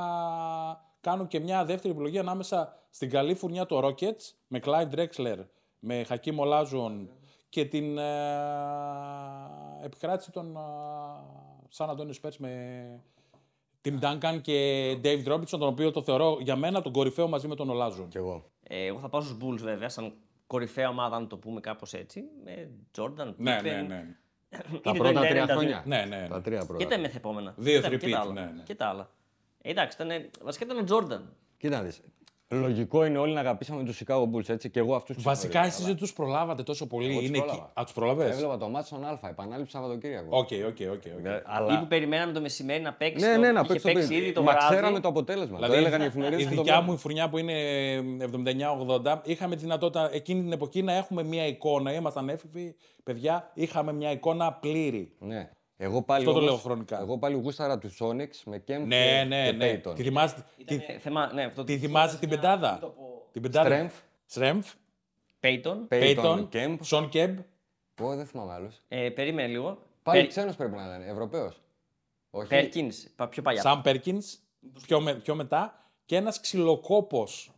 κάνω 1.00 1.26
και 1.26 1.40
μια 1.40 1.64
δεύτερη 1.64 1.92
επιλογή 1.94 2.18
ανάμεσα 2.18 2.74
στην 2.90 3.10
καλή 3.10 3.34
φουρνιά 3.34 3.66
του 3.66 3.80
Rockets 3.84 4.34
με 4.46 4.60
Clive 4.64 4.90
Drexler, 4.94 5.36
με 5.78 6.06
Hakim 6.08 6.34
Olajuwon 6.36 7.06
και 7.48 7.64
την 7.64 7.98
ε, 7.98 8.04
επικράτηση 9.84 10.30
των 10.30 10.56
ε, 10.56 10.60
San 11.76 11.86
Antonio 11.86 12.12
Spurs 12.22 12.36
με 12.38 13.00
Tim 13.84 14.00
Duncan 14.00 14.40
και 14.42 14.92
Dave 15.04 15.32
Robinson, 15.32 15.46
τον 15.48 15.62
οποίο 15.62 15.90
το 15.90 16.02
θεωρώ 16.02 16.38
για 16.40 16.56
μένα 16.56 16.82
τον 16.82 16.92
κορυφαίο 16.92 17.28
μαζί 17.28 17.48
με 17.48 17.54
τον 17.54 17.70
Olajuwon. 17.70 18.06
Κι 18.08 18.16
εγώ. 18.16 18.44
Ε, 18.72 18.84
εγώ 18.86 18.98
θα 18.98 19.08
πάω 19.08 19.20
στους 19.20 19.36
Bulls 19.40 19.58
βέβαια, 19.58 19.88
σαν 19.88 20.12
κορυφαία 20.46 20.88
ομάδα, 20.88 21.16
αν 21.16 21.28
το 21.28 21.36
πούμε 21.36 21.60
κάπως 21.60 21.92
έτσι. 21.94 22.24
Με 22.44 22.70
Jordan, 22.98 23.34
Ναι, 23.36 23.58
Pippen, 23.60 23.62
ναι, 23.62 23.82
ναι. 23.82 24.06
Τα 24.50 24.58
ήδη 24.68 24.80
το 24.82 24.92
πρώτα 24.92 25.20
90, 25.20 25.28
τρία 25.28 25.44
92. 25.44 25.48
χρόνια. 25.48 25.82
Ναι, 25.86 26.04
ναι, 26.08 26.16
ναι. 26.16 26.28
Τα 26.28 26.40
τρία 26.40 26.58
Και 26.60 26.66
πρώτα. 26.66 26.86
τα 26.86 26.98
μεθεπόμενα. 26.98 27.54
Δύο 27.56 27.80
Και 27.80 27.88
τα- 27.88 27.96
και 27.96 28.06
repeat, 28.06 28.10
τα 28.10 28.20
άλλα. 28.20 28.32
ναι, 28.32 28.40
ναι. 28.40 28.62
Και 28.62 28.74
τα 28.74 28.86
άλλα. 28.86 29.10
Ε, 29.62 29.70
εντάξει, 29.70 30.02
ήταν, 30.02 30.30
βασικά 30.42 30.64
ήταν 30.64 30.78
ο 30.78 30.84
Jordan. 30.88 31.20
Κοίτα 31.56 31.76
να 31.76 31.82
δεις. 31.82 32.00
Λογικό 32.52 33.04
είναι 33.04 33.18
όλοι 33.18 33.32
να 33.32 33.40
αγαπήσαμε 33.40 33.84
τους 33.84 34.02
Chicago 34.04 34.22
Bulls, 34.32 34.48
έτσι, 34.48 34.70
και 34.70 34.78
εγώ 34.78 34.94
αυτούς 34.94 35.14
τους 35.14 35.24
Βασικά 35.24 35.48
γνωρίζω, 35.52 35.68
εσείς 35.74 35.78
αλλά 35.84 35.88
δεν 35.94 35.96
τους 36.02 36.12
προλάβατε 36.12 36.62
τόσο 36.62 36.86
πολύ. 36.86 37.10
Εγώ 37.10 37.18
τους 37.18 37.28
Είναι 37.28 37.36
εκεί. 37.38 37.46
πρόλαβα. 37.46 37.70
Α, 37.74 37.84
τους 37.84 37.92
προλαβέ. 37.92 38.24
Έβλεπα 38.30 38.56
το 38.56 38.68
μάτι 38.68 38.86
στον 38.86 39.04
Α, 39.04 39.18
επανάληψη 39.30 39.72
Σαββατοκύριακο. 39.72 40.26
Οκ, 40.38 40.48
οκ, 40.66 40.76
οκ. 40.92 40.96
οκ. 40.96 41.04
Ε, 41.24 41.30
Ή 41.36 41.42
Αλλά... 41.44 41.78
που 41.80 41.86
περιμέναμε 41.86 42.32
το 42.32 42.40
μεσημέρι 42.40 42.82
να 42.82 42.92
παίξει. 42.92 43.26
Ναι, 43.26 43.34
το- 43.34 43.40
ναι, 43.40 43.52
να 43.52 43.60
είχε 43.60 43.68
παίξει 43.68 43.86
το 43.86 43.92
παίξει 43.92 44.08
παιδί. 44.08 44.20
ήδη 44.20 44.32
το 44.32 44.42
Μα 44.42 44.52
βράδυ. 44.52 44.74
ξέραμε 44.74 45.00
το 45.00 45.08
αποτέλεσμα. 45.08 45.58
το 45.58 45.72
έλεγαν 45.72 46.00
οι 46.00 46.04
εφημερίδες. 46.04 46.44
η 46.44 46.48
και 46.48 46.54
το 46.54 46.62
δικιά 46.62 46.80
μου 46.80 46.80
βλέπαμε. 46.80 46.94
η 46.94 47.00
φουρνιά 47.00 47.28
που 47.28 47.38
είναι 47.38 47.54
79-80, 49.14 49.20
είχαμε 49.24 49.54
τη 49.54 49.60
δυνατότητα 49.62 50.10
εκείνη 50.12 50.40
την 50.42 50.52
εποχή 50.52 50.82
να 50.82 50.92
έχουμε 50.92 51.22
μια 51.22 51.46
εικόνα. 51.46 51.92
Ήμασταν 51.94 52.28
έφηβοι, 52.28 52.76
παιδιά, 53.04 53.50
είχαμε 53.54 53.92
μια 53.92 54.10
εικόνα 54.10 54.52
πλήρη. 54.52 55.12
Ναι. 55.18 55.50
Εγώ 55.82 56.02
πάλι, 56.02 56.20
Αυτό 56.20 56.32
το 56.32 56.38
όμως- 56.38 56.50
λέω 56.52 56.60
χρονικά. 56.60 57.00
Εγώ 57.00 57.18
πάλι 57.18 57.34
γούσταρα 57.34 57.78
του 57.78 57.90
Sonics 58.00 58.36
με 58.44 58.62
Kemp 58.68 58.82
Ναι, 58.86 59.18
και, 59.18 59.24
ναι, 59.28 59.44
και 59.44 59.52
ναι. 59.52 59.80
Payton. 59.84 59.94
Τη 59.94 60.02
θυμάσαι, 60.02 60.44
τη, 60.64 60.74
Ε, 60.74 60.98
θέμα, 60.98 61.32
ναι, 61.32 61.44
αυτό 61.44 61.64
τη 61.64 61.78
θυμάσαι 61.78 62.18
την 62.18 62.28
πεντάδα; 62.28 62.94
Την 63.32 63.42
πεντάδα. 63.42 63.68
Στρέμφ, 63.68 63.92
Στρέμφ, 64.26 64.72
Payton. 65.40 65.66
Payton, 65.66 65.88
Πέιτον, 65.88 66.48
Kemp. 66.52 66.76
Σον 66.82 67.08
Κεμπ. 67.08 67.38
Εγώ 68.00 68.16
δεν 68.16 68.26
θυμάμαι 68.26 68.52
άλλους. 68.52 68.74
Ε, 68.88 69.08
περίμενε 69.10 69.48
λίγο. 69.48 69.78
Πάλι 70.02 70.20
Πε- 70.20 70.28
ξένος 70.28 70.56
πρέπει 70.56 70.76
να 70.76 70.84
ήταν, 70.84 71.02
Ευρωπαίος. 71.02 71.60
Όχι. 72.30 72.48
Perkins, 72.50 73.10
πα- 73.16 73.28
πιο 73.28 73.42
παλιά. 73.42 73.60
Σαμ 73.60 73.80
Πέρκιν, 73.80 74.22
πιο, 74.86 75.00
με- 75.00 75.14
πιο 75.14 75.34
μετά. 75.34 75.84
Και 76.04 76.16
ένας 76.16 76.40
ξυλοκόπος. 76.40 77.50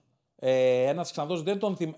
Ε, 0.45 0.85
ένας 0.89 1.11
ξανθός 1.11 1.37
δεν 1.43 1.59
τον 1.59 1.77
θυμάμαι. 1.77 1.97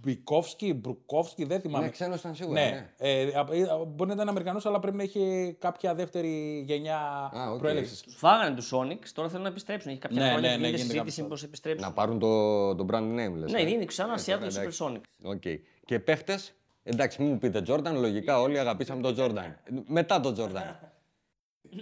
Μπικόφσκι, 0.00 0.72
Μπρουκόφσκι, 0.74 1.44
δεν 1.44 1.60
θυμάμαι. 1.60 1.84
Ναι, 1.84 1.90
ξένος 1.90 2.18
ήταν 2.20 2.34
σίγουρα. 2.34 2.60
Ναι. 2.60 2.70
ναι. 2.70 2.90
Ε, 2.96 3.22
α- 3.38 3.46
ε, 3.50 3.84
μπορεί 3.86 4.08
να 4.08 4.14
ήταν 4.14 4.28
Αμερικανός, 4.28 4.66
αλλά 4.66 4.78
πρέπει 4.78 4.96
να 4.96 5.02
έχει 5.02 5.56
κάποια 5.58 5.94
δεύτερη 5.94 6.62
γενιά 6.66 6.98
Α, 7.34 7.50
οκ. 7.52 7.58
προέλευσης. 7.58 8.00
Του 8.02 8.10
φάγανε 8.10 8.54
τους 8.56 8.70
Sonics, 8.74 9.08
τώρα 9.14 9.28
θέλουν 9.28 9.42
να 9.42 9.48
επιστρέψουν. 9.48 9.90
Έχει 9.90 10.00
κάποια 10.00 10.22
Ναι, 10.22 10.28
χρόνια 10.30 10.48
ναι, 10.50 10.54
που 10.56 10.60
ναι, 10.60 10.66
γίνεται 10.68 10.82
γίνεται 10.82 10.92
συζήτηση 10.92 11.20
κάποιος 11.20 11.40
μήπως 11.40 11.46
επιστρέψουν. 11.48 11.84
Ε, 11.84 11.86
Να 11.88 11.92
πάρουν 11.94 12.18
το, 12.18 12.74
το 12.74 12.86
brand 12.90 13.14
name, 13.14 13.34
λες. 13.36 13.52
Ναι, 13.52 13.60
ε. 13.60 13.70
είναι 13.70 13.84
ξανά 13.84 14.12
Ε, 14.12 14.16
Seattle 14.16 14.24
τώρα, 14.26 14.46
εντάξει. 14.46 14.84
Supersonics. 14.84 15.30
Οκ. 15.30 15.42
Και 15.84 15.98
παίχτες, 16.00 16.54
εντάξει, 16.82 17.22
μην 17.22 17.30
μου 17.32 17.38
πείτε 17.38 17.62
Jordan, 17.68 17.92
λογικά 17.94 18.40
όλοι 18.40 18.58
αγαπήσαμε 18.58 19.02
τον 19.02 19.14
Jordan. 19.18 19.54
Μετά 19.86 20.20
τον 20.20 20.34
Jordan. 20.38 20.74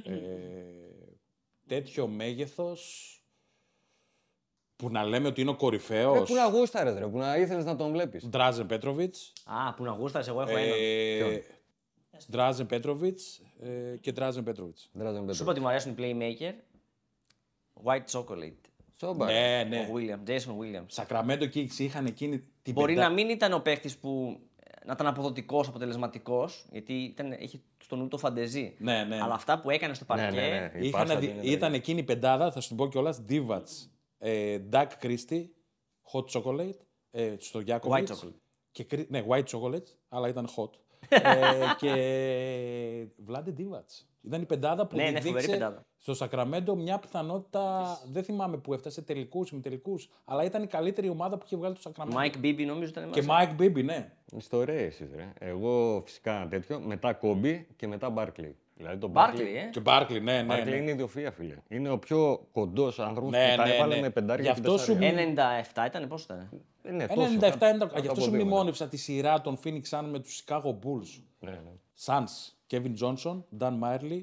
Ε, 0.04 0.12
τέτοιο 1.66 2.06
μέγεθος 2.06 3.08
που 4.76 4.90
να 4.90 5.04
λέμε 5.04 5.26
ότι 5.28 5.40
είναι 5.40 5.50
ο 5.50 5.52
Ρε, 5.52 5.58
κορυφαίο. 5.58 6.22
πού 6.22 6.34
να 6.34 6.44
γούσταρες, 6.48 6.94
ρε, 6.98 7.06
που 7.06 7.18
να 7.18 7.36
ήθελες 7.36 7.64
να 7.64 7.76
τον 7.76 7.90
βλέπεις. 7.92 8.26
Ντράζεν 8.28 8.66
Πέτροβιτ. 8.66 9.14
Α, 9.44 9.74
που 9.74 9.84
να 9.84 9.90
γούσταρες, 9.90 10.28
εγώ 10.28 10.40
έχω 10.40 10.50
ένα. 10.56 10.74
Ε, 10.76 11.42
Ντράζεν 12.30 12.66
Πέτροβιτ 12.66 13.20
και 14.00 14.12
Ντράζεν 14.12 14.42
Πέτροβιτ. 14.44 14.76
Ντράζεν 14.98 15.34
Σου 15.34 15.42
είπα 15.42 15.50
ότι 15.50 15.60
μου 15.60 15.68
αρέσουν 15.68 15.92
οι 15.92 15.94
playmaker. 15.98 16.52
White 17.84 18.04
Chocolate. 18.18 18.68
Σόμπα. 19.00 19.26
Ναι, 19.26 19.66
ναι. 19.68 19.78
Ο 19.78 19.94
William, 19.94 20.28
Jason 20.30 20.36
Williams. 20.60 20.84
Σακραμέντο 20.86 21.44
Kings 21.54 21.78
είχαν 21.78 22.06
εκείνη 22.06 22.42
την 22.62 22.72
Μπορεί 22.72 22.94
πεντά- 22.94 23.08
να 23.08 23.14
μην 23.14 23.28
ήταν 23.28 23.52
ο 23.52 23.58
παίχτης 23.60 23.96
που 23.96 24.38
ε, 24.64 24.86
να 24.86 24.92
ήταν 24.92 25.06
αποδοτικός, 25.06 25.68
αποτελεσματικός, 25.68 26.66
γιατί 26.70 26.92
ήταν, 26.92 27.36
είχε 27.38 27.60
στο 27.82 27.96
νου 27.96 28.08
το 28.08 28.18
φαντεζή. 28.18 28.74
Ναι, 28.78 29.04
ναι. 29.04 29.20
Αλλά 29.22 29.34
αυτά 29.34 29.60
που 29.60 29.70
έκανε 29.70 29.94
στο 29.94 30.04
Ναι, 30.14 30.20
παρκέ. 30.22 30.40
ναι, 30.40 30.48
ναι. 30.48 30.70
Η 30.84 30.86
Είχαν 30.88 31.06
πάσα 31.06 31.18
δι- 31.18 31.28
του 31.30 31.34
είναι 31.36 31.46
ήταν 31.46 31.58
τραγική. 31.58 31.76
εκείνη 31.80 32.00
η 32.00 32.02
πεντάδα, 32.04 32.52
θα 32.52 32.60
σου 32.60 32.68
την 32.68 32.76
πω 32.76 32.88
κιόλας, 32.88 33.22
Divac, 33.28 33.62
ε, 34.18 34.58
Duck 34.72 34.86
Christie, 35.02 35.44
Hot 36.12 36.24
Chocolate, 36.32 36.78
ε, 37.10 37.34
στο 37.38 37.60
Γιάκοβιτς. 37.60 38.10
White 38.10 38.26
chocolate. 38.26 38.32
Και, 38.70 38.84
κρι- 38.84 39.10
ναι, 39.10 39.24
White 39.28 39.44
Chocolate, 39.44 39.86
αλλά 40.08 40.28
ήταν 40.28 40.48
hot. 40.56 40.70
ε, 41.08 41.64
και 41.78 41.92
Vlade 43.28 43.48
Divac. 43.60 44.04
Ήταν 44.22 44.42
η 44.42 44.44
πεντάδα 44.44 44.86
που 44.86 44.96
Ναι, 44.96 45.02
ναι, 45.02 45.08
δίδυξε 45.08 45.28
φοβερή 45.28 45.46
πεντάδα. 45.50 45.86
στο 45.98 46.14
Σακραμέντο 46.14 46.74
μια 46.76 46.98
πιθανότητα, 46.98 47.84
δεν 48.12 48.24
θυμάμαι 48.24 48.56
που 48.56 48.74
έφτασε, 48.74 49.02
τελικούς, 49.02 49.50
ημιτελικούς, 49.50 50.08
αλλά 50.24 50.44
ήταν 50.44 50.62
η 50.62 50.66
καλύτερη 50.66 51.08
ομάδα 51.08 51.36
που 51.38 51.42
είχε 51.46 51.56
βγάλει 51.56 51.74
το 51.74 51.80
Σακραμέντο. 51.80 52.18
Mike 52.20 52.44
Bibby 52.44 52.64
νομίζω 52.66 52.88
ήταν 52.88 53.10
Και 53.10 53.22
μέσα. 53.22 53.54
Mike 53.56 53.60
Bibby, 53.60 53.84
ναι. 53.84 54.12
Ιστορία 54.36 54.80
εσείς, 54.80 55.08
ρε. 55.14 55.32
Εγώ 55.38 56.02
φυσικά 56.04 56.36
ένα 56.40 56.48
τέτοιο, 56.48 56.80
μετά 56.80 57.12
Κόμπι 57.12 57.66
και 57.76 57.86
μετά 57.86 58.10
Μπάρκλι. 58.10 58.56
Δηλαδή 58.76 58.98
τον 58.98 59.12
Barkley, 59.14 59.38
ε. 59.66 59.68
Και 59.70 59.80
Barkley, 59.84 60.20
ναι, 60.22 60.42
ναι. 60.42 60.54
Barkley 60.54 60.64
ναι. 60.64 60.74
είναι 60.76 60.96
ιδιοφυΐα, 60.98 61.28
φίλε. 61.36 61.54
Είναι 61.68 61.88
ο 61.90 61.98
πιο 61.98 62.46
κοντός 62.52 62.98
άνθρωπος 62.98 63.30
Ναι, 63.30 63.50
που 63.50 63.56
τα 63.56 63.66
ναι, 63.66 63.74
έβαλε 63.74 63.94
ναι. 63.94 64.00
με 64.00 64.10
πεντάρια 64.10 64.44
Γι' 64.44 64.60
και 64.60 64.60
αυτό 64.68 64.78
σου 64.78 64.96
τεσσάρια. 64.98 65.64
97 65.74 65.86
ήταν, 65.86 66.08
πώ 66.08 66.16
ήταν; 66.24 66.48
Ε, 66.82 66.90
Ναι, 66.90 67.04
Ένα 67.04 67.14
τόσο. 67.14 67.26
97 67.26 67.28
είναι 67.30 67.50
Κάτω 67.50 67.60
Γι' 67.68 67.78
αυτό 67.98 68.10
από 68.10 68.20
σου 68.20 68.30
δύο 68.30 68.40
μνημόνευσα 68.40 68.88
τη 68.88 68.96
σειρά 68.96 69.40
των 69.40 69.58
Phoenix 69.64 69.80
Suns 69.90 70.06
με 70.10 70.18
τους 70.18 70.44
Chicago 70.46 70.68
Bulls. 70.70 71.22
Ναι, 71.38 71.50
ναι. 71.50 71.58
Suns, 72.04 72.52
Kevin 72.70 72.94
Johnson, 73.02 73.42
Dan 73.58 73.72
Marley, 73.82 74.22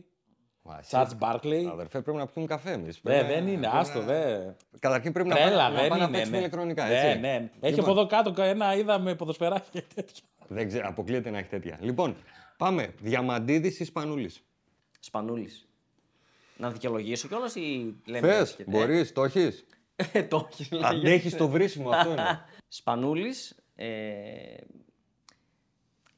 Μα, 0.63 0.77
εσύ, 0.79 0.89
Charles 0.95 1.17
Barkley. 1.19 1.65
Αδερφέ, 1.71 2.01
πρέπει 2.01 2.17
να 2.17 2.27
πιούμε 2.27 2.47
καφέ 2.47 2.71
εμείς. 2.71 2.99
Δε, 3.03 3.11
Πρέπει 3.11 3.33
δεν 3.33 3.43
να- 3.43 3.49
είναι, 3.51 3.59
πρέπει 3.59 3.77
άστο, 3.77 3.99
να- 3.99 4.05
δε. 4.05 4.37
Καταρχήν 4.79 5.11
πρέπει 5.11 5.29
να 5.29 5.35
Τρέλα, 5.35 5.49
πάμε 5.63 5.75
να, 5.75 5.79
δεν 5.81 5.89
πάμε 5.89 6.01
να 6.01 6.07
είναι. 6.07 6.11
παίξουμε 6.15 6.35
ναι. 6.37 6.41
ηλεκτρονικά, 6.43 6.87
Ναι, 6.87 6.99
έτσι. 6.99 7.19
ναι. 7.19 7.49
Έχει 7.59 7.75
Λοιπόν, 7.75 7.89
από 7.89 7.99
εδώ 7.99 8.07
κάτω 8.09 8.41
ένα 8.41 8.75
είδα 8.75 8.99
με 8.99 9.15
ποδοσφαιράκια 9.15 9.67
και 9.71 9.83
τέτοια. 9.95 10.23
Δεν 10.47 10.67
ξέρω, 10.67 10.87
αποκλείεται 10.87 11.29
να 11.29 11.37
έχει 11.37 11.49
τέτοια. 11.49 11.77
Λοιπόν, 11.81 12.15
πάμε. 12.65 12.93
Διαμαντίδης 13.00 13.80
ή 13.80 13.84
Σπανούλης; 13.86 14.43
Σπανούλης. 15.00 15.67
Να 16.58 16.69
δικαιολογήσω 16.71 17.28
κιόλας 17.28 17.56
ή 17.56 17.95
λέμε. 18.06 18.28
Θες, 18.28 18.39
έτσι 18.39 18.56
και- 18.56 18.65
μπορείς, 18.69 19.12
το 19.12 19.24
έχεις; 19.24 19.65
Ε, 19.95 20.24
το 20.24 20.47
όχι. 20.52 20.67
λέγε. 20.76 20.86
Αντέχεις 20.86 21.36
το 21.36 21.47
βρίσιμο, 21.50 21.89
αυτό 21.89 22.12
είναι. 22.12 22.45
Σπανούλης. 22.67 23.56
Ε, 23.76 24.56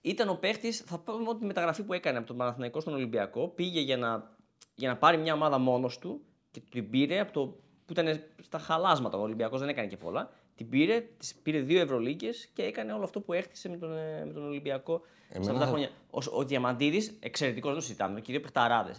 ήταν 0.01 0.29
ο 0.29 0.35
παίχτης, 0.35 0.77
θα 0.77 0.99
πούμε 0.99 1.29
ότι 1.29 1.43
η 1.43 1.47
μεταγραφή 1.47 1.83
που 1.83 1.93
έκανε 1.93 2.17
από 2.17 2.27
τον 2.27 2.37
Παναθηναϊκό 2.37 2.79
στον 2.79 2.93
Ολυμπιακό 2.93 3.47
πήγε 3.47 3.79
για 3.79 3.97
να, 3.97 4.35
για 4.75 4.89
να 4.89 4.97
πάρει 4.97 5.17
μια 5.17 5.33
ομάδα 5.33 5.57
μόνος 5.57 5.99
του 5.99 6.21
και 6.51 6.59
την 6.69 6.89
πήρε 6.89 7.19
από 7.19 7.31
το 7.31 7.45
που 7.85 7.91
ήταν 7.91 8.23
στα 8.41 8.59
χαλάσματα. 8.59 9.17
Ο 9.17 9.21
Ολυμπιακός 9.21 9.59
δεν 9.59 9.69
έκανε 9.69 9.87
και 9.87 9.97
πολλά. 9.97 10.31
Την 10.55 10.69
πήρε, 10.69 11.01
της 11.17 11.35
πήρε 11.35 11.59
δύο 11.59 11.81
Ευρωλίγκες 11.81 12.49
και 12.53 12.61
έκανε 12.63 12.93
όλο 12.93 13.03
αυτό 13.03 13.21
που 13.21 13.33
έχτισε 13.33 13.69
με 13.69 13.77
τον, 13.77 13.97
ε, 13.97 14.25
με 14.25 14.33
τον 14.33 14.43
Ολυμπιακό 14.45 15.01
σε 15.29 15.37
Εμένα 15.37 15.51
αυτά 15.51 15.53
τα 15.53 15.59
θα- 15.65 15.71
χρόνια. 15.71 15.89
Ο, 16.11 16.37
ο 16.39 16.43
Διαμαντίδης, 16.45 17.17
εξαιρετικός, 17.19 17.71
δεν 17.71 17.79
το 17.79 17.85
συζητάμε, 17.85 18.19
και 18.21 18.31
οι 18.31 18.33
δύο 18.33 18.41
παιχταράδε. 18.41 18.95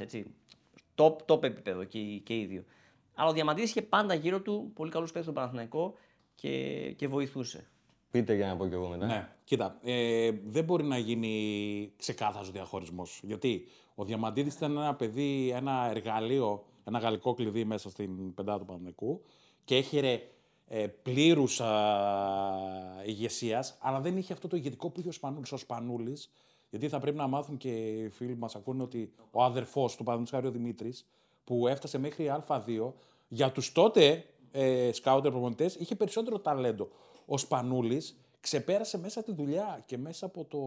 Top, 0.97 1.17
top 1.27 1.43
επίπεδο 1.43 1.85
και, 1.85 1.99
οι- 1.99 2.21
και 2.21 2.35
οι 2.38 2.45
δύο. 2.45 2.64
Αλλά 3.14 3.31
ο 3.31 3.33
Διαμαντίδης 3.33 3.71
είχε 3.71 3.83
πάντα 3.83 4.14
γύρω 4.14 4.40
του 4.40 4.71
πολύ 4.75 4.90
καλούς 4.90 5.09
παίχτε 5.12 5.23
στον 5.23 5.35
Παναθηναϊκό 5.35 5.95
και, 6.35 6.93
και 6.97 7.09
βοηθούσε. 7.09 7.69
Πείτε 8.11 8.35
για 8.35 8.47
να 8.47 8.57
πω 8.57 8.67
κι 8.69 8.75
εγώ 8.75 8.88
μετά. 8.88 9.07
Ναι, 9.07 9.29
κοίτα, 9.45 9.79
ε, 9.83 10.31
δεν 10.45 10.64
μπορεί 10.64 10.85
να 10.85 10.99
γίνει 10.99 11.93
ξεκάθαρος 11.97 12.51
διαχωρισμός. 12.51 13.21
Γιατί 13.23 13.67
ο 13.95 14.05
Διαμαντίδης 14.05 14.55
ήταν 14.55 14.77
ένα 14.77 14.95
παιδί, 14.95 15.51
ένα 15.55 15.87
εργαλείο, 15.90 16.64
ένα 16.85 16.99
γαλλικό 16.99 17.35
κλειδί 17.35 17.64
μέσα 17.64 17.90
στην 17.90 18.35
πεντάδα 18.35 18.59
του 18.59 18.64
Παναγικού 18.64 19.23
και 19.64 19.77
έχερε 19.77 20.12
ε, 20.12 20.21
πλήρους 21.03 21.61
ηγεσίας, 23.07 23.77
αλλά 23.81 24.00
δεν 24.00 24.16
είχε 24.16 24.33
αυτό 24.33 24.48
το 24.48 24.57
ηγετικό 24.57 24.90
που 24.90 25.00
είχε 25.00 25.09
ο 25.09 25.12
Σπανούλης. 25.12 25.53
Ο 25.53 25.57
Σπανούλης, 25.57 26.31
γιατί 26.70 26.88
θα 26.88 26.98
πρέπει 26.98 27.16
να 27.16 27.27
μάθουν 27.27 27.57
και 27.57 27.68
οι 27.68 28.09
φίλοι 28.09 28.37
μας 28.37 28.57
ακούνε 28.57 28.83
ότι 28.83 29.12
ο 29.31 29.42
αδερφός 29.42 29.96
του 29.96 30.05
Παναγικού 30.05 30.46
ο 30.46 30.50
Δημήτρης, 30.50 31.07
που 31.44 31.66
έφτασε 31.66 31.98
μέχρι 31.98 32.33
Α2, 32.48 32.92
για 33.29 33.53
τους 33.53 33.72
τότε 33.72 34.24
ε, 34.53 34.92
σκάουτερ 34.92 35.31
προπονητές 35.31 35.74
είχε 35.74 35.94
περισσότερο 35.94 36.38
ταλέντο. 36.38 36.88
Ο 37.27 37.38
Σπανούλης 37.38 38.16
ξεπέρασε 38.40 38.98
μέσα 38.98 39.22
τη 39.22 39.33
δουλειά 39.33 39.83
και 39.87 39.98
μέσα 39.98 40.27
από 40.27 40.44
το 40.44 40.59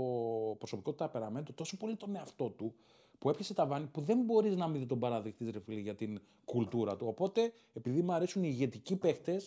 προσωπικό 0.57 0.89
του 0.91 0.97
ταπεραμέντο 0.97 1.51
τόσο 1.53 1.77
πολύ 1.77 1.95
τον 1.95 2.15
εαυτό 2.15 2.49
του 2.49 2.73
που 3.19 3.29
έπιασε 3.29 3.53
τα 3.53 3.65
βάθη 3.65 3.86
που 3.86 4.01
δεν 4.01 4.17
μπορείς 4.17 4.55
να 4.55 4.67
μην 4.67 4.88
τον 4.88 4.99
παραδεχτεί 4.99 5.51
ρε 5.51 5.60
φίλε 5.60 5.79
για 5.79 5.95
την 5.95 6.21
κουλτούρα 6.45 6.95
του. 6.97 7.05
Οπότε, 7.07 7.53
επειδή 7.73 8.01
μου 8.01 8.13
αρέσουν 8.13 8.43
οι 8.43 8.49
ηγετικοί 8.51 8.95
παίχτες, 8.95 9.41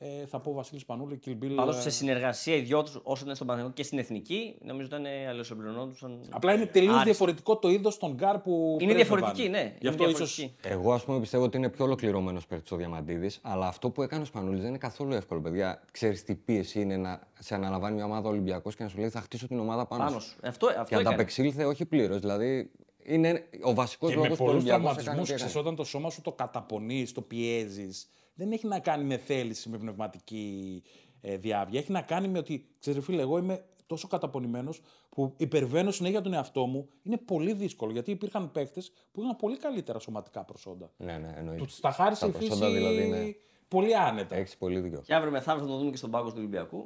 ε, 0.00 0.26
θα 0.26 0.40
πω 0.40 0.52
Βασίλης 0.52 0.84
Σπανούλης, 0.84 1.20
Kill 1.26 1.44
Bill. 1.44 1.52
Πάντως 1.54 1.82
σε 1.82 1.90
συνεργασία 1.90 2.54
οι 2.54 2.60
δυο 2.60 2.82
τους, 2.82 3.00
όσο 3.02 3.22
ήταν 3.22 3.34
στον 3.34 3.46
Παναθηναϊκό 3.46 3.76
και 3.76 3.82
στην 3.82 3.98
εθνική, 3.98 4.56
νομίζω 4.64 4.86
ήταν 4.86 5.06
αλληλοσυμπληρωνόντουσαν. 5.28 6.20
Απλά 6.30 6.54
είναι 6.54 6.66
τελείως 6.66 7.02
διαφορετικό 7.02 7.56
το 7.56 7.68
είδος 7.68 7.98
των 7.98 8.14
γκάρ 8.14 8.38
που. 8.38 8.76
Είναι 8.80 8.94
διαφορετική, 8.94 9.48
ναι. 9.48 9.74
Γι' 9.80 9.88
αυτό 9.88 10.08
ίσως. 10.08 10.50
Εγώ, 10.62 10.92
ας 10.92 11.04
πούμε, 11.04 11.20
πιστεύω 11.20 11.44
ότι 11.44 11.56
είναι 11.56 11.68
πιο 11.68 11.84
ολοκληρωμένος 11.84 12.46
παίκτης 12.46 12.72
ο 12.72 12.76
Διαμαντίδης, 12.76 13.38
αλλά 13.42 13.66
αυτό 13.66 13.90
που 13.90 14.02
έκανε 14.02 14.22
ο 14.22 14.24
Σπανούλης 14.24 14.60
δεν 14.60 14.68
είναι 14.68 14.78
καθόλου 14.78 15.12
εύκολο, 15.12 15.40
παιδιά. 15.40 15.82
Ξέρεις 15.92 16.24
τι 16.24 16.34
πίεση 16.34 16.80
είναι 16.80 16.96
να 16.96 17.20
σε 17.38 17.54
αναλαμβάνει 17.54 17.94
μια 17.94 18.04
ομάδα 18.04 18.28
Ολυμπιακός 18.28 18.76
και 18.76 18.82
να 18.82 18.88
σου 18.88 18.98
λέει 18.98 19.08
θα 19.08 19.20
χτίσω 19.20 19.46
την 19.46 19.58
ομάδα 19.58 19.86
πάνω, 19.86 20.04
πάνω 20.04 20.20
σου. 20.20 20.36
Αυτό, 20.42 20.66
αυτό 20.66 20.84
και 20.84 20.94
ανταπεξήλθε 20.94 21.64
όχι 21.64 21.84
πλήρως. 21.84 22.20
Δηλαδή 22.20 22.70
είναι 23.02 23.44
ο 23.62 23.74
βασικός 23.74 24.14
λόγος 24.14 24.38
που 24.38 24.44
ο 24.44 24.50
Ολυμπιακός. 24.50 25.54
όταν 25.56 25.76
το 25.76 25.84
σώμα 25.84 26.10
σου 26.10 26.20
το 26.20 26.32
καταπονείς, 26.32 27.12
το 27.12 27.22
πιέζεις, 27.22 28.10
δεν 28.38 28.52
έχει 28.52 28.66
να 28.66 28.78
κάνει 28.78 29.04
με 29.04 29.16
θέληση, 29.16 29.68
με 29.68 29.78
πνευματική 29.78 30.82
ε, 31.20 31.36
διάβια. 31.36 31.80
Έχει 31.80 31.92
να 31.92 32.02
κάνει 32.02 32.28
με 32.28 32.38
ότι, 32.38 32.68
ξέρει 32.78 33.00
φίλε, 33.00 33.22
εγώ 33.22 33.38
είμαι 33.38 33.64
τόσο 33.86 34.08
καταπονημένος 34.08 34.80
που 35.08 35.34
υπερβαίνω 35.36 35.90
συνέχεια 35.90 36.20
τον 36.20 36.32
εαυτό 36.32 36.66
μου. 36.66 36.88
Είναι 37.02 37.16
πολύ 37.16 37.52
δύσκολο 37.52 37.92
γιατί 37.92 38.10
υπήρχαν 38.10 38.52
παίκτες 38.52 38.92
που 39.12 39.20
είχαν 39.20 39.36
πολύ 39.36 39.56
καλύτερα 39.56 39.98
σωματικά 39.98 40.44
προσόντα. 40.44 40.90
Ναι, 40.96 41.18
ναι, 41.18 41.34
εννοείται. 41.36 41.64
Του 41.64 41.72
τα 41.80 41.90
χάρισε 41.90 42.26
η 42.26 42.32
φύση 42.32 42.54
δηλαδή 42.54 43.06
είναι... 43.06 43.36
πολύ 43.68 43.96
άνετα. 43.96 44.36
Έχεις 44.36 44.56
πολύ 44.56 44.80
δίκιο. 44.80 45.02
Και 45.04 45.14
αύριο 45.14 45.32
μεθαύριο 45.32 45.66
θα 45.66 45.72
το 45.72 45.78
δούμε 45.78 45.90
και 45.90 45.96
στον 45.96 46.10
πάγκο 46.10 46.28
του 46.28 46.36
Ολυμπιακού. 46.38 46.84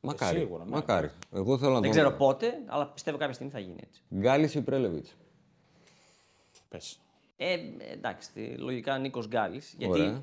Μακάρι. 0.00 0.36
Ε, 0.36 0.40
σίγουρα, 0.40 0.64
ναι. 0.64 0.70
Μακάρι. 0.70 1.10
Εγώ 1.32 1.58
θέλω 1.58 1.72
να 1.72 1.80
Δεν 1.80 1.90
ξέρω 1.90 2.12
πότε, 2.12 2.62
αλλά 2.66 2.86
πιστεύω 2.86 3.16
κάποια 3.16 3.34
στιγμή 3.34 3.52
θα 3.52 3.58
γίνει 3.58 3.80
έτσι. 3.82 4.02
Γκάλι 4.14 4.50
ή 4.54 4.60
Πρέλεβιτς; 4.60 5.16
Πες. 6.68 7.00
Ε, 7.36 7.56
εντάξει, 7.92 8.54
λογικά 8.58 8.98
Νίκος 8.98 9.28
Γκάλης. 9.28 9.74
Γιατί 9.78 10.00
Ωραία 10.00 10.22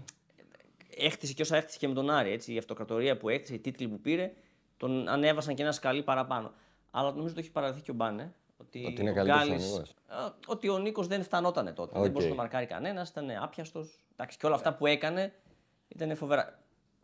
έχτισε 0.97 1.33
και 1.33 1.41
όσα 1.41 1.57
έχτισε 1.57 1.77
και 1.77 1.87
με 1.87 1.93
τον 1.93 2.09
Άρη. 2.09 2.31
Έτσι, 2.31 2.53
η 2.53 2.57
αυτοκρατορία 2.57 3.17
που 3.17 3.29
έχτισε, 3.29 3.53
οι 3.53 3.59
τίτλοι 3.59 3.87
που 3.87 3.99
πήρε, 3.99 4.31
τον 4.77 5.07
ανέβασαν 5.07 5.55
και 5.55 5.61
ένα 5.61 5.71
σκαλί 5.71 6.03
παραπάνω. 6.03 6.51
Αλλά 6.91 7.11
νομίζω 7.11 7.33
το 7.33 7.39
έχει 7.39 7.51
παραδεχθεί 7.51 7.83
και 7.83 7.91
ο 7.91 7.93
Μπάνε. 7.93 8.33
Ότι, 8.57 8.85
ότι 8.85 9.01
είναι 9.01 9.11
καλύτερος 9.11 9.95
Ότι 10.47 10.69
ο 10.69 10.77
Νίκος 10.77 11.07
δεν 11.07 11.23
φτανόταν 11.23 11.73
τότε. 11.73 11.99
Δεν 11.99 12.11
μπορούσε 12.11 12.29
να 12.29 12.35
μαρκάρει 12.35 12.65
κανένας, 12.65 13.09
ήταν 13.09 13.29
άπιαστος. 13.41 13.99
Και 14.37 14.45
όλα 14.45 14.55
αυτά 14.55 14.73
που 14.73 14.85
έκανε 14.85 15.33
ήταν 15.87 16.15
φοβερά. 16.15 16.59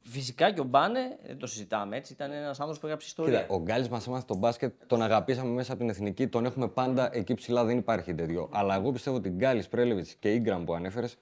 Φυσικά 0.08 0.54
και 0.54 0.60
ο 0.60 0.64
Μπάνε, 0.64 1.18
δεν 1.26 1.38
το 1.38 1.48
συζητάμε 1.48 1.98
έτσι, 1.98 2.14
ήταν 2.14 2.32
ένας 2.32 2.60
άνθρωπος 2.60 2.80
που 2.80 2.86
έγραψε 2.86 3.08
ιστορία. 3.08 3.42
Κοίτα, 3.42 3.54
ο 3.54 3.62
Γκάλης 3.62 3.90
μας 3.90 4.08
έμαθε 4.08 4.26
τον 4.28 4.38
μπάσκετ, 4.38 4.74
τον 4.88 5.02
αγαπήσαμε 5.02 5.50
μέσα 5.50 5.72
από 5.72 5.82
την 5.82 5.90
εθνική, 5.90 6.28
τον 6.28 6.46
έχουμε 6.46 6.68
πάντα 6.68 7.10
εκεί 7.14 7.34
ψηλά, 7.34 7.64
δεν 7.64 7.78
υπάρχει 7.78 8.14
τέτοιο. 8.14 8.50
Αλλά 8.52 8.76
εγώ 8.76 8.92
πιστεύω 8.92 9.18
ότι 9.18 9.30
Γκάλης, 9.30 9.68
Πρέλεβιτς 9.68 10.14
και 10.14 10.34
Ίγκραμ 10.34 10.64
που 10.64 10.74
ανέφερες 10.74 11.14
ε, 11.14 11.18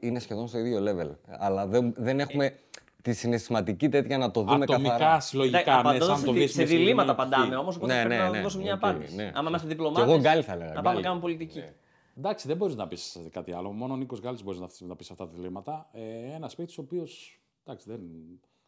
είναι 0.00 0.18
σχεδόν 0.18 0.48
στο 0.48 0.58
ίδιο 0.58 0.78
level. 0.88 1.16
Αλλά 1.26 1.66
δεν, 1.66 1.94
δεν 1.96 2.20
έχουμε 2.20 2.58
τη 3.02 3.12
συναισθηματική 3.12 3.88
τέτοια 3.88 4.18
να 4.18 4.30
το 4.30 4.40
δούμε 4.40 4.64
Ατομικά, 4.64 4.90
καθαρά. 4.92 5.20
συλλογικά, 5.20 5.82
ναι, 5.82 6.00
σαν 6.00 6.24
το 6.24 6.32
Σε 6.46 6.64
διλήμματα 6.64 7.14
παντάμε 7.14 7.56
όμως, 7.56 7.76
οπότε 7.76 7.94
ναι, 7.94 8.04
πρέπει 8.04 8.22
ναι, 8.22 8.28
να 8.28 8.42
δώσουμε 8.42 8.62
μια 8.62 8.74
απάντηση. 8.74 9.14
Ναι. 9.14 9.30
Άμα 9.34 9.48
είμαστε 9.48 9.68
διπλωμάτε. 9.68 10.10
εγώ 10.10 10.20
γκάλι 10.20 10.42
θα 10.42 10.56
λέγα. 10.56 10.72
Να 10.72 10.82
πάμε 10.82 10.96
να 10.96 11.02
κάνουμε 11.02 11.20
πολιτική. 11.20 11.58
Ναι. 11.58 11.74
Εντάξει, 12.16 12.46
δεν 12.46 12.56
μπορείς 12.56 12.76
να 12.76 12.88
πεις 12.88 13.18
κάτι 13.30 13.52
άλλο. 13.52 13.72
Μόνο 13.72 13.92
ο 13.92 13.96
Νίκος 13.96 14.20
Γκάλης 14.20 14.42
μπορείς 14.42 14.80
να 14.80 14.96
πεις 14.96 15.10
αυτά 15.10 15.26
τα 15.26 15.30
διλήμματα. 15.34 15.88
Ε, 15.92 16.34
Ένας 16.34 16.54
παίκτης 16.54 16.78
ο 16.78 16.80
οποίος 16.80 17.40
δεν, 17.84 18.00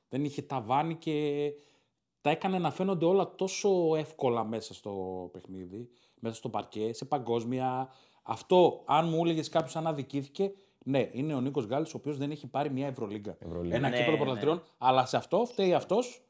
δεν 0.09 0.25
είχε 0.25 0.43
ταβάνει 0.43 0.95
και 0.95 1.51
τα 2.21 2.31
έκανε 2.31 2.59
να 2.59 2.71
φαίνονται 2.71 3.05
όλα 3.05 3.35
τόσο 3.35 3.95
εύκολα 3.97 4.45
μέσα 4.45 4.75
στο 4.75 4.93
παιχνίδι, 5.33 5.89
μέσα 6.21 6.35
στο 6.35 6.49
παρκέ, 6.49 6.93
σε 6.93 7.05
παγκόσμια. 7.05 7.89
Αυτό, 8.23 8.83
αν 8.87 9.09
μου 9.09 9.25
έλεγες 9.25 9.49
κάποιος 9.49 9.77
αν 9.77 9.87
αδικήθηκε, 9.87 10.53
ναι, 10.87 11.09
είναι 11.13 11.35
ο 11.35 11.41
Νίκος 11.41 11.67
Γκάλης, 11.67 11.95
ο 11.95 11.97
οποίος 11.97 12.17
δεν 12.17 12.31
έχει 12.31 12.47
πάρει 12.47 12.71
μια 12.71 12.87
Ευρωλίγκα. 12.87 13.37
Ευρωλίγκα. 13.39 13.77
Ένα 13.77 13.89
ναι, 13.89 13.97
κύπελο 13.97 14.11
ναι. 14.11 14.17
πρωταθλητριών. 14.17 14.63
Αλλά 14.79 15.07
σε 15.07 15.17
αυτό 15.17 15.45
φταίει 15.45 15.75
αυτός 15.75 16.23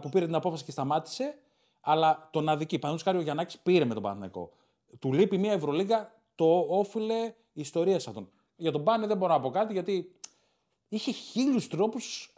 που 0.00 0.08
πήρε 0.08 0.24
την 0.24 0.34
απόφαση 0.34 0.64
και 0.64 0.70
σταμάτησε. 0.70 1.38
Αλλά 1.80 2.28
τον 2.32 2.48
αδική. 2.48 2.78
Παραδείγματος 2.78 3.02
χάρη 3.02 3.18
ο 3.18 3.20
Γιαννάκης 3.20 3.58
πήρε 3.58 3.84
με 3.84 3.94
τον 3.94 4.02
Παναθηναϊκό. 4.02 4.52
Του 4.98 5.12
λείπει 5.12 5.38
μια 5.38 5.52
Ευρωλίγκα, 5.52 6.12
το 6.34 6.66
όφιλε 6.68 7.24
η 7.52 7.60
ιστορία 7.60 7.98
σε 7.98 8.08
αυτόν. 8.08 8.30
Για 8.56 8.72
τον 8.72 8.84
Πάνε 8.84 9.06
δεν 9.06 9.16
μπορώ 9.16 9.32
να 9.32 9.40
πω 9.40 9.50
κάτι 9.50 9.72
γιατί 9.72 10.12
είχε 10.88 11.12
χίλιους 11.12 11.68
τρόπους 11.68 12.34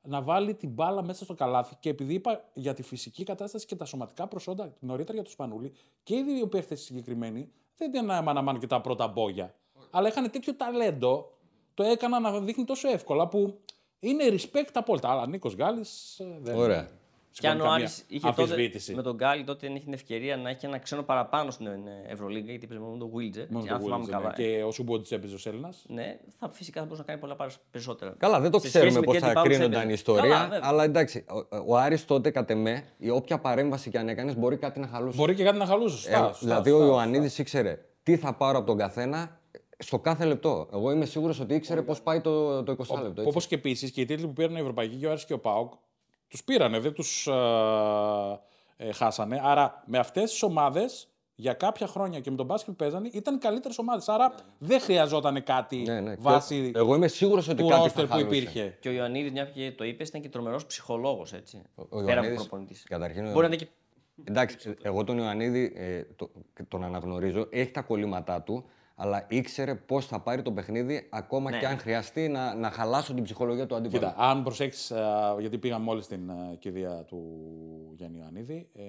να 0.00 0.22
βάλει 0.22 0.54
την 0.54 0.70
μπάλα 0.70 1.04
μέσα 1.04 1.24
στο 1.24 1.34
καλάθι. 1.34 1.76
Και 1.80 1.88
επειδή 1.88 2.14
είπα 2.14 2.44
για 2.52 2.74
τη 2.74 2.82
φυσική 2.82 3.24
κατάσταση 3.24 3.66
και 3.66 3.76
τα 3.76 3.84
σωματικά 3.84 4.26
προσόντα 4.26 4.74
νωρίτερα 4.78 5.14
για 5.14 5.24
το 5.24 5.30
Σπανούλη 5.30 5.72
και 6.02 6.16
οι 6.16 6.22
δύο 6.22 6.48
παίχτε 6.48 6.74
συγκεκριμένοι 6.74 7.52
δεν 7.76 7.90
ήταν 7.94 8.24
μαναμάν 8.24 8.58
και 8.58 8.66
τα 8.66 8.80
πρώτα 8.80 9.08
μπόγια 9.08 9.54
αλλά 9.96 10.08
είχαν 10.08 10.30
τέτοιο 10.30 10.54
ταλέντο, 10.54 11.32
το 11.74 11.82
έκανα 11.82 12.20
να 12.20 12.40
δείχνει 12.40 12.64
τόσο 12.64 12.88
εύκολα 12.88 13.28
που 13.28 13.58
είναι 13.98 14.24
respect 14.28 14.70
απόλυτα. 14.72 15.10
Αλλά 15.10 15.26
Νίκος 15.26 15.54
Γκάλης 15.54 16.18
ε, 16.18 16.24
δεν. 16.40 16.56
Ωραία. 16.56 16.88
Και 17.30 17.48
αν 17.48 17.60
ο 17.60 17.70
Άρης 17.70 18.04
είχε 18.08 18.32
τότε, 18.36 18.70
με 18.94 19.02
τον 19.02 19.14
Γκάλι 19.14 19.44
τότε 19.44 19.66
είχε 19.66 19.78
την 19.78 19.92
ευκαιρία 19.92 20.36
να 20.36 20.50
έχει 20.50 20.66
ένα 20.66 20.78
ξένο 20.78 21.02
παραπάνω 21.02 21.50
στην 21.50 21.66
Ευρωλίγκα, 22.08 22.50
γιατί 22.50 22.66
παίζει 22.66 22.82
μόνο 22.82 22.96
τον 22.96 23.10
Βίλτζε. 23.14 23.48
Αν 23.70 23.80
θυμάμαι 23.80 24.06
καλά. 24.06 24.26
Ναι. 24.26 24.44
Και 24.44 24.62
ο 24.62 24.70
Σούμποντ 24.70 25.06
έπαιζε 25.08 25.34
ο 25.34 25.38
Έλληνας. 25.44 25.84
Ναι, 25.88 26.18
θα, 26.38 26.50
φυσικά 26.52 26.80
θα 26.80 26.86
μπορούσε 26.86 27.04
να 27.06 27.14
κάνει 27.14 27.20
πολλά 27.20 27.50
περισσότερα. 27.70 28.14
Καλά, 28.18 28.40
δεν 28.40 28.50
το 28.50 28.58
ξέρουμε 28.58 29.00
πώς 29.00 29.18
θα 29.18 29.32
κρίνονταν 29.32 29.88
η 29.88 29.92
ιστορία. 29.92 30.48
Καλά, 30.48 30.60
αλλά 30.62 30.84
εντάξει, 30.84 31.24
ο, 31.28 31.56
ο 31.66 31.76
Άρης 31.76 32.04
τότε 32.04 32.30
κατ' 32.30 32.50
εμέ, 32.50 32.84
η 32.98 33.10
όποια 33.10 33.38
παρέμβαση 33.38 33.90
και 33.90 33.98
αν 33.98 34.08
έκανες 34.08 34.36
μπορεί 34.36 34.56
κάτι 34.56 34.80
να 34.80 34.86
χαλούσε. 34.86 35.16
Μπορεί 35.16 35.34
και 35.34 35.44
κάτι 35.44 35.58
να 35.58 35.66
χαλούσε. 35.66 36.10
Ε, 36.10 36.30
δηλαδή 36.40 36.70
ο 36.70 36.84
Ιωαννίδης 36.84 37.38
ήξερε 37.38 37.78
τι 38.06 38.16
θα 38.16 38.32
πάρω 38.32 38.58
από 38.58 38.66
τον 38.66 38.76
καθένα 38.76 39.40
στο 39.78 39.98
κάθε 39.98 40.24
λεπτό. 40.24 40.68
Εγώ 40.72 40.90
είμαι 40.90 41.04
σίγουρος 41.04 41.40
ότι 41.40 41.54
ήξερε 41.54 41.82
πώς 41.82 42.02
πάει 42.02 42.20
το, 42.20 42.62
το 42.62 42.76
20 42.88 43.02
λεπτό. 43.02 43.22
Όπως 43.26 43.46
και 43.46 43.54
επίσης 43.54 43.90
και 43.90 44.00
οι 44.00 44.04
τίτλοι 44.04 44.26
που 44.26 44.32
πήραν 44.32 44.56
οι 44.56 44.60
Ευρωπαϊκοί 44.60 44.96
και 44.96 45.06
ο 45.06 45.10
Άρης 45.10 45.24
και 45.24 45.32
ο 45.32 45.38
Πάοκ, 45.38 45.72
τους 46.28 46.44
πήρανε, 46.44 46.78
δεν 46.78 46.92
τους 46.92 47.26
ε, 47.26 47.32
ε, 48.76 48.92
χάσανε. 48.92 49.40
Άρα 49.42 49.82
με 49.86 49.98
αυτές 49.98 50.30
τις 50.30 50.42
ομάδες 50.42 51.08
για 51.34 51.52
κάποια 51.52 51.86
χρόνια 51.86 52.20
και 52.20 52.30
με 52.30 52.36
τον 52.36 52.46
μπάσκετ 52.46 52.70
που 52.70 52.76
παίζανε 52.76 53.08
ήταν 53.12 53.38
καλύτερες 53.38 53.78
ομάδες. 53.78 54.08
Άρα 54.08 54.34
δεν 54.58 54.80
χρειαζόταν 54.80 55.42
κάτι 55.42 55.76
ναι, 55.76 56.00
ναι. 56.00 56.14
βάσει. 56.18 56.72
Εγώ 56.74 56.94
είμαι 56.94 57.08
σίγουρος 57.08 57.48
ότι 57.48 57.62
του 57.62 57.68
κάτι 57.68 57.88
θα 57.88 58.06
που 58.06 58.18
υπήρχε. 58.18 58.76
Και 58.80 58.88
ο 58.88 58.92
Ιωαννίδης, 58.92 59.32
μια 59.32 59.44
και 59.44 59.72
το 59.72 59.84
είπες, 59.84 60.08
ήταν 60.08 60.20
και 60.20 60.28
τρομερός 60.28 60.66
ψυχολόγος. 60.66 61.34
Πέρα 62.04 62.20
από 62.20 62.34
προπονητής. 62.34 62.84
Καταρχήν. 62.84 63.32
Μπορεί 63.32 63.48
να 63.48 63.56
και... 63.56 63.66
Εντάξει, 64.24 64.74
εγώ 64.82 65.04
τον 65.04 65.18
Ιωαννίδη 65.18 65.72
ε, 65.76 66.02
το, 66.16 66.30
τον 66.68 66.84
αναγνωρίζω. 66.84 67.48
Έχει 67.50 67.70
τα 67.70 67.82
κολλήματά 67.82 68.42
του 68.42 68.64
αλλά 68.98 69.26
ήξερε 69.28 69.74
πώς 69.74 70.06
θα 70.06 70.20
πάρει 70.20 70.42
το 70.42 70.52
παιχνίδι, 70.52 71.08
ακόμα 71.10 71.50
ναι. 71.50 71.58
και 71.58 71.66
αν 71.66 71.78
χρειαστεί 71.78 72.28
να, 72.28 72.54
να 72.54 72.70
χαλάσω 72.70 73.14
την 73.14 73.22
ψυχολογία 73.22 73.66
του 73.66 73.74
αντίπαλου. 73.74 74.02
Κοίτα, 74.02 74.14
αν 74.18 74.42
προσέξεις, 74.42 74.92
γιατί 75.38 75.58
πήγαμε 75.58 75.84
μόλις 75.84 76.04
στην 76.04 76.30
uh, 76.30 76.58
κηδεία 76.58 77.04
του 77.04 77.22
Γιάννη 77.96 78.18
Ιωαννίδη, 78.18 78.68
ε, 78.72 78.82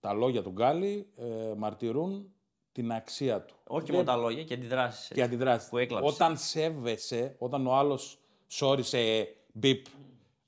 τα 0.00 0.12
λόγια 0.12 0.42
του 0.42 0.50
Γκάλι 0.50 1.06
ε, 1.16 1.54
μαρτυρούν 1.56 2.30
την 2.72 2.92
αξία 2.92 3.42
του. 3.42 3.54
Όχι 3.66 3.92
μόνο 3.92 4.04
τα 4.04 4.16
λόγια, 4.16 4.44
και 4.44 4.54
αντιδράσεις. 4.54 5.08
Και 5.08 5.22
αντιδράσεις. 5.22 5.68
Που 5.68 5.78
έκλαψες. 5.78 6.14
Όταν 6.14 6.36
σέβεσαι, 6.36 7.34
όταν 7.38 7.66
ο 7.66 7.74
άλλος 7.74 8.18
σώρισε 8.46 9.34
μπιπ 9.52 9.86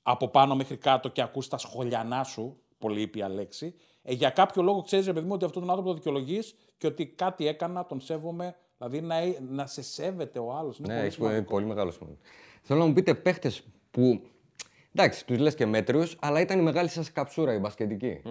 από 0.01 0.27
πάνω 0.27 0.55
μέχρι 0.55 0.77
κάτω 0.77 1.09
και 1.09 1.21
ακούς 1.21 1.47
τα 1.47 1.57
σχολιανά 1.57 2.23
σου, 2.23 2.59
πολύ 2.77 3.01
ήπια 3.01 3.29
λέξη, 3.29 3.75
ε, 4.09 4.13
για 4.13 4.29
κάποιο 4.29 4.61
λόγο 4.61 4.81
ξέρεις, 4.81 5.05
παιδί 5.05 5.25
μου, 5.25 5.33
ότι 5.33 5.45
αυτόν 5.45 5.61
τον 5.61 5.69
άνθρωπο 5.69 5.89
το 5.91 5.95
δικαιολογείς 5.95 6.55
και 6.77 6.87
ότι 6.87 7.07
κάτι 7.07 7.47
έκανα, 7.47 7.85
τον 7.85 7.99
σέβομαι. 7.99 8.55
Δηλαδή 8.77 9.01
να, 9.01 9.15
να 9.49 9.65
σε 9.65 9.81
σέβεται 9.81 10.39
ο 10.39 10.53
άλλος. 10.53 10.79
Ναι, 10.79 10.99
έχεις 10.99 11.17
πολύ, 11.17 11.41
πολύ 11.41 11.65
μεγάλο 11.65 11.91
σημείο. 11.91 12.17
Θέλω 12.61 12.79
να 12.79 12.85
μου 12.85 12.93
πείτε 12.93 13.13
παίχτες 13.13 13.63
που. 13.91 14.21
Εντάξει, 14.95 15.25
τους 15.25 15.37
λες 15.37 15.55
και 15.55 15.65
μέτριους, 15.65 16.17
αλλά 16.19 16.39
ήταν 16.39 16.59
η 16.59 16.61
μεγάλη 16.61 16.89
σας 16.89 17.11
καψούρα 17.11 17.53
η 17.53 17.57
μπασκετική. 17.57 18.21
Mm, 18.25 18.29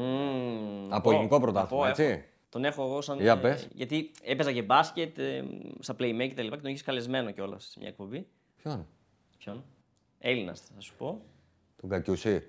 από 0.89 1.11
ελληνικό 1.11 1.41
πρωτάθλημα, 1.41 1.89
έτσι. 1.89 2.25
Τον 2.49 2.65
έχω 2.65 2.83
εγώ 2.83 3.01
σαν. 3.01 3.21
Για 3.21 3.39
πες. 3.39 3.69
γιατί 3.75 4.11
έπαιζα 4.23 4.53
και 4.53 4.63
μπάσκετ, 4.63 5.19
ε, 5.19 5.45
σαν 5.81 5.97
playmaker 5.99 6.29
και 6.29 6.35
τα 6.35 6.43
λοιπά 6.43 6.57
και 6.57 6.63
τον 6.63 6.71
έχεις 6.71 6.83
καλεσμένο 6.83 7.31
κιόλας 7.31 7.65
σε 7.65 7.79
μια 7.79 7.89
εκπομπή. 7.89 8.27
Ποιον; 8.63 8.87
Ποιον; 9.39 9.65
Έλληνας 10.19 10.61
θα 10.61 10.81
σου 10.81 10.95
πω. 10.99 11.21
Τον 11.81 11.89
Κακιουσί. 11.91 12.47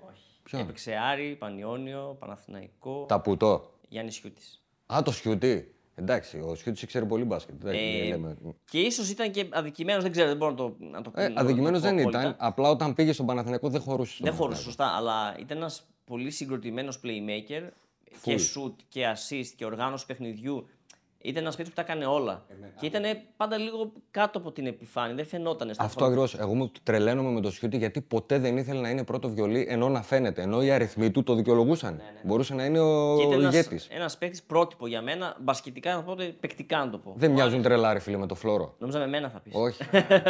Ποιον; 0.50 0.62
Έπαιξε 0.62 0.94
Άρη, 0.94 1.36
Πανιόνιο, 1.38 2.16
Παναθηναϊκό. 2.18 3.04
Ταπουτό. 3.08 3.70
Γιάννης 3.88 4.14
Σιούτης. 4.14 4.62
Α, 4.94 5.02
το 5.04 5.12
Σιούτι. 5.12 5.74
Εντάξει, 5.94 6.38
ο 6.40 6.54
Σιούτι 6.54 6.86
ξέρει 6.86 7.06
πολύ 7.06 7.24
μπάσκετ. 7.24 7.54
Εντάξει, 7.62 7.80
Ε, 7.80 7.98
δεν 8.00 8.08
λέμε. 8.08 8.36
Και 8.70 8.80
ίσως 8.80 9.10
ήταν 9.10 9.30
και 9.30 9.46
αδικημένος, 9.50 10.02
δεν 10.02 10.12
ξέρω, 10.12 10.28
δεν 10.28 10.36
μπορώ 10.36 10.50
να 10.50 10.56
το, 10.56 10.74
να 10.78 11.02
το 11.02 11.10
Ε, 11.14 11.28
να 11.28 11.34
το 11.34 11.40
Αδικημένος 11.40 11.80
πω 11.80 11.86
δεν 11.88 11.98
απόλυτα. 11.98 12.20
ήταν. 12.20 12.34
Απλά 12.38 12.68
όταν 12.70 12.94
πήγε 12.94 13.12
στον 13.12 13.26
Παναθηναϊκό 13.26 13.68
δεν 13.68 13.80
χωρούσε. 13.80 14.12
στον 14.12 14.26
Δεν 14.26 14.34
χωρούσε 14.34 14.62
Παναθηναϊκό. 14.64 14.94
σωστά, 15.02 15.12
αλλά 15.12 15.36
ήταν 15.40 15.56
ένας 15.56 15.82
πολύ 16.04 16.30
συγκροτημένος 16.30 17.00
playmaker 17.04 17.68
και 18.22 18.34
shoot 18.54 18.72
και 18.88 19.12
assist 19.14 19.46
και 19.56 19.64
οργάνωση 19.64 20.06
παιχνιδιού. 20.06 20.68
Ήταν 21.22 21.42
ένα 21.42 21.52
παίκτη 21.56 21.70
που 21.70 21.76
τα 21.76 21.82
έκανε 21.82 22.06
όλα. 22.06 22.46
και 22.80 22.86
ήταν 22.86 23.02
πάντα 23.36 23.56
λίγο 23.58 23.92
κάτω 24.10 24.38
από 24.38 24.52
την 24.52 24.66
επιφάνεια, 24.66 25.14
δεν 25.14 25.26
φαινόταν 25.26 25.74
στα 25.74 25.84
Αυτό 25.84 26.04
ακριβώς. 26.04 26.34
Εγώ 26.34 26.54
μου 26.54 26.72
τρελαίνομαι 26.82 27.30
με 27.30 27.40
το 27.40 27.50
Σιούτι 27.50 27.76
γιατί 27.76 28.00
ποτέ 28.00 28.38
δεν 28.38 28.56
ήθελε 28.56 28.80
να 28.80 28.88
είναι 28.90 29.04
πρώτο 29.04 29.28
βιολί 29.28 29.66
ενώ 29.70 29.88
να 29.88 30.02
φαίνεται. 30.02 30.42
Ενώ 30.42 30.62
οι 30.62 30.70
αριθμοί 30.70 31.10
του 31.10 31.22
το 31.22 31.34
δικαιολογούσαν. 31.34 32.00
Μπορούσε 32.24 32.54
να 32.54 32.64
είναι 32.64 32.80
ο, 32.80 33.16
Και 33.18 33.22
ήταν 33.22 33.40
ηγέτης. 33.40 33.86
ένας 33.90 34.18
παίκτης 34.18 34.42
πρότυπο 34.42 34.86
για 34.86 35.02
μένα, 35.02 35.36
μπασκετικά 35.40 35.94
να 35.94 36.04
το 36.04 36.14
πω, 36.14 36.24
παικτικά 36.40 36.78
να 36.84 36.90
το 36.90 36.98
πω. 36.98 37.14
Δεν 37.16 37.30
μοιάζουν 37.30 37.62
τρελά, 37.62 37.92
ρε 37.92 37.98
φίλε, 37.98 38.16
με 38.16 38.26
το 38.26 38.34
Φλόρο. 38.34 38.74
Νόμιζα 38.78 38.98
με 38.98 39.06
μένα 39.06 39.28
θα 39.30 39.40
πεις. 39.40 39.52
Όχι. 39.56 39.82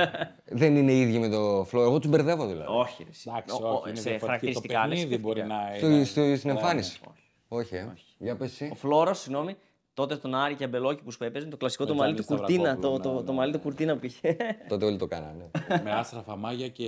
δεν 0.61 0.77
είναι 0.77 0.93
οι 0.93 1.01
ίδιοι 1.01 1.19
με 1.19 1.29
το 1.29 1.65
Φλόρο. 1.69 1.87
Εγώ 1.89 1.99
τους 1.99 2.11
μπερδεύω 2.11 2.47
δηλαδή. 2.47 2.73
Όχι, 2.73 3.03
ρε, 3.03 3.11
εσύ. 3.11 3.29
Εντάξει, 3.33 3.55
Ο- 3.63 3.67
ο- 3.67 3.71
όχι, 3.73 3.89
είναι 3.89 3.99
σε 4.01 4.11
διαφορετικό. 4.11 4.19
Το 4.21 4.27
χαρακτηριστικά. 4.27 4.87
λες, 4.87 4.99
παιχνίδι 4.99 5.19
μπορεί 5.23 5.41
σκέφτηκα. 5.41 5.71
να 5.71 5.77
Στο- 5.77 5.87
είναι. 5.87 6.05
στο- 6.05 6.37
στην 6.37 6.51
εμφάνιση. 6.51 7.01
Όχι. 7.09 7.19
Όχι, 7.53 7.75
ε. 7.75 7.93
Για 8.19 8.37
πες 8.37 8.51
εσύ. 8.51 8.69
Ο 8.73 8.75
Φλόρος, 8.75 9.21
συγγνώμη, 9.21 9.57
τότε 10.01 10.15
στον 10.15 10.35
Άρη 10.35 10.55
και 10.55 10.65
Αμπελόκη 10.65 11.03
που 11.03 11.11
σου 11.11 11.25
έπαιζε, 11.25 11.47
το 11.47 11.57
κλασικό 11.57 11.85
το 11.87 11.95
Με 11.95 12.01
μαλλί 12.01 12.15
του 12.15 12.23
Τζάνι 12.23 12.41
κουρτίνα. 12.41 12.63
Το, 12.63 12.69
Σταυρακόπουλο, 12.81 13.13
το, 13.13 13.19
ναι, 13.21 13.25
το 13.27 13.33
ναι, 13.33 13.39
μαλλί 13.39 13.53
του 13.53 13.59
κουρτίνα 13.61 13.97
που 13.97 14.07
είχε. 14.07 14.37
Τότε 14.69 14.85
όλοι 14.85 14.97
το 14.97 15.07
κάνανε. 15.07 15.51
με 15.85 15.91
άστραφα 15.93 16.37
μάγια 16.37 16.69
και. 16.69 16.87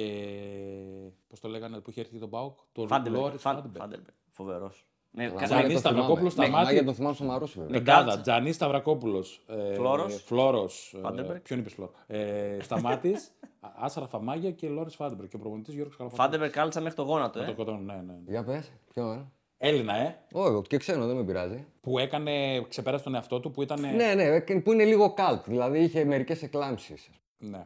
Πώς 1.29 1.41
το 1.41 1.49
λέγανε 1.49 1.79
που 1.81 1.91
είχε 1.91 2.01
έρθει 2.01 2.19
τον 2.19 2.29
Μπάουκ. 2.29 2.59
Το 2.73 2.87
Φάντεμπεργκ. 2.87 3.23
Λόρις 3.25 3.41
Φάντεμπεργκ. 3.41 4.03
Φοβερός. 4.31 4.87
Με 5.15 5.25
Αλλά 5.25 5.33
κα- 5.35 5.45
Τζανί 5.45 5.61
Μάγια 5.63 5.75
το 5.75 5.81
Σταυρακόπουλος 5.81 6.33
θυμάμαι. 6.35 6.51
στα 6.53 6.59
Μάγια 6.59 6.73
μάτια. 6.75 6.85
το 6.91 6.93
θυμάμαι 6.97 7.15
στο 7.15 7.25
Μαρούσι, 7.25 7.59
βέβαια. 7.59 7.73
Με 7.73 7.79
Πεντάδα. 7.79 8.03
κάλτσα. 8.05 8.21
Τζανί 8.21 8.53
Σταυρακόπουλος. 8.53 9.45
Φλόρος. 9.75 10.23
Φλόρος. 10.23 10.95
Φάντεμπεργκ. 11.03 11.41
Ποιον 11.41 11.59
είπες 11.59 11.73
Φλόρο. 11.73 11.93
Ε, 12.07 12.57
Σταμάτη. 12.61 13.15
Άστραφα 13.61 14.21
μάγια 14.23 14.51
και 14.51 14.69
Λόρις 14.69 14.95
Φάντεμπεργκ. 14.95 15.29
Και 15.29 15.37
ο 15.37 15.39
προπονητής 15.39 15.75
Γιώργος 15.75 15.97
Καλαφάτος. 15.97 16.25
Φάντεμπερ 16.25 16.51
κάλτσα 16.51 16.81
μέχρι 16.81 16.97
το 16.97 17.03
γόνατο, 17.03 17.39
Το 17.45 17.51
ε. 17.51 17.55
κοτώνω, 17.55 17.79
ναι, 17.79 17.95
ναι. 18.07 18.15
Για 18.29 18.45
πες. 18.45 18.73
Ποιο, 18.95 19.13
ε. 19.13 19.25
Έλληνα, 19.65 19.95
ε. 19.95 20.19
Όχι, 20.33 20.63
και 20.63 20.77
ξένο, 20.77 21.07
δεν 21.07 21.17
με 21.17 21.25
πειράζει. 21.25 21.67
Που 21.81 21.99
έκανε, 21.99 22.63
ξεπέρασε 22.69 23.05
τον 23.05 23.15
εαυτό 23.15 23.41
του 23.41 23.51
που 23.51 23.63
ήταν. 23.63 23.81
Ναι, 23.81 24.15
ναι, 24.15 24.41
και 24.41 24.61
που 24.61 24.73
είναι 24.73 24.85
λίγο 24.85 25.13
καλτ. 25.15 25.45
Δηλαδή 25.49 25.79
είχε 25.79 26.05
μερικές 26.05 26.43
εκλάμψεις. 26.43 27.11
Ναι. 27.39 27.65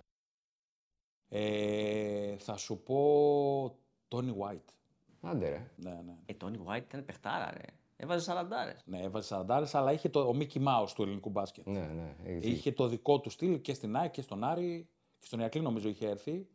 Ε, 1.29 2.37
θα 2.39 2.57
σου 2.57 2.83
πω 2.83 3.79
Τόνι 4.09 4.35
White. 4.41 4.73
Άντε 5.21 5.49
ρε. 5.49 5.71
Ναι, 5.77 5.91
ναι. 5.91 6.17
Ε, 6.27 6.35
Τόνι 6.35 6.59
White 6.67 6.83
ήταν 6.89 7.05
παιχτάρα, 7.05 7.51
ρε. 7.51 7.65
Έβαζε 7.97 8.33
40 8.33 8.81
Ναι, 8.85 9.03
έβαζε 9.03 9.45
40 9.49 9.65
αλλά 9.73 9.93
είχε 9.93 10.09
το, 10.09 10.21
ο 10.21 10.35
Mickey 10.39 10.59
Mouse 10.59 10.91
του 10.95 11.03
ελληνικού 11.03 11.31
μπάσκετ. 11.31 11.67
Ναι, 11.67 11.81
ναι. 11.81 12.15
έχεις 12.25 12.41
δίκιο. 12.41 12.51
Είχε 12.51 12.73
το 12.73 12.87
δικό 12.87 13.21
του 13.21 13.31
στυλ 13.31 13.61
και 13.61 13.75
στην 13.75 13.97
ΑΕΚ 13.97 14.11
και 14.11 14.23
στον 14.23 14.45
Άρη 14.45 14.89
και 15.19 15.27
στον 15.27 15.41
Ιακλή 15.41 15.63
νομίζω 15.63 15.89
είχε 15.89 16.09
έρθει. 16.09 16.47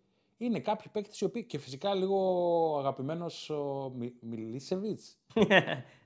Είναι 0.43 0.59
κάποιοι 0.59 0.87
παίκτες 0.91 1.19
οι 1.19 1.23
οποίοι 1.25 1.43
και 1.43 1.57
φυσικά 1.57 1.95
λίγο 1.95 2.75
αγαπημένος 2.79 3.49
ο 3.49 3.91
Μι, 3.97 4.13
Μιλίσεβιτς. 4.19 5.17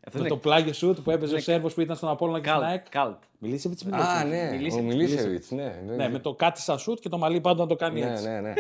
Αυτό 0.08 0.18
με 0.18 0.20
είναι 0.20 0.28
το 0.28 0.38
πλάγιο 0.38 0.74
σουτ 0.74 1.00
που 1.00 1.12
έπαιζε 1.12 1.36
ο 1.36 1.40
Σέρβος 1.40 1.74
που 1.74 1.82
ήταν 1.82 1.96
στον 1.96 2.10
Απόλλωνα 2.10 2.40
και 2.40 2.50
στην 2.50 2.62
ΑΕΚ. 2.62 2.90
καλτ. 2.90 3.14
καλτ. 3.14 3.24
Μιλίσεβιτς 3.40 3.86
Α, 3.86 4.24
ναι, 4.26 4.50
Μιλίσεβιτς. 4.52 4.76
ο 4.76 4.82
Μιλίσεβιτς. 4.82 5.52
Ναι, 5.52 5.82
Ναι, 5.96 6.10
με 6.10 6.20
το 6.20 6.34
κάτι 6.34 6.62
σαν 6.62 6.80
σουτ 6.80 7.00
και 7.00 7.10
το 7.10 7.18
μαλλί 7.18 7.42
πάντα 7.42 7.62
να 7.62 7.68
το 7.68 7.76
κάνει 7.76 8.00
ναι, 8.00 8.12
έτσι. 8.12 8.28
ναι, 8.28 8.40
ναι. 8.40 8.54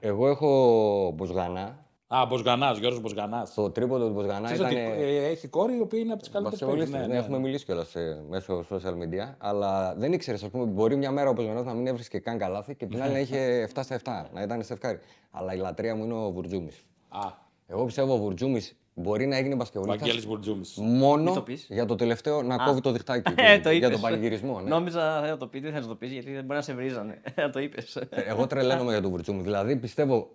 Εγώ 0.00 0.28
έχω 0.28 1.12
Μποσγανά. 1.14 1.84
Α, 2.14 2.26
Μποσγανά, 2.26 2.70
Γιώργος 2.72 3.00
Μποσγανά. 3.00 3.48
Το 3.54 3.70
τρίποντο 3.70 4.06
του 4.06 4.12
Μποσγανά 4.12 4.52
Ξέρεις 4.52 4.72
ήταν. 4.72 4.92
ότι 4.92 5.02
ε, 5.02 5.26
έχει 5.28 5.48
κόρη 5.48 5.76
η 5.76 5.80
οποία 5.80 5.98
είναι 5.98 6.12
από 6.12 6.20
τις 6.22 6.30
καλύτερες 6.30 6.60
Μπασκευολίστες, 6.60 7.06
ναι, 7.06 7.16
έχουμε 7.16 7.38
μιλήσει 7.38 7.64
κιόλας 7.64 7.92
μέσω 8.28 8.64
social 8.70 8.92
media. 8.92 9.34
Αλλά 9.38 9.94
δεν 9.98 10.12
ήξερες, 10.12 10.42
ας 10.42 10.50
πούμε, 10.50 10.64
μπορεί 10.64 10.96
μια 10.96 11.10
μέρα 11.10 11.28
ο 11.28 11.32
Μποσγανά 11.32 11.62
να 11.62 11.72
μην 11.74 11.86
έβρισκε 11.86 12.18
καν 12.18 12.38
καλάθι 12.38 12.74
και 12.74 12.86
την 12.86 13.02
άλλη 13.02 13.12
να 13.12 13.18
είχε 13.18 13.68
7 13.74 13.80
στα 13.82 13.94
7, 14.04 14.30
να 14.34 14.42
ήταν 14.42 14.62
στεφκάρι. 14.62 14.98
Αλλά 15.30 15.54
η 15.54 15.56
λατρεία 15.58 15.94
μου 15.94 16.04
είναι 16.04 16.14
ο 16.14 16.30
Βουρτζούμη. 16.30 16.70
Α, 17.08 17.18
Εγώ 17.66 17.84
πιστεύω 17.84 18.12
ο 18.14 18.16
Βουρτζούμη 18.18 18.60
μπορεί 18.94 19.26
να 19.26 19.36
έγινε 19.36 19.54
μπασκευολίστα 19.54 19.98
Βαγγέλης 20.04 20.26
Μπουρτζούμη. 20.26 20.64
μόνο 20.76 21.32
το 21.32 21.42
πεις. 21.42 21.66
για 21.70 21.84
το 21.86 21.94
τελευταίο 21.94 22.42
να 22.42 22.56
κόβει 22.56 22.80
το 22.80 22.92
διχτάκι 22.92 23.22
του, 23.34 23.34
Ε, 23.36 23.58
το 23.60 23.70
για 23.70 23.86
είπες. 23.86 23.90
τον 23.90 24.00
πανηγυρισμό. 24.00 24.60
Ναι. 24.60 24.68
Νόμιζα 24.68 25.20
δεν 25.20 25.30
θα 25.30 25.36
το 25.36 25.46
πεις, 25.46 25.60
δεν 25.60 25.72
θα 25.72 25.86
το 25.86 25.94
πεις 25.94 26.12
γιατί 26.12 26.32
δεν 26.32 26.42
μπορεί 26.44 26.54
να 26.56 26.62
σε 26.62 26.74
βρίζανε. 26.74 27.20
Να 27.36 27.50
το 27.54 27.60
είπες. 27.60 27.96
Ε, 27.96 28.08
Εγώ 28.10 28.46
τρελαίνομαι 28.46 28.90
για 28.92 29.00
τον 29.00 29.10
Βουρτζούμη. 29.10 29.42
Δηλαδή 29.42 29.76
πιστεύω 29.76 30.28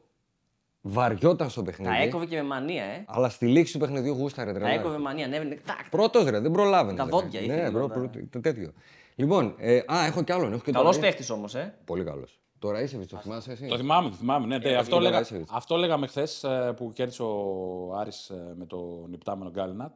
βαριόταν 0.87 1.49
στο 1.49 1.59
Τα 1.61 1.65
παιχνίδι. 1.65 2.03
έκοβε 2.03 2.25
και 2.25 2.35
με 2.35 2.43
μανία, 2.43 2.83
ε. 2.83 3.03
Αλλά 3.07 3.29
στη 3.29 3.45
λήξη 3.47 3.73
του 3.73 3.79
παιχνιδιού 3.79 4.13
γούσταρε 4.13 4.51
Τα 4.53 4.59
τρελά. 4.59 4.73
έκοβε 4.73 4.95
με 4.97 5.01
μανία, 5.03 5.25
ανέβαινε. 5.25 5.55
Τάκ. 5.65 5.89
Πρώτος 5.89 6.25
ρε, 6.29 6.39
δεν 6.39 6.51
προλάβαινε. 6.51 6.97
Τα 6.97 7.03
ρε. 7.03 7.09
δόντια 7.09 7.39
είχε 7.41 7.53
Ναι, 7.55 7.67
λίγο, 7.69 7.87
προ, 7.87 7.87
τα- 7.87 8.09
προ- 8.09 8.23
το 8.29 8.39
τέτοιο. 8.39 8.71
Λοιπόν, 9.15 9.55
ε, 9.57 9.77
α, 9.85 10.05
έχω 10.05 10.23
κι 10.23 10.31
άλλον. 10.31 10.53
Έχω 10.53 10.61
και 10.61 10.71
Καλός 10.71 10.91
τον- 10.91 11.01
παίχτης 11.01 11.29
όμως, 11.29 11.55
ε. 11.55 11.75
Πολύ 11.85 12.03
καλός. 12.03 12.39
Τώρα 12.59 12.81
είσαι, 12.81 12.97
το 12.97 13.17
θυμάσαι 13.17 13.51
εσύ; 13.51 13.67
Το 13.67 13.77
θυμάμαι, 13.77 14.09
το 14.09 14.15
θυμάμαι. 14.15 14.45
Ναι, 14.45 14.57
ναι, 14.57 14.75
αυτό, 14.75 14.95
είναι 14.95 15.03
λέγα, 15.05 15.17
Ράισεβιτς. 15.17 15.51
αυτό 15.53 15.75
λέγαμε 15.75 16.07
χθες 16.07 16.45
που 16.75 16.91
κέρδισε 16.93 17.23
ο 17.23 17.95
Άρης 17.99 18.29
ε, 18.29 18.53
με 18.57 18.65
τον 18.65 19.13
υπτάμενο 19.13 19.49
Γκάλινατ. 19.49 19.91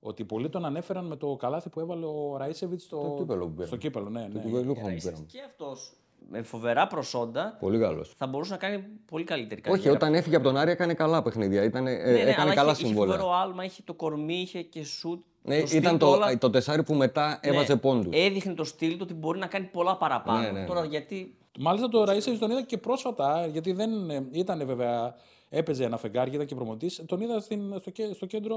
Ότι 0.00 0.24
πολλοί 0.24 0.48
τον 0.48 0.64
ανέφεραν 0.64 1.04
με 1.06 1.16
το 1.16 1.36
καλάθι 1.36 1.68
που 1.68 1.80
έβαλε 1.80 2.06
ο 2.06 2.36
Ράισεβιτ 2.38 2.80
στο, 2.80 2.96
Το 3.00 3.14
κύπελλο 3.18 3.40
που 3.44 3.50
πήραμε. 3.50 3.66
στο 3.66 3.76
κύπελο. 3.76 4.08
Ναι, 4.08 4.20
ναι. 4.20 4.40
Του 4.40 4.48
Βελούχα 4.50 4.80
μου 4.88 4.96
πήραμε. 5.02 5.24
Και 5.26 5.40
αυτός 5.46 5.92
με 6.28 6.42
φοβερά 6.42 6.86
προσόντα 6.86 7.56
Πολύ 7.60 7.78
καλός. 7.78 8.12
θα 8.16 8.26
μπορούσε 8.26 8.50
να 8.52 8.56
κάνει 8.58 8.84
πολύ 9.10 9.24
καλύτερη 9.24 9.60
Όχι, 9.64 9.70
καριέρα. 9.70 9.92
όταν 9.96 10.14
έφυγε 10.14 10.36
από 10.36 10.44
τον 10.44 10.56
Άρη 10.56 10.70
έκανε 10.70 10.94
καλά 10.94 11.22
παιχνίδια. 11.22 11.62
Ήταν, 11.64 11.86
ε, 11.86 11.90
Ναι, 11.94 12.10
ναι, 12.12 12.18
έκανε 12.18 12.42
αλλά 12.42 12.54
καλά 12.54 12.70
είχε, 12.70 12.80
είχε 12.80 12.86
συμβόλαια. 12.86 13.16
φοβερό 13.18 13.36
άλμα, 13.38 13.64
είχε 13.64 13.82
το 13.84 13.94
κορμί, 13.94 14.34
είχε 14.34 14.62
και 14.62 14.84
σουτ. 14.84 15.24
Ναι, 15.42 15.60
το 15.60 15.66
στυλ 15.66 15.78
ήταν 15.78 15.92
του 15.92 15.98
το, 15.98 16.10
όλα. 16.10 16.38
το 16.38 16.50
τεσάρι 16.50 16.82
που 16.82 16.94
μετά 16.94 17.38
έβαζε 17.42 17.72
Ναι, 17.72 17.78
πόντους. 17.78 18.16
Έδειχνε 18.18 18.54
το 18.54 18.64
στυλ 18.64 18.90
του 18.92 18.98
ότι 19.02 19.14
μπορεί 19.14 19.38
να 19.38 19.46
κάνει 19.46 19.64
πολλά 19.64 19.96
παραπάνω. 19.96 20.40
Ναι, 20.40 20.50
ναι, 20.50 20.60
ναι. 20.60 20.66
Τώρα 20.66 20.84
γιατί. 20.84 21.34
Μάλιστα 21.58 21.88
το 21.88 22.02
Ραΐσεβιτς 22.02 22.38
τον 22.38 22.50
είδα 22.50 22.62
και 22.62 22.78
πρόσφατα, 22.78 23.46
γιατί 23.46 23.72
δεν 23.72 24.10
ε, 24.10 24.26
ήταν 24.32 24.66
βέβαια. 24.66 25.14
Έπαιζε 25.52 25.84
ένα 25.84 25.96
φεγγάρι, 25.96 26.30
ήταν 26.34 26.46
και 26.46 26.54
προπονητής. 26.54 27.04
Τον 27.06 27.20
είδα 27.20 27.40
στην, 27.40 27.78
στο, 27.78 27.90
κέ- 27.90 28.14
στο 28.14 28.26
κέντρο. 28.26 28.56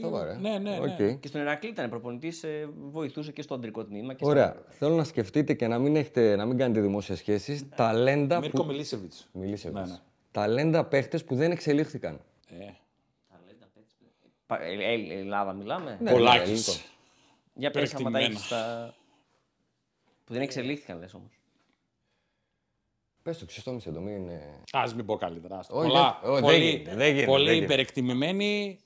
Σοβαρά. 0.00 0.38
Ναι, 0.38 0.58
ναι, 0.58 0.78
ναι. 0.78 0.78
Οκ. 0.78 1.20
Και 1.20 1.28
στον 1.28 1.40
Ηρακλή 1.40 1.68
ήταν 1.70 1.90
προπονητής, 1.90 2.44
βοηθούσε 2.90 3.32
και 3.32 3.42
στο 3.42 3.54
αντρικό 3.54 3.84
τμήμα. 3.84 4.14
Και 4.14 4.24
Ωραία. 4.26 4.62
Θέλω 4.68 4.94
να 4.94 5.04
σκεφτείτε 5.04 5.54
και 5.54 5.66
να 5.68 5.78
μην, 5.78 5.96
έχετε, 5.96 6.36
να 6.36 6.46
μην 6.46 6.56
κάνετε 6.58 6.80
δημόσια 6.80 7.16
σχέσεις. 7.16 7.68
Ταλέντα 7.76 8.38
Μίρκο 8.40 8.62
που. 8.62 8.68
Μιλίσεβιτς. 8.68 9.12
Μιλήσε. 9.32 9.70
Ναι, 9.70 9.80
ναι. 9.80 9.96
Ταλέντα 10.30 10.84
παίχτες 10.84 11.24
που 11.24 11.34
δεν 11.34 11.50
εξελίχθηκαν. 11.50 12.20
Ε, 12.48 12.70
Πα- 14.46 14.62
ε, 14.62 14.72
ε, 14.72 15.18
Ελλάδα 15.18 15.52
μιλάμε; 15.52 15.98
Ναι, 16.00 16.10
Πολάκης. 16.10 16.44
ναι, 16.46 16.52
ελληνικό. 16.52 16.72
Για 17.54 17.70
πες 17.70 17.94
άμα 17.94 18.02
τα 18.02 18.10
Περιεκτημένα. 18.10 18.24
έχεις 18.24 18.44
στα... 18.46 18.94
Που 20.24 20.32
δεν 20.32 20.42
εξελίχθηκαν 20.42 20.98
λες 20.98 21.14
όμως. 21.14 21.37
Πες 23.22 23.38
το, 23.38 23.44
ξεστόμησε 23.44 23.90
το, 23.90 24.00
μην. 24.00 24.28
ε, 24.28 24.40
Α 24.72 24.92
μην 24.96 25.04
πω 25.06 25.16
καλύτερα. 25.16 25.58
άστο. 25.58 25.76
Όχι, 25.78 25.86
Πολλά, 25.88 26.20
όχι, 26.22 26.32
δεν 26.32 26.42
πολύ, 26.42 26.58
γίνεται, 26.70 26.94
δεν 26.94 27.08
γίνεται, 27.10 27.26
πολύ 27.26 27.44
δεν 27.44 27.54
γίνεται. 27.54 27.72
υπερεκτιμημένοι. 27.72 28.78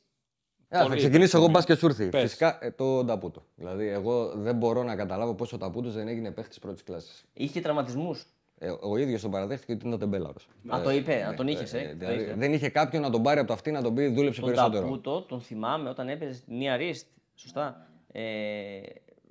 Α, 0.68 0.78
θα 0.78 0.82
Πολύ 0.84 0.96
ξεκινήσω 0.96 1.36
εγώ 1.36 1.46
υπερεκτιμημένοι. 1.46 1.52
μπας 1.52 1.64
και 1.64 1.74
σου 1.74 1.86
έρθει. 1.86 2.08
Πες. 2.08 2.22
Φυσικά 2.22 2.58
ε, 2.60 2.70
το 2.70 3.04
Ταπούτο. 3.04 3.42
Δηλαδή, 3.54 3.86
εγώ 3.88 4.28
δεν 4.34 4.56
μπορώ 4.56 4.82
να 4.82 4.96
καταλάβω 4.96 5.34
πόσο 5.34 5.56
ο 5.56 5.58
Ταπούτος 5.58 5.94
δεν 5.94 6.08
έγινε 6.08 6.30
παίχτης 6.30 6.58
πρώτης 6.58 6.82
κλάσης. 6.82 7.24
Είχε 7.32 7.52
και 7.52 7.60
τραυματισμούς. 7.60 8.26
Ε, 8.58 8.72
ο 8.80 8.96
ίδιος 8.96 9.20
τον 9.22 9.30
παραδέχτηκε 9.30 9.72
ότι 9.72 9.86
ήταν 9.86 9.98
τεμπέλαρος. 9.98 10.48
Α, 10.74 10.80
το 10.82 10.90
είπε, 10.90 11.22
να 11.26 11.34
τον 11.34 11.48
είχες, 11.48 11.72
ε. 11.74 11.80
Το 11.90 11.96
Δηλαδή, 12.06 12.22
είχε. 12.22 12.34
δεν 12.34 12.52
είχε 12.52 12.68
κάποιον 12.68 13.02
να 13.02 13.10
τον 13.10 13.22
πάρει 13.22 13.38
από 13.38 13.46
το 13.48 13.52
αυτή 13.54 13.70
να 13.70 13.82
τον 13.82 13.94
πει 13.94 14.06
δούλεψε 14.08 14.40
Τον 14.40 14.48
περισσότερο. 14.50 14.82
Ταπούτο 14.82 15.22
τον 15.22 15.40
θυμάμαι 15.40 15.88
όταν 15.88 16.08
έπαιζε 16.08 16.34
στην 16.34 16.56
Νία 16.56 16.76
Ρίστ. 16.76 17.06
Σωστά. 17.34 17.86
Ε, 18.12 18.22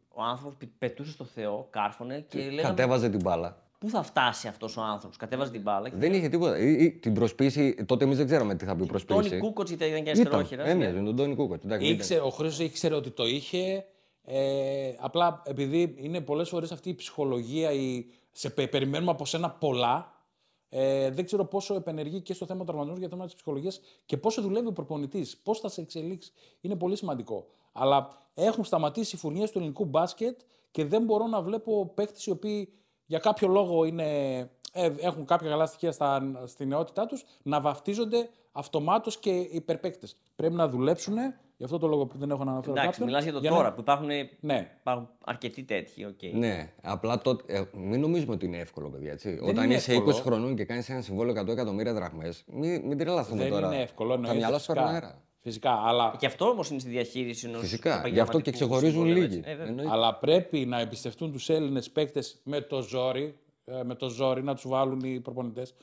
ο 0.09 0.21
άνθρωπος 0.23 0.55
πε- 0.57 0.69
πετούσε 0.77 1.11
στο 1.11 1.23
Θεό, 1.23 1.67
κάρφωνε 1.69 2.25
και 2.27 2.37
λέγαμε 2.39 2.61
Κατέβαζε 2.61 3.09
την 3.09 3.19
μπάλα. 3.23 3.57
Πού 3.81 3.89
θα 3.89 4.03
φτάσει 4.03 4.47
αυτός 4.47 4.77
ο 4.77 4.81
άνθρωπος. 4.81 5.17
Κατέβαζε 5.17 5.51
την 5.51 5.61
μπάλα. 5.61 5.89
και 5.89 5.95
Δεν 5.95 6.13
είχε 6.13 6.29
τίποτα. 6.29 6.59
Ή, 6.59 6.83
ή, 6.83 6.91
την 6.91 7.13
προσποίηση, 7.13 7.85
τότε 7.85 8.03
εμείς 8.03 8.17
δεν 8.17 8.25
ξέραμε 8.25 8.55
τι 8.55 8.65
θα 8.65 8.75
πει 8.75 8.85
προσποίηση. 8.85 9.29
Τόνι 9.29 9.41
Κούκοτς 9.41 9.71
ήταν 9.71 9.87
και 9.89 9.95
Ήταν, 9.95 10.07
αριστερόχειρας. 10.07 10.67
έμοιαζε 10.69 10.93
ναι. 10.93 10.99
με 10.99 11.05
τον 11.05 11.15
Τόνι 11.15 11.35
Κούκοτς. 11.35 11.65
Εντάξει, 11.65 11.85
δεν 11.87 11.95
Ήξερε, 11.95 12.21
ο 12.21 12.29
Χρήστος 12.29 12.65
ήξερε 12.65 12.95
ότι 12.95 13.09
το 13.09 13.25
είχε. 13.25 13.85
Ε, 14.23 14.93
απλά 14.99 15.41
επειδή 15.45 15.95
είναι 15.97 16.21
πολλές 16.21 16.49
φορές 16.49 16.71
αυτή 16.71 16.89
η 16.89 16.95
ψυχολογία, 16.95 17.71
η, 17.71 18.05
σε, 18.31 18.49
πε- 18.49 18.69
περιμένουμε 18.69 19.11
από 19.11 19.25
σένα 19.25 19.49
πολλά, 19.49 20.13
ε, 20.69 21.09
δεν 21.09 21.25
ξέρω 21.25 21.45
πόσο 21.45 21.75
επενεργεί 21.75 22.21
και 22.21 22.33
στο 22.33 22.45
θέμα 22.45 22.63
τραυματισμού 22.63 22.99
για 22.99 23.07
το 23.09 23.13
θέμα 23.15 23.25
της 23.25 23.35
ψυχολογίας 23.35 23.79
και 24.05 24.17
πόσο 24.17 24.41
δουλεύει 24.41 24.67
ο 24.67 24.71
προπονητής, 24.71 25.37
πώς 25.37 25.59
θα 25.59 25.69
σε 25.69 25.81
εξελίξει. 25.81 26.31
Είναι 26.61 26.75
πολύ 26.75 26.95
σημαντικό. 26.95 27.47
Αλλά 27.71 28.07
έχουν 28.33 28.63
σταματήσει 28.63 29.15
οι 29.15 29.19
φουρνιές 29.19 29.45
του 29.45 29.57
ελληνικού 29.57 29.85
μπάσκετ 29.85 30.39
και 30.71 30.85
δεν 30.85 31.03
μπορώ 31.03 31.27
να 31.27 31.41
βλέπω 31.41 31.91
παίκτες 31.95 32.25
οι 32.25 32.31
οποίοι 32.31 32.73
για 33.11 33.19
κάποιο 33.19 33.47
λόγο 33.47 33.83
είναι, 33.85 34.05
ε, 34.73 34.91
έχουν 34.99 35.25
κάποια 35.25 35.49
καλά 35.49 35.65
στοιχεία 35.65 35.91
στα, 35.91 36.31
στη 36.45 36.65
νεότητά 36.65 37.05
τους 37.05 37.23
να 37.43 37.61
βαφτίζονται 37.61 38.29
αυτομάτως 38.51 39.17
και 39.17 39.29
υπερπαίκτες. 39.29 40.17
Πρέπει 40.35 40.53
να 40.53 40.67
δουλέψουν 40.67 41.15
Γι' 41.57 41.63
αυτό 41.67 41.79
το 41.79 41.87
λόγο 41.87 42.05
που 42.05 42.17
δεν 42.17 42.29
έχω 42.31 42.43
να 42.43 42.51
αναφέρω 42.51 42.71
Εντάξει, 42.73 42.89
κάποιον. 42.89 43.07
μιλάς 43.07 43.23
για 43.23 43.33
το 43.33 43.39
να- 43.41 43.49
τώρα 43.55 43.73
που 43.73 43.79
υπάρχουν, 43.81 44.07
Ναι. 44.39 44.71
υπάρχουν 44.81 45.09
αρκετοί 45.25 45.63
τέτοιοι. 45.63 46.05
οκ. 46.05 46.33
Ναι, 46.33 46.71
απλά 46.81 47.17
τότε. 47.17 47.53
Ε, 47.57 47.63
μην 47.73 47.99
νομίζουμε 47.99 48.33
ότι 48.33 48.45
είναι 48.45 48.57
εύκολο, 48.57 48.89
παιδιά. 48.89 49.11
Έτσι. 49.11 49.39
Όταν 49.43 49.63
είναι 49.63 49.73
είσαι 49.73 49.91
εύκολο. 49.93 50.15
20 50.15 50.21
χρονών 50.21 50.55
και 50.55 50.65
κάνεις 50.65 50.89
ένα 50.89 51.01
συμβόλαιο 51.01 51.33
100 51.33 51.47
εκατομμύρια 51.51 51.93
δραχμές, 51.93 52.43
μην, 52.47 52.81
μην 52.85 52.97
τρελαθούμε 52.97 53.41
Δεν 53.43 53.51
τώρα. 53.51 53.67
είναι 53.67 53.81
εύκολο. 53.81 54.09
Θα 54.09 54.15
εννοείται, 54.15 54.37
μυαλά 54.37 54.59
σου 54.59 54.65
φυσικά. 54.73 54.87
αέρα. 54.87 55.21
Φυσικά, 55.43 55.71
αλλά, 55.71 56.15
Και 56.19 56.25
αυτό 56.25 56.45
όμως 56.49 56.69
είναι 56.69 56.79
στη 56.79 56.89
διαχείριση 56.89 57.47
ενός. 57.47 57.61
Φυσικά. 57.61 58.07
Γι' 58.07 58.19
αυτό 58.19 58.39
και 58.39 58.51
ξεχωρίζουν 58.51 59.05
λίγοι. 59.05 59.41
Εννοείται. 59.45 59.91
αλλά 59.91 60.15
πρέπει 60.15 60.65
να 60.65 60.79
εμπιστευτούν 60.79 61.31
τους 61.31 61.49
Έλληνες 61.49 61.89
παίκτες 61.89 62.39
με 62.43 62.61
το 62.61 62.81
ζόρι, 62.81 63.37
ε, 63.65 63.83
με 63.83 63.95
το 63.95 64.09
ζόρι 64.09 64.43
να 64.43 64.53
τους 64.53 64.67
βάλουν 64.67 64.99
οι 64.99 65.19
προπονητές. 65.19 65.73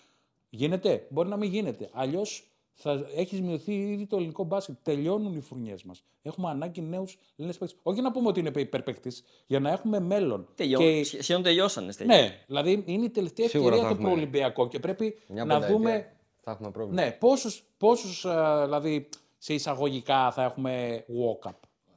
Γίνεται, 0.51 1.07
μπορεί 1.09 1.29
να 1.29 1.37
μην 1.37 1.51
γίνεται. 1.51 1.89
Αλλιώς 1.93 2.47
θα 2.75 3.07
έχει 3.17 3.43
μειωθεί 3.43 3.73
ήδη 3.75 4.07
το 4.07 4.17
ελληνικό 4.17 4.45
μπάσκετ. 4.45 4.77
Τελειώνουν 4.83 5.37
οι 5.37 5.41
φουρνιές 5.41 5.83
μας. 5.83 6.03
Έχουμε 6.23 6.49
ανάγκη 6.51 6.81
νέους 6.81 7.19
Έλληνες 7.37 7.59
παίκτες. 7.59 7.79
Όχι 7.83 8.01
να 8.01 8.11
πούμε 8.13 8.29
ότι 8.29 8.41
είναι 8.41 8.51
υπερπαίκτης, 8.57 9.25
για 9.47 9.61
να 9.61 9.71
έχουμε 9.71 10.01
μέλλον. 10.01 10.49
Και- 10.55 11.05
Σχεδόν 11.05 11.43
τελειώσανε. 11.43 11.93
Ναι, 12.05 12.43
δηλαδή 12.47 12.83
είναι 12.87 13.05
η 13.05 13.11
τελευταία 13.11 13.49
Σίγουρα 13.49 13.69
ευκαιρία 13.75 13.89
θα 13.89 13.95
του 13.95 14.01
έχουμε 14.01 14.15
προολυμπιακό 14.15 14.69
και 14.69 14.79
πρέπει 14.79 15.19
Μια 15.29 15.45
να 15.45 15.55
πενταετία 15.55 15.77
δούμε 15.77 16.13
Θα 16.41 16.51
έχουμε 16.51 16.71
πρόβλημα. 16.71 17.03
ναι, 17.03 17.11
πόσους, 17.13 17.65
πόσους 17.79 18.25
ε, 18.25 18.63
δηλαδή, 18.65 19.09
σε 19.39 19.55
εισαγωγικά 19.55 20.31
θα 20.33 20.43
έχουμε 20.43 21.05
walk-up. 21.09 21.53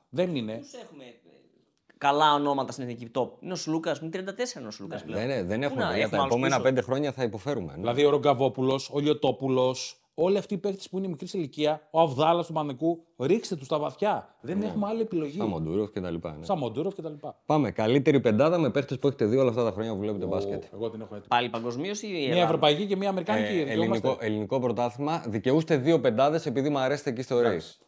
Δεν 0.10 0.36
είναι. 0.36 0.52
έχουμε 0.86 1.04
ε, 1.04 1.10
καλά 1.98 2.34
ονόματα 2.34 2.72
στην 2.72 2.84
εθνική 2.84 3.12
top; 3.16 3.30
Είναι 3.39 3.54
ο 3.54 3.56
Σλούκας, 3.56 4.00
είναι 4.00 4.10
34 4.14 4.58
είναι 4.58 4.68
ο 4.68 4.72
Σλούκας 4.72 5.00
Δεν, 5.04 5.08
πλέον. 5.10 5.24
είναι- 5.24 5.44
δεν 5.44 5.60
Πού 5.60 5.66
έχουμε. 5.66 5.82
να, 5.82 5.88
παιδιά. 5.89 6.04
έχουμε 6.04 6.18
Τα 6.18 6.24
άλλους 6.24 6.32
επόμενα 6.36 6.56
πίσω; 6.56 6.68
πέντε 6.68 6.82
χρόνια 6.82 7.12
θα 7.12 7.24
υποφέρουμε. 7.24 7.72
ναι. 7.72 7.78
Δηλαδή 7.80 8.06
ο 8.06 8.10
Ρογκαβόπουλος, 8.10 8.89
ο 8.94 9.00
Λιωτόπουλος, 9.00 10.01
όλοι 10.14 10.38
αυτοί 10.38 10.53
οι 10.53 10.57
παίχτε 10.57 10.84
που 10.91 10.97
είναι 10.97 11.07
μικρής 11.07 11.34
ηλικία, 11.34 11.88
ο 11.91 11.99
Αβδάλας 11.99 12.47
του 12.47 12.53
Πανικού, 12.53 13.03
ρίξτε 13.20 13.55
τους 13.55 13.66
στα 13.66 13.80
βαθιά. 13.80 14.36
Δεν 14.41 14.62
έχουμε 14.62 14.88
άλλη 14.88 15.01
επιλογή. 15.01 15.38
Σαν 15.38 15.47
Μοντούροφ 15.47 15.91
και 15.91 16.01
τα 16.01 16.09
λοιπά. 16.09 16.36
ναι. 16.39 16.45
Σαν 16.45 16.57
Μοντούροφ 16.57 16.95
κτλ. 16.95 17.14
Πάμε. 17.45 17.72
Καλύτερη 17.72 18.20
πεντάδα 18.20 18.57
με 18.57 18.70
παίχτε 18.70 18.95
που 18.95 19.07
έχετε 19.07 19.26
δει 19.26 19.38
όλα 19.38 19.49
αυτά 19.49 19.64
τα 19.64 19.72
χρόνια 19.72 19.93
που 19.93 19.99
βλέπετε 19.99 20.26
μπάσκετ. 20.26 20.64
Εγώ 20.74 20.89
την 20.89 21.01
έχω 21.01 21.09
έτοιμη. 21.14 21.28
Πάλι 21.28 21.49
παγκοσμίως 21.49 22.01
ή 22.01 22.07
η 22.07 22.12
Μια 22.12 22.22
Ελλάδα; 22.24 22.41
ευρωπαϊκή 22.43 22.86
και 22.88 22.95
μια 22.95 23.09
αμερικάνικη. 23.09 23.53
Ε, 23.59 23.64
δικαιούμαστε. 23.64 24.07
ελληνικό, 24.07 24.26
ελληνικό 24.26 24.59
πρωτάθλημα. 24.59 25.24
Δικαιούστε 25.28 25.78
δύο 25.78 25.99
πεντάδες 25.99 26.45
επειδή 26.45 26.70
μου 26.70 26.80
αρέσετε 26.80 27.09
εκεί 27.09 27.22
στο 27.22 27.38
Race. 27.39 27.43
Πες. 27.43 27.80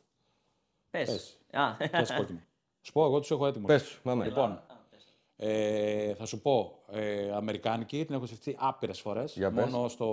Πες. 0.90 1.40
Α, 1.52 1.74
Πιάσε 1.92 2.16
κόκκινο. 2.18 2.40
Σου 2.82 2.92
πω, 2.92 3.04
εγώ 3.06 3.20
τους 3.20 3.32
έχω 3.32 3.48
έτοιμους. 3.48 3.68
Πες 3.68 3.84
τους, 3.84 4.00
πάμε. 4.04 4.26
Λοιπόν, 4.26 4.62
ε, 5.46 6.14
θα 6.14 6.26
σου 6.26 6.42
πω, 6.42 6.80
ε, 6.92 7.32
Αμερικάνικη, 7.36 8.06
την 8.06 8.16
έχω 8.16 8.26
σκεφτεί 8.26 8.56
άπειρες 8.60 9.00
φορές. 9.02 9.34
Για 9.36 9.52
πες. 9.52 9.66
Μόνο 9.70 9.88
στο. 9.88 10.08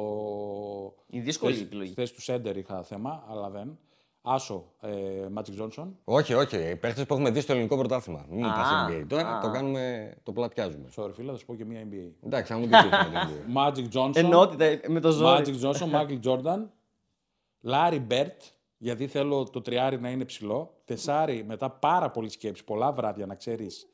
Είναι 1.06 1.22
δύσκολη 1.24 1.52
η 1.52 1.54
θέση- 1.54 1.66
επιλογή. 1.66 1.90
Στη 1.90 2.00
θέση 2.00 2.14
του 2.14 2.20
Σέντερ 2.22 2.56
είχα 2.56 2.82
θέμα, 2.82 3.24
αλλά 3.28 3.50
δεν. 3.50 3.78
Άσο, 4.22 4.72
ε, 4.80 4.90
Magic 5.34 5.62
Johnson. 5.62 5.88
Όχι, 6.04 6.34
όχι. 6.34 6.56
Οι 6.56 6.76
παίχτες 6.76 7.06
που 7.06 7.14
έχουμε 7.14 7.30
δει 7.30 7.40
στο 7.40 7.52
ελληνικό 7.52 7.76
πρωτάθλημα. 7.76 8.26
Μην 8.28 8.38
μου 8.38 8.50
Α, 8.50 8.52
πας 8.54 8.68
NBA. 8.88 9.04
Τώρα 9.08 9.36
α. 9.36 9.40
το 9.40 9.50
κάνουμε, 9.50 10.14
το 10.22 10.32
πλατιάζουμε. 10.32 10.88
Sorry, 10.96 11.10
φίλε, 11.14 11.32
θα 11.32 11.38
σου 11.38 11.44
πω 11.46 11.54
και 11.54 11.64
μία 11.64 11.82
NBA. 11.90 12.12
Εντάξει, 12.26 12.52
θα 12.52 12.58
μου 12.58 12.66
την 12.66 12.70
πεις 12.70 12.82
με 12.90 13.04
την 13.04 13.52
NBA. 13.54 13.66
Magic 13.66 13.98
Johnson. 13.98 14.16
Ενότητα 14.24 14.80
με 14.90 15.00
το 15.00 15.10
ζόρι. 15.10 15.42
Magic 15.46 15.66
Johnson, 15.66 15.90
Michael 15.92 16.20
Jordan. 16.24 16.66
Larry 17.70 18.06
Bird, 18.10 18.36
γιατί 18.76 19.06
θέλω 19.06 19.44
το 19.50 19.60
τριάρι 19.60 20.00
να 20.00 20.10
είναι 20.10 20.24
ψηλό. 20.24 20.80
Τεσάρι, 20.84 21.44
μετά 21.44 21.70
πάρα 21.70 22.10
πολλή 22.10 22.28
σκέψη, 22.28 22.64
πολλά 22.64 22.92
βράδια 22.92 23.26
να 23.26 23.34
ξέρεις. 23.34 23.86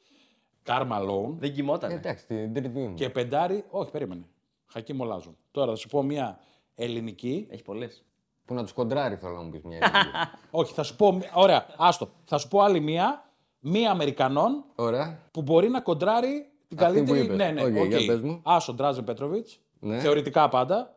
Karma 0.66 0.86
Malone. 1.00 1.34
Δεν 1.38 1.52
κοιμόταν. 1.52 1.90
Εντάξει, 1.90 2.26
την 2.26 2.54
τρίτη 2.54 2.78
μου. 2.78 2.94
Και 2.94 3.10
πεντάρι, 3.10 3.64
όχι, 3.70 3.90
περίμενε. 3.90 4.24
Χακί 4.66 4.92
Μολάζον. 4.92 5.36
Τώρα 5.50 5.70
θα 5.70 5.76
σου 5.76 5.88
πω 5.88 6.02
μία 6.02 6.38
ελληνική. 6.74 7.46
Έχει 7.50 7.62
πολλές. 7.62 8.04
Που 8.44 8.54
να 8.54 8.62
τους 8.62 8.72
κοντράρει, 8.72 9.16
θέλω 9.16 9.34
να 9.34 9.42
μου 9.42 9.50
πεις 9.50 9.62
μια 9.62 9.76
ελληνική. 9.82 10.16
όχι, 10.50 10.72
θα 10.74 10.82
σου 10.82 10.96
πω. 10.96 11.12
μία- 11.12 11.30
Ωραία, 11.34 11.66
άστο. 11.76 12.08
Θα 12.24 12.38
σου 12.38 12.48
πω 12.48 12.60
άλλη 12.60 12.80
μία. 12.80 13.24
Μία 13.60 13.90
Αμερικανών 13.90 14.64
Ωραία. 14.74 15.18
που 15.30 15.42
μπορεί 15.42 15.68
να 15.68 15.80
κοντράρει 15.80 16.50
την 16.68 16.78
Αυτή 16.84 16.98
που 16.98 17.04
καλύτερη. 17.06 17.24
είπες. 17.24 17.36
Ναι, 17.36 17.50
ναι, 17.50 17.62
Ok, 17.62 17.84
ok. 17.84 17.88
για 17.88 18.06
πες 18.06 18.20
μου. 18.20 18.40
Άσο 18.44 18.74
Ντράζεν 18.74 19.04
Πέτροβιτς. 19.04 19.60
Ναι. 19.80 19.98
Θεωρητικά 19.98 20.48
πάντα. 20.48 20.94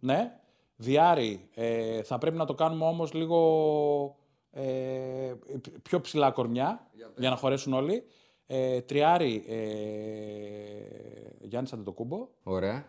Ναι. 0.00 0.32
Δυάρι, 0.76 1.48
ε, 1.54 2.02
θα 2.02 2.18
πρέπει 2.18 2.36
να 2.36 2.44
το 2.44 2.54
κάνουμε 2.54 2.84
όμως 2.84 3.12
λίγο 3.12 4.16
ε, 4.50 5.32
πιο 5.82 6.00
ψηλά 6.00 6.30
κορμιά 6.30 6.86
για 7.16 7.30
να 7.30 7.36
χωρέσουν 7.36 7.72
όλοι. 7.72 8.04
Ε, 8.50 8.80
τριάρι, 8.80 9.44
ε, 9.48 9.56
Γιάννης 11.40 11.72
Αντετοκούνμπο. 11.72 12.28
Ωραία. 12.42 12.84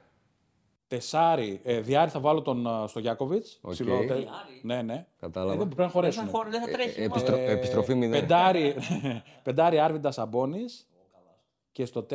Τεσάρι, 0.88 1.60
ε, 1.64 1.80
δυάρι 1.80 2.09
θα 2.10 2.20
βάλω 2.20 2.41
τον 2.41 2.66
ε, 2.66 2.88
στο 2.88 2.99
Γιάκοβιτς. 2.99 3.60
Οκ. 3.62 3.72
Ψηλό, 3.72 3.97
τε- 3.97 4.05
Δυάρι. 4.07 4.26
Ναι, 4.62 4.82
ναι. 4.82 5.05
Κατάλαβα. 5.20 5.53
Ε, 5.53 5.57
δεν 5.57 5.66
πρέπει 5.66 5.80
να 5.82 5.84
Δεν 5.86 5.93
χωρέσουν. 5.93 6.24
θα, 6.26 6.30
χω- 6.32 6.49
δεν 6.49 6.62
θα 6.62 6.68
τρέχει. 6.72 7.01
Ε, 7.01 7.07
μάλλον. 7.07 7.24
επιστρο- 7.24 7.49
επιστροφή 7.49 7.95
μηδέν. 7.95 8.20
Πεντάρι, 8.20 8.76
πεντάρι 9.43 9.80
Άρβιντας 9.80 10.11
Σαμπόνις. 10.11 10.88
Και 11.72 11.86
στο 11.86 12.05
4 12.10 12.14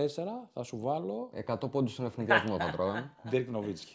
θα 0.52 0.62
σου 0.62 0.78
βάλω 0.80 1.30
100 1.46 1.70
πόντους 1.70 1.92
στον 1.92 2.04
εθνικιασμό 2.04 2.56
θα 2.58 2.70
τρώγαμε. 2.70 3.12
Ντέρκ 3.28 3.48
Νοβίτσκι. 3.48 3.94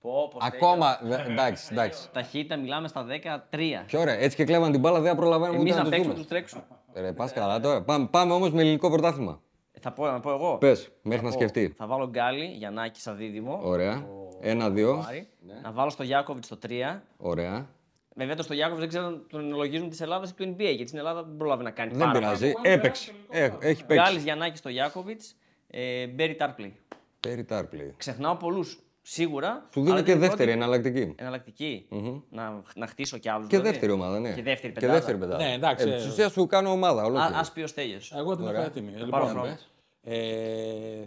Πω, 0.00 0.28
πως, 0.32 0.44
Ακόμα. 0.44 0.98
δε- 1.02 1.22
Εντάξει, 1.22 1.68
εντάξει. 1.72 2.10
Ταχύτητα 2.12 2.56
μιλάμε 2.56 2.88
στα 2.88 3.04
13. 3.04 3.84
Πιο 3.86 4.00
ωραία. 4.00 4.14
Έτσι 4.14 4.36
και 4.36 4.44
κλέβαν 4.44 4.70
την 4.72 4.80
μπάλα, 4.80 5.00
δεν 5.00 5.10
θα 5.10 5.16
προλαβαίνουμε 5.16 5.58
Εμείς 5.58 5.72
ούτε 5.72 5.82
να 5.82 5.88
να 5.88 5.90
του 5.90 5.90
παίξουμε, 5.90 6.14
τους 6.14 6.22
δούμε. 6.22 6.34
τρέξουμε. 6.34 6.62
Ρε, 6.94 7.12
πας 7.12 7.32
καλά 7.32 7.60
τώρα. 7.60 7.82
Πάμε, 7.82 8.06
πάμε 8.10 8.32
όμως 8.32 8.52
με 8.52 8.60
ελληνικό 8.60 8.90
πρωτάθλημα. 8.90 9.40
Ε, 9.72 9.80
Θα 9.80 9.92
πω, 9.92 10.06
να 10.06 10.20
πω 10.20 10.30
εγώ. 10.30 10.56
Πες, 10.58 10.90
μέχρι 11.02 11.18
Θα 11.24 11.28
να 11.30 11.34
πω, 11.36 11.40
σκεφτεί. 11.40 11.74
Θα 11.76 11.86
βάλω 11.86 12.06
Γκάλι, 12.08 12.44
Γιαννάκη 12.44 13.00
σαν 13.00 13.16
δίδυμο. 13.16 13.60
Ωραία. 13.62 14.06
Ένα-δύο. 14.40 15.04
Άρη. 15.08 15.28
Να 15.62 15.72
βάλω 15.72 15.90
στο 15.90 16.02
Γιάκοβιτς 16.02 16.46
στο 16.46 16.58
3. 16.68 17.00
Ωραία. 17.16 17.68
Βέβαια 18.16 18.34
το 18.36 18.42
στο 18.42 18.54
Γιάκοβιτς 18.54 18.80
δεν 18.80 18.88
ξέρω 18.88 19.06
αν 19.06 19.26
τον 19.28 19.40
ενολογίζουν 19.40 19.90
τη 19.90 19.96
Ελλάδα 20.00 20.26
ή 20.28 20.32
του 20.44 20.54
NBA. 20.54 20.56
Γιατί 20.58 20.86
στην 20.86 20.98
Ελλάδα 20.98 21.22
δεν 21.24 21.36
προλάβει 21.36 21.62
να 21.62 21.70
κάνει 21.70 21.90
Δεν 21.90 21.98
πάρα 22.06 22.18
πειράζει. 22.18 22.52
Έπαιξε. 22.62 23.12
Ε, 23.30 23.50
Έχει 23.60 23.84
Γκάλι, 23.84 24.00
παίξει. 24.10 24.18
Γιαννάκης 24.18 24.58
στο 24.58 24.68
Γιάκοβιτς. 24.68 25.34
Ε, 25.66 26.06
Μπέρι 26.06 26.34
Τάρπλεϊ. 26.34 26.76
Πέρι 27.20 27.44
Τάρπλη. 27.44 27.94
Ξεχνάω 27.96 28.34
πολλούς. 28.36 28.78
Σίγουρα. 29.04 29.68
Σου 29.72 29.80
δίνω 29.80 29.92
αλλά 29.94 30.02
και 30.02 30.10
την 30.10 30.20
δεύτερη, 30.20 30.36
πρώτη 30.44 30.50
εναλλακτική. 30.52 31.14
εναλλακτική. 31.18 31.88
Να, 32.30 32.62
να 32.76 32.86
χτίσω 32.86 33.18
κι 33.18 33.28
άλλους. 33.28 33.46
Και 33.48 33.58
δεύτερη 33.60 33.92
ομάδα, 33.92 34.20
ναι. 34.20 34.34
Και 34.34 34.42
δεύτερη 34.42 34.72
Και 34.72 34.80
πεντάδα. 34.80 34.92
δεύτερη 34.98 35.18
πεντάδα. 35.18 35.44
Ναι, 35.44 35.52
εντάξει, 35.52 35.88
Ε, 35.88 35.94
ε, 35.94 35.98
Στην 35.98 36.10
ουσίας 36.10 36.32
σου 36.32 36.46
κάνω 36.46 36.70
ομάδα. 36.70 37.04
ολόκληρη. 37.04 37.34
Α 37.34 37.46
πει 37.54 37.60
ο 37.62 37.66
Στέλιος. 37.66 38.12
Εγώ 38.12 38.32
την 38.36 38.42
έχω 38.44 38.52
Ωραία. 38.52 38.64
έτοιμη. 38.64 38.88
Ε, 38.88 39.04
πάρω 39.10 39.24
Λοιπόν, 39.26 39.28
χρόνος. 39.40 39.66
ε, 40.02 41.04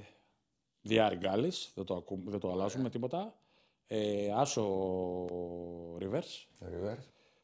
Διάρη 0.82 1.16
Γκάλης, 1.16 1.72
δεν 1.76 1.86
το, 1.86 1.96
ακού, 1.96 2.22
δεν 2.26 2.40
το 2.40 2.52
αλλάζουμε 2.52 2.84
με 2.84 2.90
τίποτα. 2.90 3.34
Ε, 3.88 4.32
Άσο 4.36 4.66
Ρίβερς. 6.00 6.48
Reverse. 6.62 7.04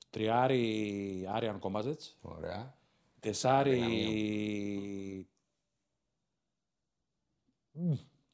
Τριάρι 0.09 1.27
Άριαν 1.31 1.59
Κόμαζετς. 1.59 2.17
Ωραία. 2.21 2.73
Τεσάρι 3.19 3.81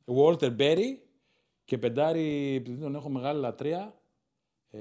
Walter 0.06 0.56
Berry. 0.58 0.98
Και 1.68 1.78
πεντάρι, 1.78 2.56
επειδή 2.56 2.82
τον 2.82 2.96
έχω 2.96 3.10
μεγάλη 3.10 3.40
λατρεία, 3.40 3.94
ε, 4.72 4.80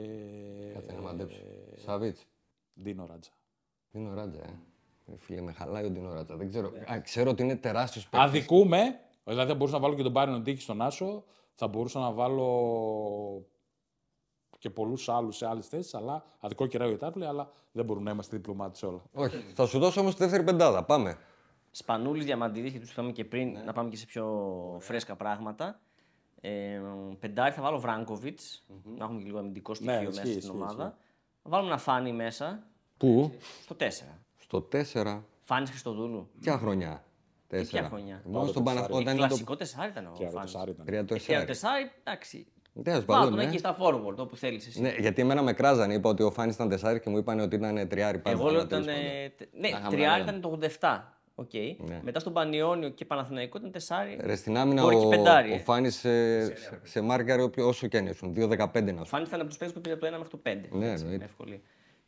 Κάτσε 0.74 0.92
να 0.92 1.00
μαντέψω. 1.00 1.40
Σαβίτ. 1.76 2.16
Ντίνο 2.82 3.06
Ράτζα. 3.06 3.30
Δίνω 3.90 4.14
ράτζα, 4.14 4.40
ε. 4.42 4.58
Ε, 5.06 5.16
Φίλε, 5.18 5.40
με 5.40 5.52
χαλάει 5.52 5.84
ο 5.84 5.90
Ντίνο 5.90 6.12
Ράτζα. 6.12 6.36
Δεν 6.36 6.48
ξέρω. 6.48 6.72
Α, 6.92 7.00
ξέρω 7.00 7.30
ότι 7.30 7.42
είναι 7.42 7.56
τεράστιος 7.56 8.08
παίκτης. 8.08 8.28
Αδικούμε. 8.28 9.00
Δηλαδή 9.24 9.48
θα 9.50 9.54
μπορούσα 9.56 9.74
να 9.76 9.82
βάλω 9.82 9.94
και 9.94 10.02
τον 10.02 10.12
Πάριον 10.12 10.42
Ντίκη 10.42 10.60
στον 10.60 10.82
Άσο. 10.82 11.24
Θα 11.54 11.66
μπορούσα 11.68 12.00
να 12.00 12.12
βάλω 12.12 13.46
και 14.58 14.70
πολλούς 14.70 15.08
άλλους 15.08 15.36
σε 15.36 15.46
άλλες 15.46 15.68
θέσεις. 15.68 15.94
Αλλά 15.94 16.24
αδικό 16.40 16.66
και 16.66 16.78
Ράιο 16.78 16.96
Τάπλη, 16.96 17.26
αλλά 17.26 17.50
δεν 17.72 17.84
μπορούν 17.84 18.02
να 18.02 18.10
είμαστε 18.10 18.36
διπλωμάτες 18.36 18.78
σε 18.78 18.86
όλα. 18.86 19.02
Όχι. 19.12 19.36
Θα 19.54 19.66
σου 19.66 19.78
δώσω 19.78 20.00
όμως 20.00 20.14
τη 20.14 20.22
δεύτερη 20.22 20.42
πεντάδα. 20.44 20.84
Πάμε. 20.84 21.18
Σπανούλης, 21.70 22.24
Διαμαντίδη 22.24 22.72
και 22.72 22.80
τους 22.80 22.90
είπαμε 22.92 23.12
και 23.12 23.24
πριν 23.24 23.52
Ναι. 23.52 23.62
να 23.62 23.72
πάμε 23.72 23.88
και 23.90 23.96
σε 23.96 24.06
πιο 24.06 24.26
φρέσκα 24.80 25.16
πράγματα. 25.16 25.80
Ε, 26.40 26.80
πεντάρι 27.20 27.52
θα 27.52 27.62
βάλω 27.62 27.78
Βράνκοβιτς. 27.80 28.64
Να 28.96 29.04
έχουμε 29.04 29.18
και 29.18 29.24
λίγο 29.26 29.38
αμυντικό 29.38 29.74
στοιχείο 29.74 29.92
Ναι, 29.94 29.98
μέσα 30.06 30.10
ισχύει, 30.22 30.26
στην 30.26 30.38
ισχύει, 30.38 30.62
ομάδα. 30.62 30.96
Θα 31.42 31.50
βάλουμε 31.50 31.68
ένα 31.70 31.78
Φάνη 31.78 32.12
μέσα 32.12 32.62
Πού; 32.96 33.32
στο 33.62 33.74
4. 33.74 33.84
Στο 34.38 34.68
4. 34.72 35.22
Φάνης 35.40 35.70
Χριστοδούλου. 35.70 36.30
Ποια 36.40 36.58
χρονιά; 36.58 36.88
ποια 37.48 37.58
Τέσσερα. 37.58 37.88
χρονιά; 37.88 38.22
Μόνο 38.24 38.46
στον 38.46 38.64
Παναθηναϊκό 38.64 38.96
όταν 38.98 39.14
ήταν 39.14 39.16
το. 39.16 39.26
Κλασικό 39.26 39.56
τεσάρι 39.56 39.90
ήταν 39.90 40.06
ο 40.06 40.10
Τριάρο 40.16 40.32
Φάνης. 40.36 40.52
τεσάρι 40.52 40.70
ήταν. 40.70 40.86
Τρία 40.86 41.04
το 41.04 41.14
Ε, 41.14 41.16
τεσσάρι. 41.18 41.44
τεσάρι, 41.46 41.90
εντάξει. 42.04 42.46
Τέλος 42.82 42.94
Βάλ 42.96 43.04
πάντων. 43.04 43.28
τον 43.28 43.38
ναι. 43.38 43.44
εκεί 43.44 43.58
στα 43.58 43.76
forward, 43.80 44.16
όπου 44.16 44.36
θέλεις 44.36 44.66
εσύ. 44.66 44.80
Ναι, 44.80 44.94
γιατί 44.98 45.20
εμένα 45.22 45.42
με 45.42 45.52
κράζανε. 45.52 45.94
Είπα 45.94 46.08
ότι 46.08 46.22
ο 46.22 46.30
Φάνης 46.30 46.54
ήταν 46.54 46.68
τεσάρι 46.68 47.00
και 47.00 47.10
μου 47.10 47.16
είπαν 47.18 47.40
ότι 47.40 47.56
ήταν 47.56 47.88
τριάρι 47.88 48.18
πάντα. 48.18 48.36
Εγώ 48.36 48.50
λέω 48.50 48.60
αλλά 48.60 48.62
ότι 48.62 48.74
ήταν. 48.74 48.84
τέλος 48.84 49.00
ε, 49.00 49.28
τε- 49.36 49.48
Ναι, 49.54 49.60
Τα 49.70 49.76
είχαμε 49.78 49.88
τριάρι 49.96 50.24
να 50.24 50.28
ήταν 50.28 50.40
το 50.40 50.58
87. 50.80 51.00
Οκ. 51.38 51.52
Ναι. 51.88 52.00
Μετά 52.02 52.18
στον 52.20 52.32
Πανιόνιο 52.32 52.88
και 52.88 53.04
Παναθηναϊκό 53.04 53.58
ήταν 53.58 53.70
τεσάρι. 53.70 54.16
Ρε 54.20 54.36
στην 54.36 54.56
άμυνα 54.56 54.82
Μπορεί 54.82 54.96
και 54.96 55.06
ο, 55.06 55.08
πεντάρι, 55.08 55.50
ο 55.50 55.54
ε. 55.54 55.58
Φάνης 55.58 55.96
σε, 55.96 56.44
σε 56.86 57.00
μάρκαρε 57.00 57.42
όποιο- 57.42 57.66
όσο 57.66 57.86
και 57.86 57.96
αν 57.98 58.06
ήσουν. 58.06 58.34
2-15 58.36 58.92
να 58.94 59.00
Ο 59.00 59.04
σου. 59.04 59.06
Φάνης 59.06 59.28
ήταν 59.28 59.40
από 59.40 59.48
τους 59.48 59.58
παίκτες 59.58 59.72
που 59.76 59.80
πήρε 59.80 59.94
από 59.94 60.00
το 60.04 60.06
1 60.06 60.10
μέχρι 60.18 60.28
το 60.28 60.38
5. 60.42 60.78
Ναι, 60.78 60.90
έτσι, 60.90 61.02
εννοείται. 61.02 61.18
με 61.18 61.24
ευκολία. 61.24 61.60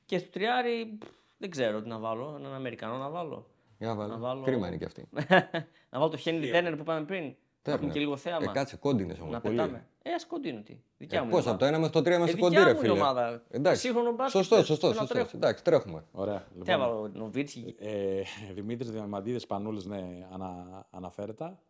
Και 0.04 0.18
στο 0.18 0.30
τριάρι 0.30 0.96
πφ, 0.98 1.08
δεν 1.38 1.50
ξέρω 1.50 1.82
τι 1.82 1.88
να 1.88 1.98
βάλω. 1.98 2.34
Έναν 2.38 2.54
Αμερικανό 2.54 2.96
να 2.96 3.08
βάλω. 3.08 3.46
Για 3.78 3.94
βάλε. 3.94 4.12
Να 4.12 4.18
βάλω- 4.18 4.44
Κρίμα 4.44 4.66
είναι 4.66 4.76
και 4.76 4.84
αυτή. 4.84 5.08
να 5.90 5.98
βάλω 5.98 6.08
το 6.10 6.16
Χένρι 6.16 6.50
Τέρνερ 6.50 6.74
που 6.74 6.80
είπαμε 6.82 7.04
πριν. 7.04 7.34
Να 7.68 7.74
έχουμε 7.74 7.92
Τέρνερ. 7.92 7.92
και 7.92 7.98
λίγο 8.00 8.16
θέαμα. 8.16 8.50
Ε, 8.50 8.52
κάτσε, 8.54 8.76
κόντινες 8.76 9.18
όμως. 9.18 9.32
να 9.32 9.40
πετάμε. 9.40 9.86
Ε, 10.02 10.12
ας 10.12 10.26
κοντίνω 10.26 10.60
τι. 10.62 10.76
Δικιά 10.98 11.18
Ε, 11.18 11.22
μου. 11.22 11.30
Πώς 11.30 11.44
η 11.44 11.48
από 11.48 11.58
το 11.58 11.64
ομάδα. 11.64 11.78
1 11.78 11.80
μέχρι 11.80 12.02
το 12.02 12.10
3 12.10 12.14
είμαστε 12.16 12.36
Ε, 12.36 12.40
κοντί, 12.40 12.54
δικιά 12.54 12.66
ρε 12.66 12.72
μου 12.72 12.78
η 12.78 12.82
φίλε. 12.82 12.92
ομάδα. 12.92 13.42
Εντάξει. 13.50 13.80
Σύγχρονο 13.80 14.10
μπάσκετ, 14.12 14.30
Σωστό, 14.30 14.54
θέλω 14.54 14.66
σωστό. 14.66 14.86
να 14.88 14.92
σωστό. 14.94 15.14
τρέχω. 15.14 15.30
Εντάξει, 15.34 15.64
τρέχουμε. 15.64 16.04
Ωραία. 16.12 16.38
Τι 16.38 16.58
Λοιπόν, 16.58 16.74
έβαλε 16.74 16.92
ο 16.92 17.08
Νοβίτσκι. 17.14 17.74
ε, 17.78 18.22
Δημήτρης 18.54 18.90
Διαμαντίδης 18.90 19.46
Πανούλης, 19.46 19.84
ναι, 19.84 20.26
ανα, 20.32 20.86
αναφέρετα. 20.90 21.60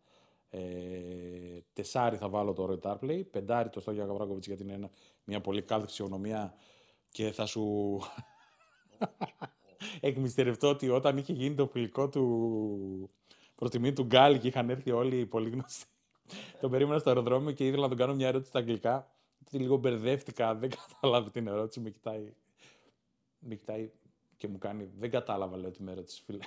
Ε, 0.49 0.59
τεσάρι 1.73 2.17
θα 2.17 2.29
βάλω 2.29 2.53
το 2.53 2.69
Roy 2.71 2.89
Tarpley. 2.91 3.21
Πεντάρι 3.31 3.69
το 3.69 3.79
Στόγια 3.79 4.05
Γαβράκοβιτς 4.05 4.47
γιατί 4.47 4.63
είναι 4.63 4.73
ένα- 4.73 4.89
μια 5.23 5.41
πολύ 5.41 5.61
καλή 5.61 5.85
φυσιογνωμία 5.85 6.53
και 7.11 7.31
θα 7.31 7.45
σου 7.45 7.97
εκμυστερευτώ 10.01 10.67
ότι 10.69 10.89
όταν 10.89 11.17
είχε 11.17 11.33
γίνει 11.33 11.55
το 11.55 11.67
φιλικό 11.67 12.09
του 12.09 13.09
προς 13.59 13.71
τιμή 13.71 13.93
του 13.93 14.03
Γκάλι 14.03 14.37
και 14.37 14.47
είχαν 14.47 14.69
έρθει 14.69 14.91
όλοι 14.91 15.17
οι 15.17 15.25
πολύ 15.25 15.49
γνωστοί. 15.49 15.85
τον 16.61 16.71
περίμενα 16.71 16.99
στο 16.99 17.09
αεροδρόμιο 17.09 17.51
και 17.51 17.65
ήθελα 17.67 17.81
να 17.81 17.87
τον 17.87 17.97
κάνω 17.97 18.13
μια 18.15 18.27
ερώτηση 18.27 18.49
στα 18.49 18.59
αγγλικά. 18.59 19.11
Και 19.49 19.57
λίγο 19.57 19.77
μπερδεύτηκα, 19.77 20.55
δεν 20.55 20.69
κατάλαβε 20.69 21.29
την 21.29 21.47
ερώτηση, 21.47 21.79
με 21.79 21.89
κοιτάει, 21.89 22.33
με 23.39 23.55
κοιτάει 23.55 23.91
και 24.37 24.47
μου 24.47 24.57
κάνει, 24.57 24.89
δεν 24.99 25.09
κατάλαβα 25.09 25.57
λέω 25.57 25.71
τη 25.71 25.83
μέρα 25.83 26.03
της 26.03 26.23
φίλε. 26.25 26.39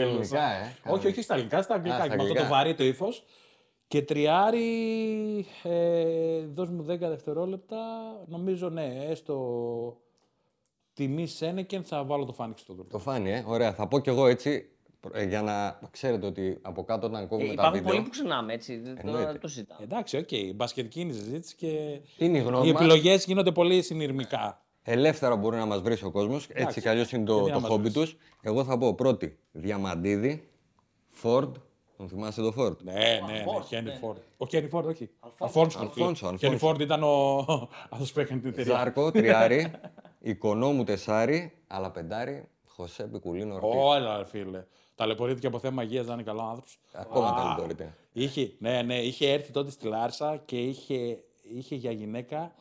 Ελληνικά, 0.00 0.50
ε. 0.50 0.76
Όχι, 0.86 1.06
όχι 1.06 1.22
στα 1.22 1.34
ελληνικά, 1.34 1.62
στα 1.62 1.74
αγγλικά. 1.74 1.96
στα 1.96 2.08
και 2.08 2.08
με 2.08 2.14
αυτό 2.14 2.26
αγγλικά. 2.26 2.48
το 2.48 2.54
βαρύ 2.54 2.74
το 2.74 2.84
ύφος. 2.84 3.24
Και 3.88 4.02
τριάρι, 4.02 5.46
ε, 5.62 6.46
δώσ' 6.46 6.70
μου 6.70 6.82
10 6.82 6.98
δευτερόλεπτα, 6.98 7.78
νομίζω 8.26 8.68
ναι, 8.68 9.04
έστω 9.04 9.36
τιμή 10.92 11.26
Σένεκεν 11.26 11.84
θα 11.84 12.04
βάλω 12.04 12.24
το 12.24 12.32
φάνηξ 12.32 12.60
στο 12.60 12.74
δρόμο. 12.74 12.88
Το 12.90 12.98
φάνη, 12.98 13.32
ε. 13.32 13.44
Ωραία. 13.46 13.74
Θα 13.74 13.88
πω 13.88 14.00
κι 14.00 14.08
εγώ 14.08 14.26
έτσι 14.26 14.70
ε, 15.12 15.24
για 15.24 15.42
να 15.42 15.80
ξέρετε 15.90 16.26
ότι 16.26 16.58
από 16.62 16.84
κάτω 16.84 17.06
όταν 17.06 17.22
Ε, 17.22 17.26
κόβουμε 17.26 17.46
τα 17.46 17.52
υπάρχουν 17.52 17.72
βίντεο. 17.72 17.90
πολλοί 17.92 18.02
που 18.04 18.10
ξεχνάμε 18.10 18.52
έτσι. 18.52 18.76
Δεν 18.76 18.94
το, 18.94 19.00
Εννοείται. 19.04 19.30
δεν 19.32 19.40
το 19.40 19.48
συζητάμε. 19.48 19.84
Εντάξει, 19.84 20.16
ok, 20.16 20.28
okay, 20.30 20.52
μπασκετική 20.54 21.00
είναι 21.00 21.12
η 21.12 21.14
συζήτηση 21.14 21.54
και 21.56 21.66
Είναι 22.24 22.38
η 22.38 22.40
γνώμη 22.40 22.68
οι 22.68 22.72
μας; 22.72 22.80
επιλογές 22.80 23.24
γίνονται 23.24 23.52
πολύ 23.52 23.82
συνειρμικά. 23.82 24.62
Ελεύθερα 24.82 25.36
μπορεί 25.36 25.56
να 25.56 25.66
μας 25.66 25.80
βρει 25.80 25.96
ο 26.04 26.10
κόσμος. 26.10 26.48
Έτσι 26.52 26.80
κι 26.80 26.88
αλλιώς 26.88 27.12
είναι 27.12 27.24
το, 27.24 27.32
γιατί 27.34 27.48
να 27.50 27.54
το 27.54 27.60
μας 27.60 27.70
χόμπι 27.70 27.90
τους. 27.90 28.10
βρεις. 28.10 28.16
Εγώ 28.42 28.64
θα 28.64 28.78
πω 28.78 28.94
πρώτη 28.94 29.38
Διαμαντίδη, 29.52 30.48
Φόρντ. 31.10 31.56
Τον 31.96 32.08
θυμάσαι 32.08 32.40
το 32.40 32.52
Φόρντ; 32.52 32.76
Ναι, 32.82 32.92
ναι, 32.92 33.32
ναι, 33.32 33.44
Ford, 33.58 33.64
Χένι 33.66 33.82
ναι. 33.82 33.94
Φόρντ. 34.00 34.18
Ο 34.36 34.46
Χένρι 34.46 34.68
Φόρντ, 34.68 34.86
όχι. 34.86 35.10
Αλφόνσο. 35.38 35.78
Αλφόνσο. 35.78 35.78
Αλφόνσο, 35.78 36.26
Χένρι 36.26 36.52
Αλφόνσο. 36.52 36.66
Φόρντ 36.66 36.80
ήταν 36.80 37.02
ο... 37.02 37.46
αυτός 37.90 38.12
που 38.12 38.20
έκανε 38.20 38.40
την 38.40 38.48
εταιρεία. 38.50 38.74
Ζάρκο, 38.74 39.10
τριάρι. 39.10 39.70
Οικονόμου, 40.20 40.84
τεσάρι. 40.84 41.52
Αλλά 41.66 41.90
πεντάρι. 41.90 42.44
Χωσέ 42.80 43.02
Πικουλίνο 43.02 43.54
Ορτίθ. 43.54 43.76
Όλα, 43.76 44.16
ρε 44.16 44.24
φίλε. 44.24 44.64
Ταλαιπωρήθηκε 44.94 45.46
από 45.46 45.58
θέμα 45.58 45.82
υγείας, 45.82 46.04
δεν 46.06 46.14
είναι 46.14 46.22
καλό 46.22 46.42
άνθρωπος. 46.42 46.78
Ακόμα 46.92 47.34
ταλαιπωρείται. 47.34 47.94
Είχε, 48.12 48.52
ναι, 48.58 48.82
ναι, 48.82 48.98
είχε 48.98 49.32
έρθει 49.32 49.52
τότε 49.52 49.70
στη 49.70 49.86
Λάρσα 49.86 50.42
και 50.44 50.56
είχε, 50.60 51.18
είχε 51.54 51.74
για 51.74 51.90
γυναίκα 51.92 52.52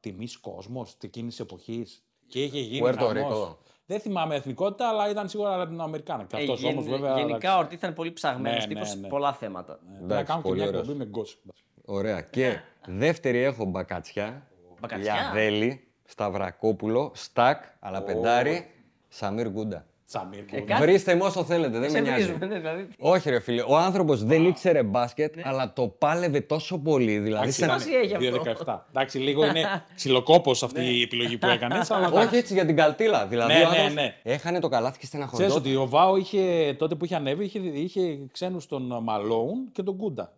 τιμής 0.00 0.38
κόσμος 0.38 0.96
τη 0.96 1.06
εκείνη 1.06 1.34
εποχής. 1.40 2.02
Και 2.28 2.42
είχε 2.42 2.60
γίνει. 2.60 2.78
Πουέρτο 2.78 3.06
χαμός. 3.06 3.22
Ρίκο. 3.22 3.58
Δεν 3.86 4.00
θυμάμαι 4.00 4.34
εθνικότητα, 4.34 4.88
αλλά 4.88 5.10
ήταν 5.10 5.28
σίγουρα 5.28 5.56
Λατινοαμερικάνα. 5.56 6.24
Και 6.24 6.36
Ε, 6.36 6.40
αυτός 6.40 6.60
γεν- 6.60 6.72
όμως 6.72 6.86
βέβαια. 6.88 7.14
γενικά 7.14 7.26
εντάξει, 7.36 7.48
ο 7.56 7.58
Ορτή 7.58 7.74
ήταν 7.74 7.94
πολύ 7.94 8.12
ψαγμένος 8.12 8.66
Ναι, 8.66 8.72
τύπος 8.74 8.88
ναι, 8.88 8.94
σε 8.94 9.00
ναι. 9.00 9.08
πολλά 9.08 9.32
θέματα. 9.32 9.74
πρέπει 9.78 9.92
να 9.98 10.04
Εντάξει, 10.04 10.24
κάνουμε 10.24 10.42
και 10.42 10.48
πολύ 10.48 10.60
μια 10.60 10.68
ωραίος. 10.68 10.82
εκπομπή 10.82 10.98
με 10.98 11.04
γκόσ. 11.10 11.38
Ωραία. 11.84 12.20
Και 12.20 12.60
δεύτερη 13.04 13.38
έχω 13.38 13.64
μπακατσιά. 13.64 14.48
Μπακατσιά. 14.80 15.14
Λιαδέλη, 15.14 15.84
Σταυρακόπουλο, 16.04 17.10
Στακ, 17.14 17.64
αλλά 17.80 18.02
πεντάρι. 18.02 18.70
Σαμίρ 19.12 19.48
Γκούντα. 19.50 19.84
Σαμίρ. 20.04 20.38
Ε, 20.38 20.42
Γκούντα. 20.42 20.64
κάτι- 20.74 20.82
Βρίστε 20.82 21.14
με 21.14 21.24
όσο 21.24 21.44
θέλετε, 21.44 21.70
δεν 21.72 21.80
με 21.80 21.88
Σε 21.88 22.00
νοιάζει. 22.00 22.22
βρίζουμε, 22.22 22.46
ναι, 22.46 22.58
δηλαδή. 22.58 22.88
Όχι, 22.98 23.30
ρε 23.30 23.40
φίλε. 23.40 23.62
Ο 23.68 23.76
άνθρωπος 23.76 24.24
δεν 24.24 24.44
ήξερε 24.46 24.82
μπάσκετ, 24.82 25.34
αλλά 25.42 25.72
το 25.72 25.86
πάλευε 25.88 26.40
τόσο 26.40 26.78
πολύ. 26.78 27.18
Δηλαδή, 27.18 27.30
Εντάξει, 27.42 27.58
σε 27.58 27.64
ήταν 27.64 27.80
σημασία 27.80 28.00
έχει 28.00 28.14
αυτό; 28.38 28.64
2-17. 28.64 28.86
Εντάξει, 28.88 29.18
λίγο 29.18 29.46
είναι 29.46 29.64
ξυλοκόπος 29.94 30.62
αυτή 30.62 30.98
η 30.98 31.02
επιλογή 31.02 31.38
που 31.38 31.46
έκανες. 31.46 31.90
αλλά 31.94 32.08
Όχι 32.08 32.36
έτσι 32.36 32.54
για 32.54 32.66
την 32.66 32.76
καλτήλα. 32.76 33.26
Δηλαδή, 33.26 33.52
Ναι, 33.52 33.58
ο 33.58 33.60
ναι, 33.60 33.66
άνθρωπος 33.66 33.94
ναι. 33.94 34.14
έχανε 34.22 34.60
το 34.60 34.68
καλάθι 34.68 34.98
και 34.98 35.06
Ξέρεις 35.06 35.28
στεναχωρητό. 35.30 35.54
ότι 35.68 35.76
ο 35.76 35.88
Βάο 35.88 36.16
είχε, 36.16 36.74
τότε 36.78 36.94
που 36.94 37.04
είχε 37.04 37.14
ανέβει 37.14 37.44
είχε, 37.44 37.58
είχε 37.58 38.18
ξένους 38.32 38.66
τον 38.66 38.98
Μαλόουν 39.02 39.68
και 39.72 39.82
τον 39.82 39.94
Γκούντα. 39.94 40.32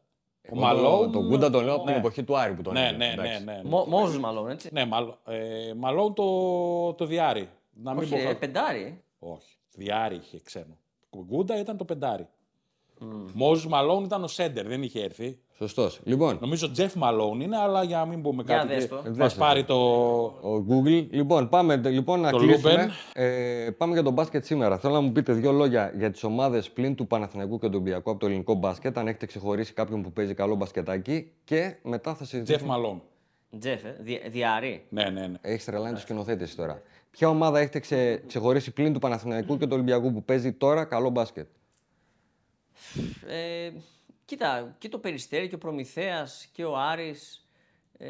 Ο 0.53 0.57
Μαλόουν... 0.57 1.13
Τον 1.13 1.27
Γκούντα 1.27 1.51
τον 1.51 1.65
λέω 1.65 1.75
από 1.75 1.85
την 1.85 1.93
ναι. 1.93 1.99
εποχή 1.99 2.23
του 2.23 2.37
Άρη 2.39 2.53
που 2.53 2.63
τον 2.63 2.73
Ναι, 2.73 2.81
είδα, 2.81 2.91
ναι, 2.91 2.97
ναι, 3.07 3.13
εντάξει. 3.13 3.45
ναι. 3.45 3.53
ναι. 3.53 3.61
Μο- 3.65 3.85
Μόζους 3.89 4.19
μάλλον, 4.19 4.51
έτσι. 4.51 4.69
Ναι, 4.73 4.87
Μαλ, 4.87 5.05
ε, 5.27 5.37
Μαλόουν 5.77 6.15
το, 6.15 6.25
το 6.93 7.05
δυάρι. 7.07 7.49
Να 7.83 7.93
μην 7.95 8.03
Όχι, 8.03 8.11
πω 8.13 8.17
ε, 8.19 8.25
χα- 8.25 8.37
πεντάρι. 8.37 9.03
Όχι, 9.19 9.57
δυάρι 9.75 10.15
είχε 10.17 10.41
ξένο. 10.45 10.77
Ο 11.11 11.19
Γκούντα 11.25 11.59
ήταν 11.61 11.77
το 11.77 11.85
πεντάρι. 11.85 12.27
Μόουζες 13.35 13.67
Μαλόουν 13.67 14.05
ήταν 14.05 14.23
ο 14.25 14.27
σέντερ, 14.27 14.67
δεν 14.67 14.83
είχε 14.83 15.01
έρθει. 15.03 15.39
Σωστός. 15.57 16.01
Λοιπόν, 16.05 16.39
Νομίζω 16.41 16.71
Τζεφ 16.71 16.95
Μαλόουν 16.95 17.41
είναι, 17.41 17.57
αλλά 17.57 17.83
για 17.83 17.97
να 17.97 18.07
μην 18.07 18.23
πούμε 18.23 18.43
Για 18.47 18.57
κάτι. 18.57 18.69
δες 18.69 18.83
και 18.83 18.89
το. 18.89 18.95
Μας 19.07 19.17
Δες 19.17 19.33
το. 19.35 19.39
πάρει 19.39 19.65
το... 19.65 19.75
ο 20.43 20.65
Google. 20.69 21.07
Λοιπόν, 21.11 21.49
πάμε 21.49 21.77
λοιπόν 21.77 22.21
να 22.21 22.31
Το 22.31 22.37
κλείσουμε. 22.39 22.71
Λούμπεν. 22.71 22.91
Ε, 23.13 23.71
πάμε 23.77 23.93
για 23.93 24.03
τον 24.03 24.13
μπάσκετ 24.13 24.45
σήμερα. 24.45 24.79
Θέλω 24.79 24.95
να 24.95 25.01
μου 25.01 25.13
πείτε 25.13 25.33
δύο 25.33 25.53
λόγια 25.53 25.93
για 25.97 26.11
τις 26.11 26.25
ομάδες 26.25 26.71
πλην 26.71 26.95
του 26.95 27.07
Παναθηναϊκού 27.07 27.59
και 27.59 27.67
του 27.67 27.73
Ολυμπιακού 27.75 28.11
από 28.11 28.21
το 28.21 28.27
ελληνικό 28.27 28.55
μπάσκετ. 28.55 28.99
Αν 28.99 29.07
έχετε 29.09 29.27
ξεχωρίσει 29.27 29.73
κάποιον 29.73 30.03
που 30.03 30.13
παίζει 30.13 30.35
καλό 30.35 30.55
μπασκετάκι. 30.55 31.33
Και 31.45 31.77
μετά 31.83 32.11
θα 32.11 32.17
Τζεφ 32.17 32.29
συζητήσουμε. 32.29 32.69
Μαλόουν. 32.69 33.03
Τζεφ, 33.59 33.85
ε, 33.85 33.97
δι- 34.01 34.29
διάρρη. 34.31 34.85
Ναι, 34.89 35.05
ναι, 35.05 35.27
ναι. 35.27 35.39
Έχεις 35.41 35.65
τρελάνει 35.65 35.95
το 35.95 36.01
σκηνοθέτη 36.01 36.43
εσύ 36.43 36.57
τώρα. 36.57 36.83
Ποια 37.13 37.29
ομάδα 37.29 37.59
έχετε 37.59 37.79
ξε... 37.79 38.17
ξεχωρίσει 38.27 38.71
πλην 38.73 38.93
του 38.93 38.99
Παναθηναϊκού 38.99 39.59
και 39.59 39.65
του 39.67 39.73
Ολυμπιακού 39.73 40.13
που 40.13 40.25
παίζει 40.25 40.53
τώρα 40.53 40.85
καλό 40.85 41.11
μπάσκετ; 41.11 41.47
Ε, 43.27 43.71
κοίτα, 44.25 44.75
και 44.79 44.89
το 44.89 44.99
Περιστέρι 44.99 45.49
και 45.49 45.55
ο 45.55 45.59
Προμηθέας 45.59 46.49
και 46.53 46.65
ο 46.65 46.77
Άρης 46.77 47.47
ε, 47.99 48.09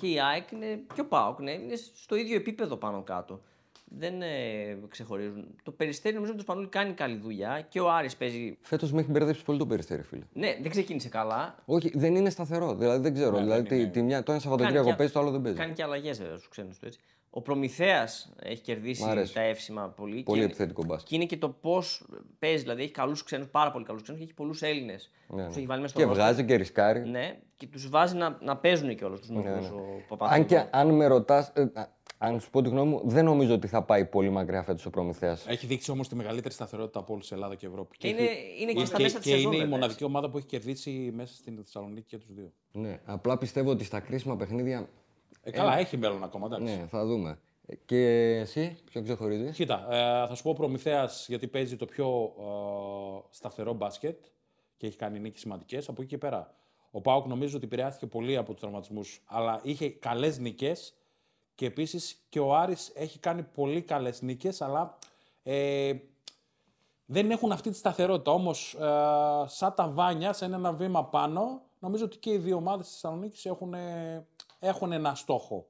και 0.00 0.06
η 0.06 0.20
ΑΕΚ 0.20 0.50
είναι, 0.50 0.80
και 0.94 1.00
ο 1.00 1.06
ΠΑΟΚ 1.06 1.40
ναι, 1.40 1.50
είναι 1.50 1.74
στο 1.94 2.16
ίδιο 2.16 2.36
επίπεδο 2.36 2.76
πάνω 2.76 3.02
κάτω. 3.02 3.40
Δεν 3.88 4.22
ε, 4.22 4.78
ξεχωρίζουν. 4.88 5.46
Το 5.62 5.70
Περιστέρι 5.70 6.14
νομίζω 6.14 6.32
ότι 6.32 6.40
το 6.40 6.46
Σπανούλη 6.46 6.68
κάνει 6.68 6.92
καλή 6.92 7.16
δουλειά 7.16 7.66
και 7.68 7.80
ο 7.80 7.90
Άρης 7.90 8.16
παίζει. 8.16 8.58
Φέτος 8.60 8.92
με 8.92 9.00
έχει 9.00 9.10
μπερδέψει 9.10 9.44
πολύ 9.44 9.58
το 9.58 9.66
περιστέρι, 9.66 10.02
φίλε. 10.02 10.24
Ναι, 10.32 10.58
δεν 10.62 10.70
ξεκίνησε 10.70 11.08
καλά. 11.08 11.54
Όχι, 11.64 11.90
δεν 11.94 12.14
είναι 12.14 12.30
σταθερό. 12.30 12.74
Δηλαδή 12.74 13.02
δεν 13.02 13.14
ξέρω. 13.14 13.36
δηλαδή 13.38 13.68
δεν 13.68 13.78
είναι. 13.78 13.86
τη, 13.86 13.92
τη 13.92 14.02
μια, 14.02 14.22
το 14.22 14.32
ένα 14.32 14.40
Κάνει 14.40 14.40
Σαββατοκύριακο 14.40 14.88
και- 14.88 14.94
παίζει, 14.96 15.12
το 15.12 15.18
άλλο 15.20 15.30
δεν 15.30 15.42
παίζει. 15.42 15.58
Κάνει 15.58 15.72
και 15.72 15.82
αλλαγές 15.82 16.18
βέβαια 16.18 16.36
στους 16.36 16.48
ξένους 16.48 16.78
του 16.78 16.86
έτσι. 16.86 17.00
Ο 17.36 17.40
Προμηθέας 17.42 18.32
έχει 18.42 18.60
Μ' 18.60 18.64
κερδίσει 18.64 19.04
αρέσει. 19.08 19.34
τα 19.34 19.40
εύσημα 19.40 19.88
πολύ. 19.88 20.22
Πολύ 20.22 20.38
και, 20.40 20.44
επιθετικό 20.44 20.84
μπάσκετ. 20.84 21.08
και 21.08 21.14
είναι 21.14 21.24
και 21.24 21.36
το 21.36 21.48
πώς 21.48 22.06
παίζει. 22.38 22.62
Δηλαδή 22.62 22.82
έχει 22.82 22.90
καλούς 22.90 23.22
ξένους, 23.22 23.48
πάρα 23.48 23.70
πολύ 23.70 23.84
καλούς 23.84 24.02
ξένους 24.02 24.20
και 24.20 24.26
έχει 24.26 24.34
πολλούς 24.36 24.62
Έλληνες. 24.62 25.10
Ναι, 25.28 25.44
Τους 25.44 25.54
ναι. 25.54 25.58
έχει 25.58 25.66
βάλει 25.66 25.80
μέσα 25.80 25.92
στο 25.94 26.02
Και 26.04 26.10
roster. 26.10 26.14
βγάζει 26.14 26.44
και 26.44 26.54
ρισκάρει. 26.54 27.08
Ναι, 27.08 27.38
και 27.56 27.66
τους 27.66 27.88
βάζει 27.88 28.16
να, 28.16 28.38
να 28.40 28.56
παίζουν 28.56 28.96
κιόλα 28.96 29.16
τους 29.18 29.28
Ναι, 29.28 29.36
νούμερου 29.36 29.60
ναι. 29.60 29.68
ο 29.68 29.74
Αν, 29.94 30.04
Παπαθηναϊκός. 30.08 30.48
και, 30.62 30.68
αν 30.70 30.88
με 30.94 31.06
ρωτάς, 31.06 31.52
αν 32.18 32.40
σου 32.40 32.50
πω 32.50 32.62
τη 32.62 32.68
γνώμη 32.68 32.90
μου, 32.90 33.00
δεν 33.04 33.24
νομίζω 33.24 33.54
ότι 33.54 33.66
θα 33.66 33.82
πάει 33.82 34.04
πολύ 34.06 34.30
μακριά 34.30 34.62
φέτος 34.62 34.86
ο 34.86 34.90
Προμηθέας. 34.90 35.46
Έχει 35.48 35.66
δείξει 35.66 35.90
όμως 35.90 36.08
τη 36.08 36.14
μεγαλύτερη 36.14 36.54
σταθερότητα 36.54 36.98
από 36.98 37.12
όλους 37.12 37.26
σε 37.26 37.34
Ελλάδα 37.34 37.54
και 37.54 37.66
Ευρώπη. 37.66 37.96
Και 37.96 38.08
είναι- 38.08 38.20
έχει- 38.20 38.62
είναι 38.62 38.72
και 38.72 38.84
στα 38.84 38.96
και, 38.96 39.02
μέσα 39.02 39.16
της 39.18 39.26
και 39.26 39.32
σεζόν, 39.32 39.46
είναι 39.52 39.56
η 39.56 39.58
βέβαια, 39.64 39.74
μοναδική 39.78 40.04
ομάδα 40.04 40.30
που 40.30 40.36
έχει 40.36 40.46
κερδίσει 40.46 41.12
μέσα 41.14 41.34
στην 41.34 41.56
Θεσσαλονίκη 41.56 42.06
και 42.08 42.16
τους 42.18 42.34
δύο. 42.34 42.52
Ναι, 42.72 43.00
απλά 43.04 43.38
πιστεύω 43.38 43.70
ότι 43.70 43.84
στα 43.84 44.00
κρίσιμα 44.00 44.36
παιχνίδια. 44.36 44.88
Ε, 45.46 45.50
καλά, 45.50 45.78
έχει 45.78 45.96
μέλλον 45.96 46.22
ακόμα. 46.24 46.46
Εντάξει. 46.46 46.64
Ναι, 46.76 46.86
θα 46.86 47.06
δούμε. 47.06 47.38
Ε, 47.66 47.74
Και 47.84 47.98
εσύ, 48.40 48.76
ποιο 48.84 49.02
ξεχωρίζεις; 49.02 49.56
Κοίτα, 49.56 49.86
ε, 49.90 50.26
θα 50.26 50.34
σου 50.34 50.42
πω 50.42 50.52
προμηθέας 50.54 51.26
γιατί 51.28 51.46
παίζει 51.46 51.76
το 51.76 51.84
πιο 51.84 52.34
ε, 52.38 53.26
σταθερό 53.30 53.72
μπάσκετ 53.72 54.24
και 54.76 54.86
έχει 54.86 54.96
κάνει 54.96 55.18
νίκες 55.18 55.40
σημαντικές. 55.40 55.88
Από 55.88 56.02
εκεί 56.02 56.10
και 56.10 56.18
πέρα. 56.18 56.54
Ο 56.90 57.00
Πάοκ 57.00 57.26
νομίζω 57.26 57.56
ότι 57.56 57.64
επηρεάστηκε 57.64 58.06
πολύ 58.06 58.36
από 58.36 58.50
τους 58.52 58.60
τραυματισμούς, 58.60 59.22
αλλά 59.26 59.60
είχε 59.62 59.88
καλές 59.88 60.38
νίκες 60.38 60.94
και 61.54 61.66
επίσης 61.66 62.26
και 62.28 62.40
ο 62.40 62.56
Άρης 62.56 62.92
έχει 62.94 63.18
κάνει 63.18 63.42
πολύ 63.42 63.82
καλές 63.82 64.22
νίκες, 64.22 64.60
αλλά 64.62 64.98
ε, 65.42 65.92
δεν 67.06 67.30
έχουν 67.30 67.52
αυτή 67.52 67.70
τη 67.70 67.76
σταθερότητα. 67.76 68.30
Όμως, 68.30 68.74
ε, 68.74 68.78
σαν 69.46 69.74
τα 69.74 69.88
βάνια, 69.88 70.32
σε 70.32 70.44
ένα 70.44 70.72
βήμα 70.72 71.04
πάνω, 71.04 71.62
νομίζω 71.78 72.04
ότι 72.04 72.16
και 72.18 72.32
οι 72.32 72.38
δύο 72.38 72.56
ομάδες 72.56 72.86
της 72.86 72.94
Θεσσαλονίκης 73.00 73.46
έχουν, 73.46 73.74
ε, 73.74 74.26
έχουν 74.58 74.92
ένα 74.92 75.14
στόχο. 75.14 75.68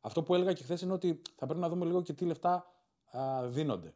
Αυτό 0.00 0.22
που 0.22 0.34
έλεγα 0.34 0.52
και 0.52 0.62
χθες 0.62 0.80
είναι 0.80 0.92
ότι 0.92 1.22
θα 1.36 1.46
πρέπει 1.46 1.60
να 1.60 1.68
δούμε 1.68 1.84
λίγο 1.84 2.02
και 2.02 2.12
τι 2.12 2.24
λεφτά 2.24 2.72
α, 3.18 3.46
δίνονται. 3.46 3.94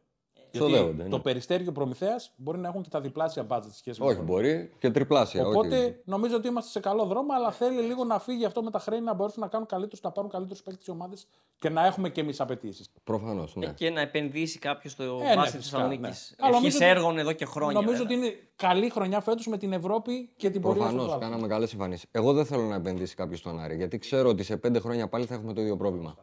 Ξοδεύονται, 0.57 1.03
το 1.03 1.15
ναι. 1.17 1.21
περιστέριο 1.23 1.71
προμηθεία 1.71 2.21
μπορεί 2.35 2.57
να 2.57 2.67
έχουν 2.67 2.81
και 2.81 2.89
τα 2.89 3.01
διπλάσια 3.01 3.43
μπάτζετ 3.43 3.71
στη 3.71 3.79
σχέση 3.79 4.01
με 4.01 4.07
Όχι, 4.07 4.15
τον- 4.15 4.25
μπορεί 4.25 4.71
και 4.79 4.89
τριπλάσια. 4.89 5.47
Οπότε 5.47 5.77
όχι. 5.77 5.95
νομίζω 6.05 6.35
ότι 6.35 6.47
είμαστε 6.47 6.69
σε 6.71 6.79
καλό 6.79 7.05
δρόμο, 7.05 7.33
αλλά 7.33 7.51
θέλει 7.51 7.81
λίγο 7.81 8.03
να 8.03 8.19
φύγει 8.19 8.45
αυτό 8.45 8.63
με 8.63 8.71
τα 8.71 8.79
χρέη 8.79 8.99
να 9.01 9.13
μπορέσουν 9.13 9.41
να 9.41 9.47
κάνουν 9.47 9.67
καλύτερους, 9.67 10.01
να 10.03 10.11
πάρουν 10.11 10.29
καλύτερους 10.29 10.63
παίκτες 10.63 10.85
οι 10.85 10.91
ομάδες 10.91 11.27
και 11.59 11.69
να 11.69 11.85
έχουμε 11.85 12.09
και 12.09 12.21
εμείς 12.21 12.39
απαιτήσεις. 12.41 12.89
Προφανώς, 13.03 13.55
ναι. 13.55 13.67
Και 13.73 13.89
να 13.89 14.01
επενδύσει 14.01 14.59
κάποιος 14.59 14.91
στο 14.93 15.03
ναι, 15.03 15.09
μπάσκετ 15.09 15.35
τη 15.35 15.41
φυσικά, 15.57 15.59
Θεσσαλονίκης. 15.77 16.35
ναι. 16.39 16.45
Αλλά 16.45 16.55
νομίζω 16.55 16.67
Ευχή 16.77 16.83
ότι- 16.89 16.97
έργων 16.97 17.17
εδώ 17.17 17.31
και 17.31 17.45
χρόνια. 17.45 17.79
Νομίζω 17.81 18.03
βέβαια. 18.03 18.17
ότι 18.17 18.27
είναι 18.27 18.35
καλή 18.55 18.89
χρονιά 18.89 19.19
φέτος 19.21 19.47
με 19.47 19.57
την 19.57 19.73
Ευρώπη 19.73 20.29
και 20.35 20.49
την 20.49 20.61
πορεία 20.61 20.75
στο 20.81 20.83
Προφανώς, 20.89 21.05
πρωτάθλημα. 21.05 21.31
κάναμε 21.31 21.47
καλές 21.53 21.73
εμφανίσεις. 21.73 22.05
Εγώ 22.11 22.33
δεν 22.33 22.45
θέλω 22.45 22.63
να 22.63 22.75
επενδύσει 22.75 23.15
κάποιος 23.15 23.39
στον 23.39 23.59
Άρη, 23.59 23.75
γιατί 23.75 23.97
ξέρω 23.97 24.29
ότι 24.29 24.43
σε 24.43 24.57
πέντε 24.57 24.79
χρόνια 24.79 25.07
πάλι 25.07 25.25
θα 25.25 25.33
έχουμε 25.33 25.53
το 25.53 25.61
ίδιο 25.61 25.77
πρόβλημα. 25.77 26.15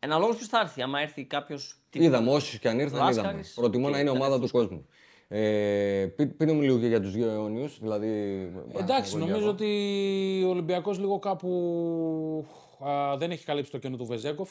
Αναλόγως 0.00 0.36
ποιος 0.36 0.48
θα 0.48 0.60
έρθει. 0.60 0.82
Άμα 0.82 1.00
έρθει 1.00 1.24
κάποιος. 1.24 1.76
Είδαμε 1.92 2.30
όσου 2.30 2.58
και 2.58 2.68
αν 2.68 2.78
ήρθαν, 2.78 2.98
είδαμε. 3.10 3.14
Λάσκαρης 3.22 3.54
Προτιμώ 3.54 3.86
και 3.86 3.92
να 3.92 3.98
είναι 4.00 4.10
ομάδα 4.10 4.38
του 4.40 4.46
Τελεφούσκας. 4.46 4.62
κόσμου. 4.68 4.86
Ε, 5.32 6.06
πεί- 6.16 6.36
πείτε 6.36 6.52
μου 6.52 6.60
λίγο 6.60 6.78
και 6.78 6.86
για 6.86 7.00
τους 7.00 7.12
δύο 7.12 7.28
αιώνιου. 7.30 7.68
Δηλαδή, 7.80 8.08
Εντάξει, 8.08 8.72
Παναθηναϊκό, 8.72 9.18
νομίζω 9.26 9.48
ότι 9.50 10.42
ο 10.46 10.48
Ολυμπιακός 10.48 10.98
λίγο 10.98 11.18
κάπου 11.18 12.46
α, 12.86 13.16
δεν 13.16 13.30
έχει 13.30 13.44
καλύψει 13.44 13.70
το 13.70 13.78
κενό 13.78 13.96
του 13.96 14.04
Βεζέκοφ 14.04 14.50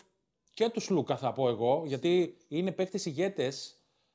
και 0.53 0.69
τους 0.69 0.83
Σλούκα 0.83 1.17
θα 1.17 1.31
πω 1.31 1.49
εγώ, 1.49 1.83
γιατί 1.85 2.37
είναι 2.47 2.71
παίκτες 2.71 3.05
ηγέτες. 3.05 3.73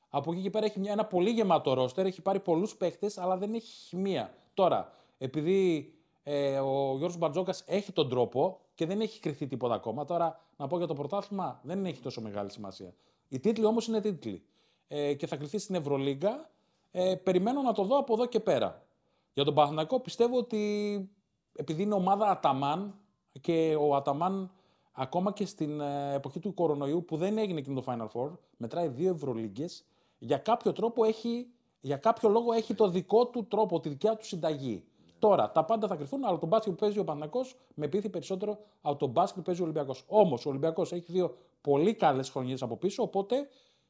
Από 0.09 0.31
εκεί 0.33 0.41
και 0.41 0.49
πέρα 0.49 0.65
έχει 0.65 0.79
μια, 0.79 0.91
ένα 0.91 1.05
πολύ 1.05 1.29
γεμάτο 1.29 1.73
ρόστερ, 1.73 2.05
έχει 2.05 2.21
πάρει 2.21 2.39
πολλούς 2.39 2.75
παίκτες, 2.75 3.17
αλλά 3.17 3.37
δεν 3.37 3.53
έχει 3.53 3.71
χημεία. 3.87 4.33
Τώρα, 4.53 4.93
επειδή 5.17 5.91
ε, 6.23 6.57
ο 6.59 6.95
Γιώργος 6.97 7.17
Μπαρτζόκας 7.17 7.63
έχει 7.67 7.91
τον 7.91 8.09
τρόπο 8.09 8.59
και 8.75 8.85
δεν 8.85 9.01
έχει 9.01 9.19
κρυθεί 9.19 9.47
τίποτα 9.47 9.73
ακόμα, 9.73 10.05
τώρα 10.05 10.39
να 10.57 10.67
πω 10.67 10.77
για 10.77 10.87
το 10.87 10.93
πρωτάθλημα 10.93 11.59
δεν 11.63 11.85
έχει 11.85 12.01
τόσο 12.01 12.21
μεγάλη 12.21 12.51
σημασία. 12.51 12.93
Οι 13.27 13.39
τίτλοι 13.39 13.65
όμως 13.65 13.87
είναι 13.87 14.01
τίτλοι 14.01 14.43
ε, 14.87 15.13
και 15.13 15.27
θα 15.27 15.35
κρυθεί 15.35 15.57
στην 15.57 15.75
Ευρωλίγκα. 15.75 16.49
Ε, 16.91 17.15
περιμένω 17.15 17.61
να 17.61 17.73
το 17.73 17.83
δω 17.83 17.97
από 17.97 18.13
εδώ 18.13 18.25
και 18.25 18.39
πέρα. 18.39 18.85
Για 19.33 19.43
τον 19.43 19.53
Παναθηναϊκό 19.53 19.99
πιστεύω 19.99 20.37
ότι 20.37 21.09
επειδή 21.55 21.83
είναι 21.83 21.93
ομάδα 21.93 22.29
Αταμάν 22.29 22.99
και 23.41 23.77
ο 23.79 23.95
Αταμάν 23.95 24.51
ακόμα 24.91 25.31
και 25.31 25.45
στην 25.45 25.81
ε, 25.81 26.13
εποχή 26.13 26.39
του 26.39 26.53
κορονοϊού 26.53 27.05
που 27.05 27.17
δεν 27.17 27.37
έγινε 27.37 27.59
εκείνο 27.59 27.81
το 27.81 27.83
Final 27.87 28.07
Four, 28.07 28.31
μετράει 28.57 28.87
δύο 28.87 29.09
Ευρωλίγκες, 29.11 29.85
για 30.17 30.37
κάποιο 30.37 30.73
τρόπο 30.73 31.03
έχει, 31.03 31.47
για 31.81 31.97
κάποιο 31.97 32.29
λόγο 32.29 32.53
έχει 32.53 32.73
το 32.73 32.89
δικό 32.89 33.27
του 33.27 33.45
τρόπο, 33.47 33.79
τη 33.79 33.89
δικιά 33.89 34.15
του 34.15 34.25
συνταγή. 34.25 34.83
Τώρα, 35.27 35.51
τα 35.51 35.63
πάντα 35.65 35.87
θα 35.87 35.95
κρυφθούν, 35.95 36.25
αλλά 36.25 36.37
το 36.37 36.45
μπάσκετ 36.45 36.71
που 36.73 36.79
παίζει 36.79 36.99
ο 36.99 37.03
Παναθηναϊκός 37.03 37.55
με 37.73 37.87
πείθει 37.87 38.09
περισσότερο 38.09 38.57
από 38.81 38.95
τον 38.97 39.09
μπάσκετ 39.09 39.35
που 39.37 39.43
παίζει 39.43 39.61
ο 39.61 39.63
Ολυμπιακός. 39.63 40.03
Όμως, 40.07 40.45
ο 40.45 40.49
Ολυμπιακός 40.49 40.91
έχει 40.91 41.11
δύο 41.11 41.35
πολύ 41.61 41.93
καλές 41.93 42.29
χρονιές 42.29 42.61
από 42.61 42.77
πίσω, 42.77 43.03
οπότε 43.03 43.35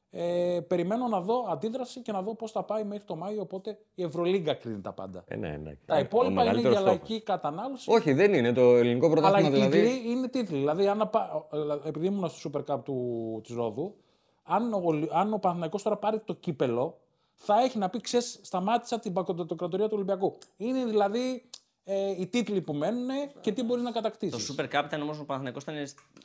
ε, 0.10 0.60
περιμένω 0.68 1.08
να 1.08 1.20
δω 1.22 1.46
αντίδραση 1.50 2.02
και 2.02 2.12
να 2.12 2.22
δω 2.22 2.36
πώς 2.36 2.52
θα 2.52 2.64
πάει 2.64 2.84
μέχρι 2.84 3.04
το 3.06 3.16
Μάιο, 3.16 3.42
οπότε 3.42 3.78
η 3.96 4.04
Ευρωλίγκα 4.04 4.54
κρίνει 4.54 4.82
τα 4.82 4.92
πάντα. 4.94 5.24
Ε, 5.28 5.36
ναι, 5.36 5.58
ναι. 5.64 5.78
Τα 5.86 5.96
Ο 5.96 6.00
υπόλοιπα 6.00 6.32
είναι 6.34 6.44
μεγαλύτερος 6.44 6.78
για 6.78 6.82
στόχος. 6.88 7.10
λαϊκή 7.10 7.24
κατανάλωση. 7.26 7.92
Όχι, 7.92 8.14
δεν 8.14 8.34
είναι. 8.34 8.54
Το 8.54 8.62
ελληνικό 8.62 9.06
αλλά 9.06 9.16
πρωτάθλημα 9.16 9.50
οι 9.50 9.52
δηλαδή. 9.52 9.82
τίτλοι 9.82 10.12
είναι 10.12 10.28
τίτλοι. 10.28 10.58
Δηλαδή, 10.58 10.88
αν, 10.88 11.02
απα- 11.02 11.48
ε, 11.84 11.88
επειδή 11.88 12.06
ήμουν 12.06 12.30
στο 12.30 12.50
Super 12.54 12.74
Cup 12.76 12.80
του, 12.84 13.40
της 13.44 13.56
Ρόδου, 13.56 13.96
αν 14.44 14.74
ο, 14.74 14.82
Ολυ- 14.84 15.10
αν 15.14 15.34
ο 15.34 15.38
Παναθηναϊκός 15.38 15.84
τώρα 15.84 15.98
πάρει 15.98 16.20
το 16.20 16.34
κύπελο, 16.34 16.98
θα 17.36 17.62
έχει 17.62 17.78
να 17.78 17.90
πει, 17.90 18.02
ξέρεις, 18.02 18.40
σταμάτησα 18.42 19.00
την 19.00 19.14
παγκοτοκρατορία 19.14 19.86
του 19.86 19.94
Ολυμπιακού. 19.96 20.38
Είναι 20.58 20.86
δηλαδή 20.86 21.50
ε, 21.88 22.10
οι 22.20 22.28
τίτλοι 22.28 22.62
που 22.62 22.74
μένουν 22.74 23.08
και 23.42 23.52
τι 23.52 23.64
μπορείς 23.64 23.84
να 23.84 23.92
Το 23.92 23.96
κατακτήσει. 23.96 24.56
Super 24.58 24.64
Cup 24.64 24.84
ήταν 24.86 25.02
όμως 25.02 25.20
ο 25.20 25.26
Παναθηναϊκός 25.26 25.64
ήταν. 25.64 25.76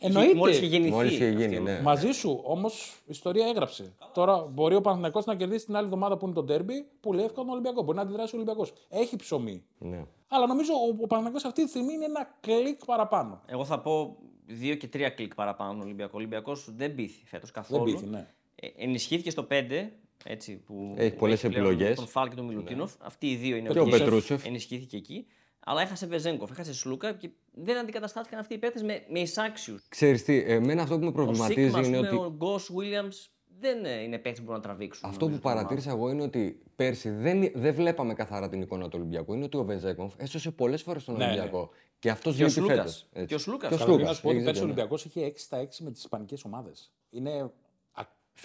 Εννοείται. 0.00 0.34
Μόλις 0.34 0.56
είχε 0.56 0.66
γεννηθεί. 0.66 0.92
Μόλις 0.92 1.12
είχε 1.12 1.24
αυτή 1.24 1.36
η 1.36 1.44
γίνει, 1.44 1.56
ομάδα. 1.58 1.76
ναι. 1.76 1.82
Μαζί 1.82 2.10
σου 2.10 2.40
όμως 2.44 2.94
η 3.00 3.10
ιστορία 3.10 3.46
έγραψε. 3.46 3.92
Τώρα 4.14 4.46
μπορεί 4.52 4.74
ο 4.74 4.80
Παναθηναϊκός 4.80 5.24
να 5.24 5.34
κερδίσει 5.34 5.64
την 5.64 5.76
άλλη 5.76 5.84
εβδομάδα 5.84 6.16
που 6.16 6.24
είναι 6.26 6.34
το 6.34 6.42
ντέρμπι, 6.42 6.86
που 7.00 7.12
λέει 7.12 7.24
εύκολα 7.24 7.44
τον 7.44 7.52
Ολυμπιακό. 7.54 7.82
Μπορεί 7.82 7.96
να 7.96 8.02
αντιδράσει 8.02 8.34
ο 8.34 8.38
Ολυμπιακός. 8.38 8.72
Έχει 8.88 9.16
ψωμί. 9.16 9.64
Ναι. 9.78 10.04
Αλλά 10.28 10.46
νομίζω 10.46 10.72
ο, 10.72 10.88
ο 11.02 11.06
Παναθηναϊκός 11.06 11.44
αυτή 11.44 11.62
τη 11.62 11.68
στιγμή 11.68 11.92
είναι 11.92 12.04
ένα 12.04 12.36
κλικ 12.40 12.84
παραπάνω. 12.84 13.40
Εγώ 13.46 13.64
θα 13.64 13.80
πω 13.80 14.16
δύο 14.46 14.74
και 14.74 14.88
τρία 14.88 15.10
κλικ 15.10 15.34
παραπάνω 15.34 15.72
τον 15.72 15.80
Ολυμπιακό. 15.80 16.10
Ο 16.14 16.16
Ολυμπιακός 16.16 16.68
δεν 16.76 16.94
πείθει 16.94 17.26
φέτος 17.26 17.50
καθόλου. 17.50 17.84
πείθει, 17.84 18.06
ναι. 18.06 18.26
Ε, 18.54 18.68
ενισχύθηκε 18.76 19.30
στο 19.30 19.46
5. 19.50 19.88
Έτσι, 20.24 20.56
που 20.56 20.94
Έχει 20.96 21.14
πολλές 21.16 21.40
πλέον 21.40 21.54
επιλογές. 21.54 21.96
Τον 21.96 22.06
Φαλ 22.06 22.28
και 22.28 22.34
τον 22.34 22.44
Μιλουτίνοφ. 22.44 22.92
Αυτοί 22.98 23.26
οι 23.30 23.36
δύο 23.36 23.56
είναι 23.56 23.68
Και 23.68 23.78
ο 23.78 23.84
Πετρούσεφ. 23.84 24.04
Πετρούσεφ. 24.04 24.46
Ενισχύθηκε 24.46 24.96
εκεί. 24.96 25.26
Αλλά 25.64 25.80
έχασε 25.82 26.06
Βεζέγκοφ, 26.06 26.50
έχασε 26.50 26.74
Σλούκα 26.74 27.12
και 27.12 27.30
δεν 27.52 27.76
αντικαταστάθηκαν 27.76 28.38
αυτοί 28.38 28.54
οι 28.54 28.58
παίκτες 28.58 28.82
με, 28.82 29.02
με 29.08 29.18
εισάξιους. 29.20 29.86
Ξέρεις 29.88 30.24
τι, 30.24 30.42
εμένα 30.46 30.82
αυτό 30.82 30.94
που 30.94 31.00
με 31.02 31.08
Ο 31.08 31.12
προβληματίζει 31.12 31.60
Σίγμα, 31.70 31.86
είναι 31.86 31.96
πούμε, 31.96 32.08
ότι. 32.08 32.16
ο 32.16 32.34
Γκος 32.36 32.70
Βίλιαμς 32.74 33.30
δεν 33.60 33.84
ε, 33.84 34.02
είναι 34.02 34.18
παίκτε 34.18 34.38
που 34.40 34.46
μπορούν 34.46 34.60
να 34.60 34.66
τραβήξουν. 34.66 35.08
Αυτό 35.08 35.18
που 35.18 35.24
νομίζω, 35.24 35.40
την 35.42 35.50
ομάδα. 35.50 35.66
παρατήρησα 35.66 35.96
εγώ 35.96 36.10
είναι 36.10 36.22
ότι 36.22 36.62
πέρσι 36.76 37.10
δεν, 37.10 37.50
δεν 37.54 37.74
βλέπαμε 37.74 38.14
καθαρά 38.14 38.48
την 38.48 38.60
εικόνα 38.62 38.84
του 38.88 38.96
Ολυμπιακού. 39.00 39.34
Είναι 39.34 39.44
ότι 39.44 39.56
ο 39.56 39.64
Βεζέκοφ 39.64 40.14
έσωσε 40.16 40.50
πολλές 40.50 40.82
φορές 40.82 41.04
τον 41.04 41.16
Ναι, 41.16 41.24
ναι. 41.24 41.30
Ολυμπιακό. 41.30 41.70
Και 41.98 42.10
αυτός 42.10 42.36
Και 42.36 42.42
ο 42.42 42.46
λείπει 42.46 42.58
Σλούκας. 42.60 42.76
φέτος, 42.76 43.06
έτσι. 43.12 43.26
Και 43.26 43.34
ο 43.34 43.38
Σλούκας. 43.38 43.68
Και 43.68 43.74
ο 43.74 43.78
Καταρχήν 43.78 44.04
να 44.06 44.14
Σλούκας, 44.14 44.16
σου 44.16 44.22
πω 44.22 44.28
ότι 44.28 44.36
έχεις 44.36 44.46
πέρσι 44.50 44.62
ο 44.62 44.66
δίκιο, 44.66 44.84
ναι. 44.84 44.90
Ολυμπιακό 44.90 45.02
είχε 45.06 45.26
6 45.26 45.40
στα 45.44 45.58
6 45.58 45.84
με 45.84 45.90
τις 45.90 46.00
ισπανικές 46.02 46.44
ομάδες. 46.44 46.92
Είναι 47.10 47.50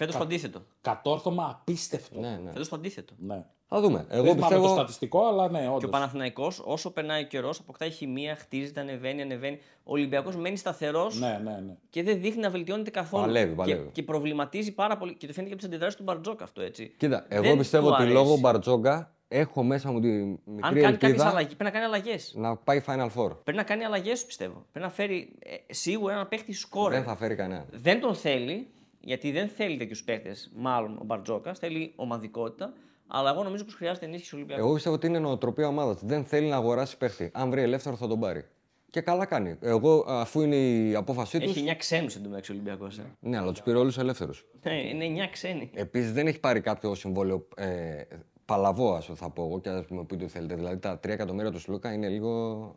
α- 0.04 0.06
Φέτο 0.06 0.18
το 0.18 0.24
αντίθετο. 0.24 0.62
κατόρθωμα 0.80 1.48
απίστευτο. 1.60 2.20
Ναι, 2.20 2.28
ναι. 2.44 2.50
Φέτος 2.52 2.68
το 2.68 2.76
αντίθετο. 2.76 3.14
Ναι. 3.18 3.44
Θα 3.68 3.80
δούμε. 3.80 4.06
Δεν 4.08 4.18
Εγώ 4.18 4.24
θυμάμαι 4.32 4.40
το 4.40 4.46
πιστεύω. 4.48 4.68
στατιστικό, 4.74 5.26
αλλά 5.26 5.48
ναι, 5.50 5.60
Και 5.60 5.66
ο 5.66 5.74
όντως. 5.74 5.90
Παναθηναϊκός 5.90 6.62
όσο 6.64 6.90
περνάει 6.92 7.22
ο 7.22 7.26
καιρός, 7.26 7.58
αποκτάει 7.60 7.90
χημεία, 7.90 8.36
χτίζεται, 8.36 8.80
ανεβαίνει, 8.80 9.22
ανεβαίνει. 9.22 9.58
Ο 9.82 9.92
Ολυμπιακός 9.92 10.36
μένει 10.36 10.56
σταθερός 10.56 11.18
Ναι, 11.20 11.40
ναι, 11.44 11.50
ναι. 11.66 11.76
και 11.90 12.02
δεν 12.02 12.20
δείχνει 12.20 12.40
να 12.40 12.50
βελτιώνεται 12.50 12.90
καθόλου. 12.90 13.24
Παλεύει, 13.24 13.54
παλεύει. 13.54 13.82
Και, 13.84 13.90
και 13.92 14.02
προβληματίζει 14.02 14.72
πάρα 14.72 14.96
πολύ. 14.96 15.14
Και 15.14 15.26
το 15.26 15.32
φαίνεται 15.32 15.46
και 15.46 15.52
από 15.52 15.56
τις 15.56 15.66
αντιδράσεις 15.66 15.96
του 15.96 16.02
Μπαρτζόκα 16.02 16.44
αυτό 16.44 16.62
έτσι. 16.62 16.94
Κοίτα, 16.96 17.26
εγώ 17.28 17.42
Δεν 17.42 17.58
πιστεύω 17.58 17.86
του 17.86 17.92
ότι 17.92 18.02
αρέσει. 18.02 18.16
λόγω 18.16 18.36
Μπαρτζόγκα 18.36 19.14
έχω 19.28 19.62
μέσα 19.62 19.92
μου 19.92 20.00
τη 20.00 20.08
μικρή 20.08 20.38
Αν 20.60 20.60
κάνει 20.60 20.80
κάποιες 20.80 21.10
ελπίδα 21.10 21.28
αλλαγές, 21.28 21.46
πρέπει 21.56 21.64
να 21.64 21.70
κάνει 21.70 21.84
αλλαγές. 21.84 22.32
να 22.36 22.56
πάει 22.56 22.82
Final 22.86 23.08
Four. 23.16 23.30
Πρέπει 23.42 23.58
να 23.58 23.62
κάνει 23.62 23.84
αλλαγές, 23.84 24.24
πιστεύω. 24.24 24.66
Πρέπει 24.72 24.86
να 24.86 24.92
φέρει 24.92 25.36
ε, 25.38 25.72
σίγουρα 25.74 26.12
ένα 26.14 26.26
παίχτη 26.26 26.52
σκόρερ. 26.52 26.98
Δεν 26.98 27.08
θα 27.08 27.16
φέρει 27.16 27.34
κανένα. 27.34 27.66
Δεν 27.70 28.00
τον 28.00 28.14
θέλει, 28.14 28.68
γιατί 29.06 29.30
δεν 29.30 29.48
θέλει 29.48 29.76
τέτοιους 29.76 30.04
παίχτε, 30.04 30.36
μάλλον 30.54 30.98
ο 31.00 31.04
Μπαρτζόκας. 31.04 31.58
Θέλει 31.58 31.92
ομαδικότητα. 31.96 32.72
Αλλά 33.06 33.30
εγώ 33.30 33.42
νομίζω 33.42 33.64
πως 33.64 33.74
χρειάζεται 33.74 34.06
ενίσχυση 34.06 34.34
ο 34.34 34.36
Ολυμπιακός. 34.36 34.64
Εγώ 34.64 34.74
πιστεύω 34.74 34.94
ότι 34.94 35.06
είναι 35.06 35.18
νοοτροπία 35.18 35.68
ομάδας. 35.68 36.00
Δεν 36.04 36.24
θέλει 36.24 36.48
να 36.48 36.56
αγοράσει 36.56 36.96
παίχτη. 36.96 37.30
Αν 37.34 37.50
βρει 37.50 37.60
ελεύθερο 37.60 37.96
θα 37.96 38.08
τον 38.08 38.20
πάρει. 38.20 38.44
Και 38.90 39.00
καλά 39.00 39.24
κάνει. 39.24 39.56
Εγώ, 39.60 40.04
αφού 40.08 40.40
είναι 40.40 40.56
η 40.56 40.94
απόφασή 40.94 41.38
του. 41.38 41.48
Έχει 41.48 41.64
9 41.68 41.74
ξένους 41.76 42.16
εντωμεταξύ 42.16 42.52
ο 42.52 42.54
Ολυμπιακός. 42.54 42.98
Ε. 42.98 43.02
Ναι, 43.20 43.38
αλλά 43.38 43.52
τους 43.52 43.62
πήρε 43.62 43.78
όλους 43.78 43.98
ελεύθερους. 43.98 44.44
Ναι, 44.62 44.88
είναι 44.88 45.24
9 45.24 45.28
ξένοι. 45.30 45.70
Επίσης 45.74 46.12
δεν 46.12 46.26
έχει 46.26 46.40
πάρει 46.40 46.60
κάποιο 46.60 46.94
συμβόλαιο 46.94 47.48
ε, 47.56 48.02
παλαβό, 48.46 48.94
α 48.94 49.00
θα 49.00 49.30
πω 49.30 49.44
εγώ, 49.44 49.60
και 49.60 49.68
ας 49.68 49.86
πούμε 49.86 50.04
πείτε 50.04 50.26
θέλετε. 50.26 50.54
Δηλαδή 50.54 50.76
τα 50.78 51.00
3 51.00 51.08
εκατομμύρια 51.08 51.50
του 51.50 51.60
Σλούκα 51.60 51.92
είναι 51.92 52.08
λίγο. 52.08 52.30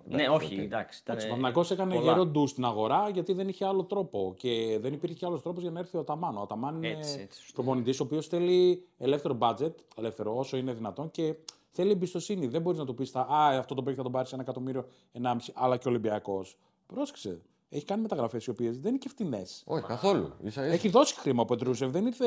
Ναι, 0.07 0.23
εντάξει, 0.23 0.35
όχι, 0.45 0.53
ότι- 0.53 0.63
εντάξει. 0.63 0.99
ήταν, 1.03 1.17
Ο 1.17 1.25
ε, 1.25 1.29
Παναγικό 1.29 1.63
έκανε 1.71 1.93
πολλά. 1.95 2.11
γερό 2.11 2.25
ντου 2.25 2.47
στην 2.47 2.65
αγορά 2.65 3.09
γιατί 3.13 3.33
δεν 3.33 3.47
είχε 3.47 3.65
άλλο 3.65 3.83
τρόπο. 3.83 4.33
Και 4.37 4.77
δεν 4.81 4.93
υπήρχε 4.93 5.25
άλλος 5.25 5.41
τρόπος 5.41 5.61
για 5.61 5.71
να 5.71 5.79
έρθει 5.79 5.97
ο 5.97 5.99
Αταμάν. 5.99 6.37
Ο 6.37 6.41
Αταμάν 6.41 6.75
είναι 6.75 6.87
Έτσι, 6.87 7.19
έτσι, 7.21 7.39
σωστά. 7.41 7.61
προπονητή 7.61 7.91
ο 7.91 8.03
οποίος 8.03 8.27
θέλει 8.27 8.85
ελεύθερο 8.97 9.37
budget, 9.41 9.71
ελεύθερο 9.97 10.37
όσο 10.37 10.57
είναι 10.57 10.73
δυνατόν 10.73 11.11
και 11.11 11.35
θέλει 11.71 11.91
εμπιστοσύνη. 11.91 12.47
Δεν 12.47 12.61
μπορείς 12.61 12.79
να 12.79 12.85
του 12.85 12.93
πεις 12.93 13.15
Α, 13.15 13.25
αυτό 13.59 13.75
το 13.75 13.81
παίκτη 13.81 13.97
θα 13.97 14.03
τον 14.03 14.11
πάρεις 14.11 14.29
σε 14.29 14.35
ένα 14.35 14.43
εκατομμύριο, 14.43 14.85
ενάμιση, 15.11 15.51
αλλά 15.55 15.77
και 15.77 15.87
ο 15.87 15.91
Ολυμπιακός. 15.91 16.57
Πρόσεξε. 16.85 17.41
Έχει 17.71 17.85
κάνει 17.85 18.01
μεταγραφές 18.01 18.45
οι 18.45 18.49
οποίες 18.49 18.79
δεν 18.79 18.89
είναι 18.89 18.97
και 18.97 19.09
φτηνές. 19.09 19.63
Όχι, 19.65 19.83
καθόλου. 19.85 20.31
Ίσα 20.43 20.65
ίσα. 20.65 20.73
Έχει 20.73 20.89
δώσει 20.89 21.15
χρήμα 21.15 21.41
ο 21.41 21.45
Πετρούσεφ, 21.45 21.89
δεν 21.91 22.05
ήρθε 22.05 22.25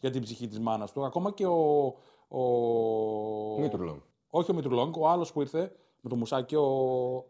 για 0.00 0.10
την 0.10 0.22
ψυχή 0.22 0.46
της 0.48 0.58
μάνας 0.60 0.92
του. 0.92 1.04
Ακόμα 1.04 1.30
και 1.32 1.46
ο. 1.46 1.94
Ο... 2.28 2.40
Μήτρουλο. 3.60 4.02
Όχι 4.28 4.50
ο 4.50 4.54
Μητρουλόγκ, 4.54 4.96
ο 4.96 5.08
άλλος 5.08 5.32
που 5.32 5.40
ήρθε 5.40 5.72
με 6.00 6.10
το 6.10 6.16
μουσάκι, 6.16 6.56
ο. 6.56 7.24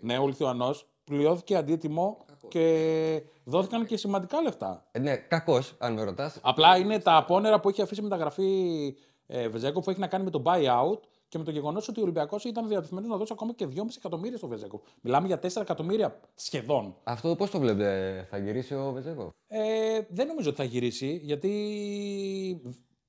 Ναι, 0.00 0.18
ο 0.18 0.26
Λιθουανός, 0.26 0.88
πληρώθηκε 1.04 1.56
αντίτιμο 1.56 2.24
και 2.48 3.22
δόθηκαν 3.44 3.86
και 3.86 3.96
σημαντικά 3.96 4.40
λεφτά. 4.42 4.88
Ε, 4.92 4.98
ναι, 4.98 5.16
κακός, 5.16 5.74
αν 5.78 5.92
με 5.92 6.02
ρωτάς. 6.02 6.38
Απλά 6.42 6.76
είναι 6.76 6.98
τα 6.98 7.16
απόνερα 7.16 7.60
που 7.60 7.68
έχει 7.68 7.82
αφήσει 7.82 8.02
μεταγραφή 8.02 8.94
ε, 9.26 9.48
Βεζένκοφ 9.48 9.84
που 9.84 9.90
έχει 9.90 10.00
να 10.00 10.06
κάνει 10.06 10.24
με 10.24 10.30
το 10.30 10.42
buyout 10.46 11.00
και 11.28 11.38
με 11.38 11.44
το 11.44 11.50
γεγονός 11.50 11.88
ότι 11.88 12.00
ο 12.00 12.02
Ολυμπιακός 12.02 12.44
ήταν 12.44 12.68
διατεθειμένος 12.68 13.10
να 13.10 13.16
δώσει 13.16 13.32
ακόμα 13.34 13.52
και 13.52 13.68
2,5 13.76 13.82
εκατομμύρια 13.96 14.36
στο 14.36 14.48
Βεζένκοφ. 14.48 14.80
Μιλάμε 15.00 15.26
για 15.26 15.40
4 15.42 15.60
εκατομμύρια 15.60 16.20
σχεδόν. 16.34 16.96
Αυτό 17.02 17.36
πώς 17.36 17.50
το 17.50 17.58
βλέπετε, 17.58 18.26
θα 18.30 18.38
γυρίσει 18.38 18.74
ο 18.74 18.92
Βεζένκοφ. 18.92 19.34
Ε, 19.48 20.00
δεν 20.08 20.26
νομίζω 20.26 20.48
ότι 20.48 20.58
θα 20.58 20.64
γυρίσει, 20.64 21.20
γιατί 21.22 21.50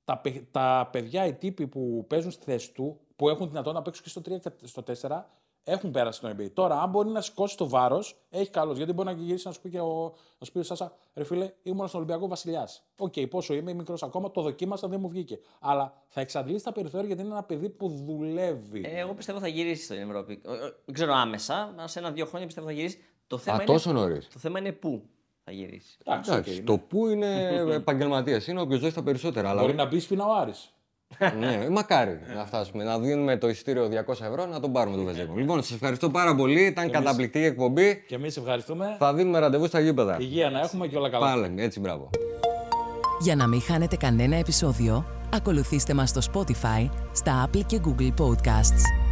τα, 0.08 0.18
παι- 0.18 0.44
τα 0.50 0.88
παιδιά, 0.92 1.26
οι 1.26 1.32
τύποι 1.34 1.66
που 1.66 2.04
παίζουν 2.08 2.30
στη 2.30 2.44
θέση 2.44 2.72
του, 2.72 3.00
που 3.16 3.28
έχουν 3.28 3.48
δυνατόν 3.48 3.74
να 3.74 3.82
παίξουν 3.82 4.02
και 4.04 4.08
στο 4.08 4.20
3 4.20 4.40
και 4.40 4.66
στο 4.66 4.82
4, 5.08 5.24
έχουν 5.64 5.90
πέρασει 5.90 6.18
στο 6.18 6.28
NBA. 6.28 6.50
Τώρα, 6.52 6.80
αν 6.82 6.90
μπορεί 6.90 7.08
να 7.08 7.20
σηκώσει 7.20 7.56
το 7.56 7.68
βάρος, 7.68 8.16
έχει 8.30 8.50
καλώς. 8.50 8.72
Γιατί 8.72 8.92
μπορεί 8.92 9.08
να 9.08 9.14
γυρίσει 9.14 9.46
να 9.46 9.52
σου 9.52 9.60
πει 9.60 9.70
και 9.70 9.80
ο, 9.80 10.14
να 10.38 10.46
σου 10.46 10.52
πει 10.52 10.58
ο 10.58 10.62
Σάσα, 10.62 10.92
ρε 11.14 11.24
φίλε, 11.24 11.52
ήμουν 11.62 11.88
στον 11.88 12.00
Ολυμπιακό 12.00 12.28
Βασιλιάς. 12.28 12.82
Οκ, 12.98 13.14
πόσο 13.30 13.54
είμαι, 13.54 13.72
μικρός 13.72 14.02
ακόμα, 14.02 14.30
το 14.30 14.42
δοκίμασα, 14.42 14.88
δεν 14.88 15.00
μου 15.00 15.08
βγήκε. 15.08 15.38
Αλλά 15.60 15.92
θα 16.08 16.20
εξαντλήσει 16.20 16.64
τα 16.64 16.72
περιθώρια 16.72 17.06
γιατί 17.06 17.22
είναι 17.22 17.30
ένα 17.30 17.42
παιδί 17.42 17.68
που 17.68 17.88
δουλεύει. 17.88 18.82
Ε, 18.84 18.98
εγώ 19.00 19.14
πιστεύω 19.14 19.38
θα 19.38 19.48
γυρίσει 19.48 19.84
στην 19.84 19.96
Ευρώπη. 19.96 20.40
Ε, 20.46 20.52
ε, 20.52 20.58
Δεν 20.84 20.94
ξέρω 20.94 21.12
άμεσα, 21.14 21.54
αλλά 21.78 21.86
σε 21.86 21.98
ένα-δύο 21.98 22.26
χρόνια 22.26 22.46
πιστεύω 22.46 22.66
θα 22.66 22.72
γυρίσει. 22.72 22.98
Το 23.26 23.38
θέμα, 23.38 23.56
Α, 23.56 23.62
είναι, 23.62 23.72
τόσο 23.72 23.92
νωρίς. 23.92 24.28
το 24.32 24.38
θέμα 24.38 24.58
είναι 24.58 24.72
πού 24.72 25.02
θα 25.48 25.54
γυρίσεις. 25.54 25.98
Εντάξει, 26.04 26.30
οκ, 26.30 26.36
Εντάξει, 26.36 26.58
ναι. 26.58 26.64
το 26.64 26.78
πού 26.78 27.08
είναι 27.08 27.26
επαγγελματίας 27.82 28.46
είναι 28.46 28.60
όποιο 28.60 28.78
δώσει 28.78 28.94
τα 28.94 29.02
περισσότερα. 29.02 29.48
Αλλά 29.48 29.60
Μπορεί 29.60 29.74
να 29.74 29.86
μπει 29.86 30.02
σφήνα 30.02 30.24
ο 30.24 30.34
Άρης. 30.40 30.72
ναι, 31.40 31.68
μακάρι 31.70 32.20
να 32.36 32.46
φτάσουμε. 32.46 32.84
Να 32.84 32.98
δίνουμε 32.98 33.36
το 33.36 33.48
εισιτήριο 33.48 33.88
200 34.06 34.08
ευρώ 34.08 34.46
να 34.46 34.60
τον 34.60 34.72
πάρουμε 34.72 34.96
τον 34.96 35.04
Βεζένκοφ. 35.04 35.32
Λοιπόν, 35.36 35.62
σας 35.62 35.72
ευχαριστώ 35.72 36.10
πάρα 36.10 36.34
πολύ. 36.34 36.64
Ήταν 36.66 36.90
καταπληκτική 36.90 37.44
εκπομπή. 37.44 38.04
Και 38.08 38.14
εμείς 38.14 38.36
ευχαριστούμε. 38.36 38.96
Θα 38.98 39.14
δίνουμε 39.14 39.38
ραντεβού 39.38 39.66
στα 39.66 39.80
γήπεδα. 39.80 40.16
Υγεία 40.20 40.50
να 40.50 40.60
έχουμε 40.60 40.86
και 40.86 40.96
όλα 40.96 41.10
καλά. 41.10 41.26
Πάλι, 41.26 41.54
έτσι, 41.62 41.80
μπράβο. 41.80 42.10
Για 43.20 43.36
να 43.36 43.46
μην 43.46 43.60
χάνετε 43.60 43.96
κανένα 43.96 44.36
επεισόδιο, 44.36 45.04
ακολουθήστε 45.34 45.94
μας 45.94 46.08
στο 46.08 46.20
Spotify, 46.32 46.88
στα 47.12 47.48
Apple 47.48 47.64
και 47.66 47.80
Google 47.84 48.22
Podcasts. 48.22 49.07